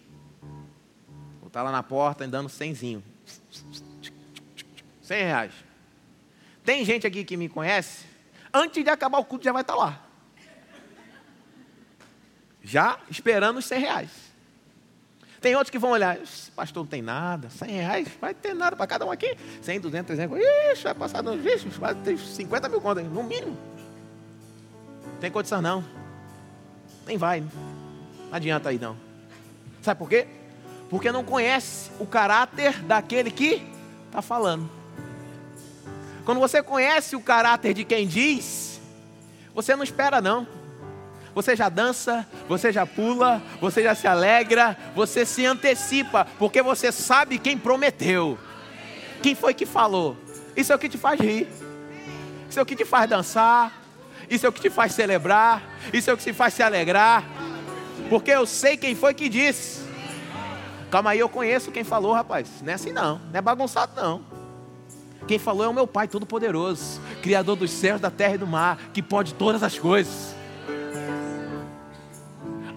Vou 1.40 1.48
estar 1.48 1.64
lá 1.64 1.72
na 1.72 1.82
porta 1.82 2.28
dando 2.28 2.50
100zinho. 2.50 3.02
100 5.02 5.24
reais. 5.24 5.54
Tem 6.64 6.84
gente 6.84 7.08
aqui 7.08 7.24
que 7.24 7.36
me 7.36 7.50
conhece, 7.50 8.11
antes 8.54 8.84
de 8.84 8.90
acabar 8.90 9.20
o 9.20 9.26
culto 9.26 9.46
já 9.46 9.52
vai 9.52 9.62
estar 9.62 9.76
lá. 9.76 10.00
Já 12.64 13.00
esperando 13.10 13.58
os 13.58 13.66
100 13.66 13.80
reais. 13.80 14.32
Tem 15.42 15.56
outros 15.56 15.72
que 15.72 15.80
vão 15.80 15.90
olhar, 15.90 16.20
pastor 16.56 16.84
não 16.84 16.88
tem 16.88 17.02
nada, 17.02 17.50
100 17.50 17.70
reais, 17.70 18.08
vai 18.22 18.32
ter 18.32 18.54
nada 18.54 18.76
para 18.76 18.86
cada 18.86 19.06
um 19.08 19.12
aqui. 19.12 19.36
100, 19.64 19.80
200, 19.80 20.08
300, 20.08 20.40
ixi, 20.72 20.84
vai 20.84 20.94
passar, 20.94 21.24
no, 21.24 21.34
ixi, 21.36 21.68
vai 21.70 21.96
ter 21.96 22.16
50 22.16 22.70
mil 22.70 22.80
contas, 22.80 23.04
no 23.06 23.24
mínimo. 23.24 23.58
Tem 25.20 25.32
condição 25.32 25.60
não. 25.60 25.84
Nem 27.08 27.18
vai. 27.18 27.42
Não 27.42 27.50
adianta 28.32 28.70
aí 28.70 28.78
não. 28.78 28.96
Sabe 29.82 29.98
por 29.98 30.10
quê? 30.10 30.28
Porque 30.92 31.12
não 31.12 31.24
conhece 31.24 31.90
o 32.00 32.06
caráter 32.06 32.80
daquele 32.84 33.32
que 33.32 33.68
está 34.08 34.22
falando. 34.22 34.81
Quando 36.26 36.40
você 36.40 36.62
conhece 36.62 37.16
o 37.16 37.22
caráter 37.22 37.74
de 37.74 37.84
quem 37.84 38.08
diz, 38.08 38.80
você 39.54 39.76
não 39.76 39.84
espera 39.84 40.22
não. 40.22 40.48
Você 41.34 41.56
já 41.56 41.70
dança, 41.70 42.28
você 42.48 42.72
já 42.72 42.86
pula, 42.86 43.42
você 43.60 43.84
já 43.84 43.96
se 43.96 44.06
alegra, 44.06 44.78
você 44.94 45.26
se 45.26 45.46
antecipa, 45.46 46.28
porque 46.38 46.62
você 46.62 46.92
sabe 46.92 47.40
quem 47.40 47.58
prometeu. 47.58 48.38
Quem 49.22 49.34
foi 49.34 49.54
que 49.54 49.66
falou? 49.66 50.18
Isso 50.56 50.74
é 50.74 50.76
o 50.76 50.80
que 50.80 50.90
te 50.90 50.98
faz 50.98 51.20
rir. 51.20 51.48
Isso 52.50 52.60
é 52.60 52.62
o 52.62 52.66
que 52.66 52.76
te 52.76 52.84
faz 52.84 53.10
dançar. 53.10 53.72
Isso 54.30 54.46
é 54.46 54.50
o 54.50 54.52
que 54.52 54.62
te 54.62 54.70
faz 54.70 54.94
celebrar. 54.94 55.62
Isso 55.94 56.10
é 56.10 56.14
o 56.14 56.18
que 56.18 56.24
te 56.24 56.34
faz 56.34 56.54
se 56.54 56.62
alegrar. 56.62 57.24
Porque 58.10 58.32
eu 58.32 58.46
sei 58.46 58.76
quem 58.76 58.94
foi 58.94 59.14
que 59.14 59.30
disse. 59.30 59.82
Calma 60.90 61.12
aí, 61.12 61.20
eu 61.20 61.30
conheço 61.30 61.72
quem 61.72 61.86
falou, 61.86 62.14
rapaz. 62.14 62.50
Não 62.62 62.72
é 62.72 62.76
assim 62.76 62.92
não. 62.92 63.22
Não 63.32 63.38
é 63.38 63.42
bagunçado 63.42 63.94
não. 63.96 64.41
Quem 65.28 65.38
falou 65.38 65.64
é 65.64 65.68
o 65.68 65.74
meu 65.74 65.88
Pai 65.88 66.08
Todo-Poderoso, 66.08 67.00
Criador 67.22 67.56
dos 67.56 67.72
céus, 67.72 68.02
da 68.02 68.10
terra 68.10 68.36
e 68.36 68.38
do 68.38 68.48
mar, 68.48 68.78
que 68.94 69.02
pode 69.02 69.34
todas 69.34 69.64
as 69.64 69.78
coisas. 69.78 70.36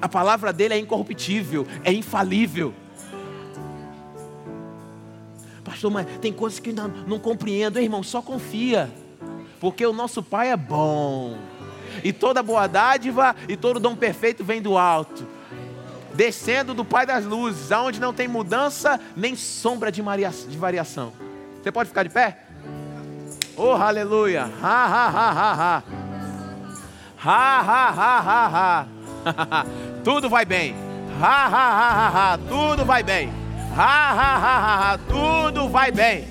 A 0.00 0.08
palavra 0.08 0.52
dele 0.52 0.74
é 0.74 0.78
incorruptível, 0.78 1.66
é 1.82 1.92
infalível. 1.92 2.74
Pastor, 5.64 5.90
mas 5.90 6.06
tem 6.20 6.32
coisas 6.32 6.60
que 6.60 6.72
não, 6.72 6.88
não 6.88 7.18
compreendo, 7.18 7.80
irmão, 7.80 8.02
só 8.02 8.20
confia. 8.20 8.90
Porque 9.58 9.86
o 9.86 9.94
nosso 9.94 10.22
Pai 10.22 10.50
é 10.50 10.56
bom. 10.56 11.38
E 12.02 12.12
toda 12.12 12.42
boa 12.42 12.66
dádiva 12.66 13.34
e 13.48 13.56
todo 13.56 13.80
dom 13.80 13.96
perfeito 13.96 14.44
vem 14.44 14.60
do 14.60 14.76
alto. 14.76 15.26
Descendo 16.12 16.74
do 16.74 16.84
Pai 16.84 17.06
das 17.06 17.24
luzes, 17.24 17.72
aonde 17.72 17.98
não 17.98 18.12
tem 18.12 18.28
mudança 18.28 19.00
nem 19.16 19.34
sombra 19.34 19.90
de 19.90 20.02
variação. 20.58 21.23
Você 21.64 21.72
pode 21.72 21.88
ficar 21.88 22.02
de 22.02 22.10
pé? 22.10 22.36
Oh, 23.56 23.70
aleluia! 23.70 24.50
Ha, 24.62 24.84
ha, 24.84 25.08
ha, 25.08 25.30
ha, 25.30 25.54
ha. 25.54 25.82
Ha, 27.24 27.60
ha, 27.62 27.90
ha, 27.90 28.20
ha, 28.20 28.86
ha. 29.54 29.66
tudo 30.04 30.28
vai 30.28 30.44
bem. 30.44 30.76
Ha, 31.18 31.46
ha, 31.46 31.70
ha, 31.70 31.90
ha, 31.90 32.32
ha. 32.32 32.38
Tudo 32.38 32.84
vai 32.84 33.02
bem. 33.02 33.32
Ha, 33.74 34.12
ha, 34.12 34.36
ha, 34.36 34.58
ha, 34.58 34.92
ha. 34.92 34.98
Tudo 35.08 35.70
vai 35.70 35.90
bem. 35.90 36.28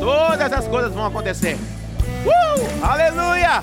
Todas 0.00 0.52
as 0.52 0.66
coisas 0.66 0.92
vão 0.92 1.06
acontecer. 1.06 1.56
Uh, 2.26 2.84
aleluia! 2.84 3.62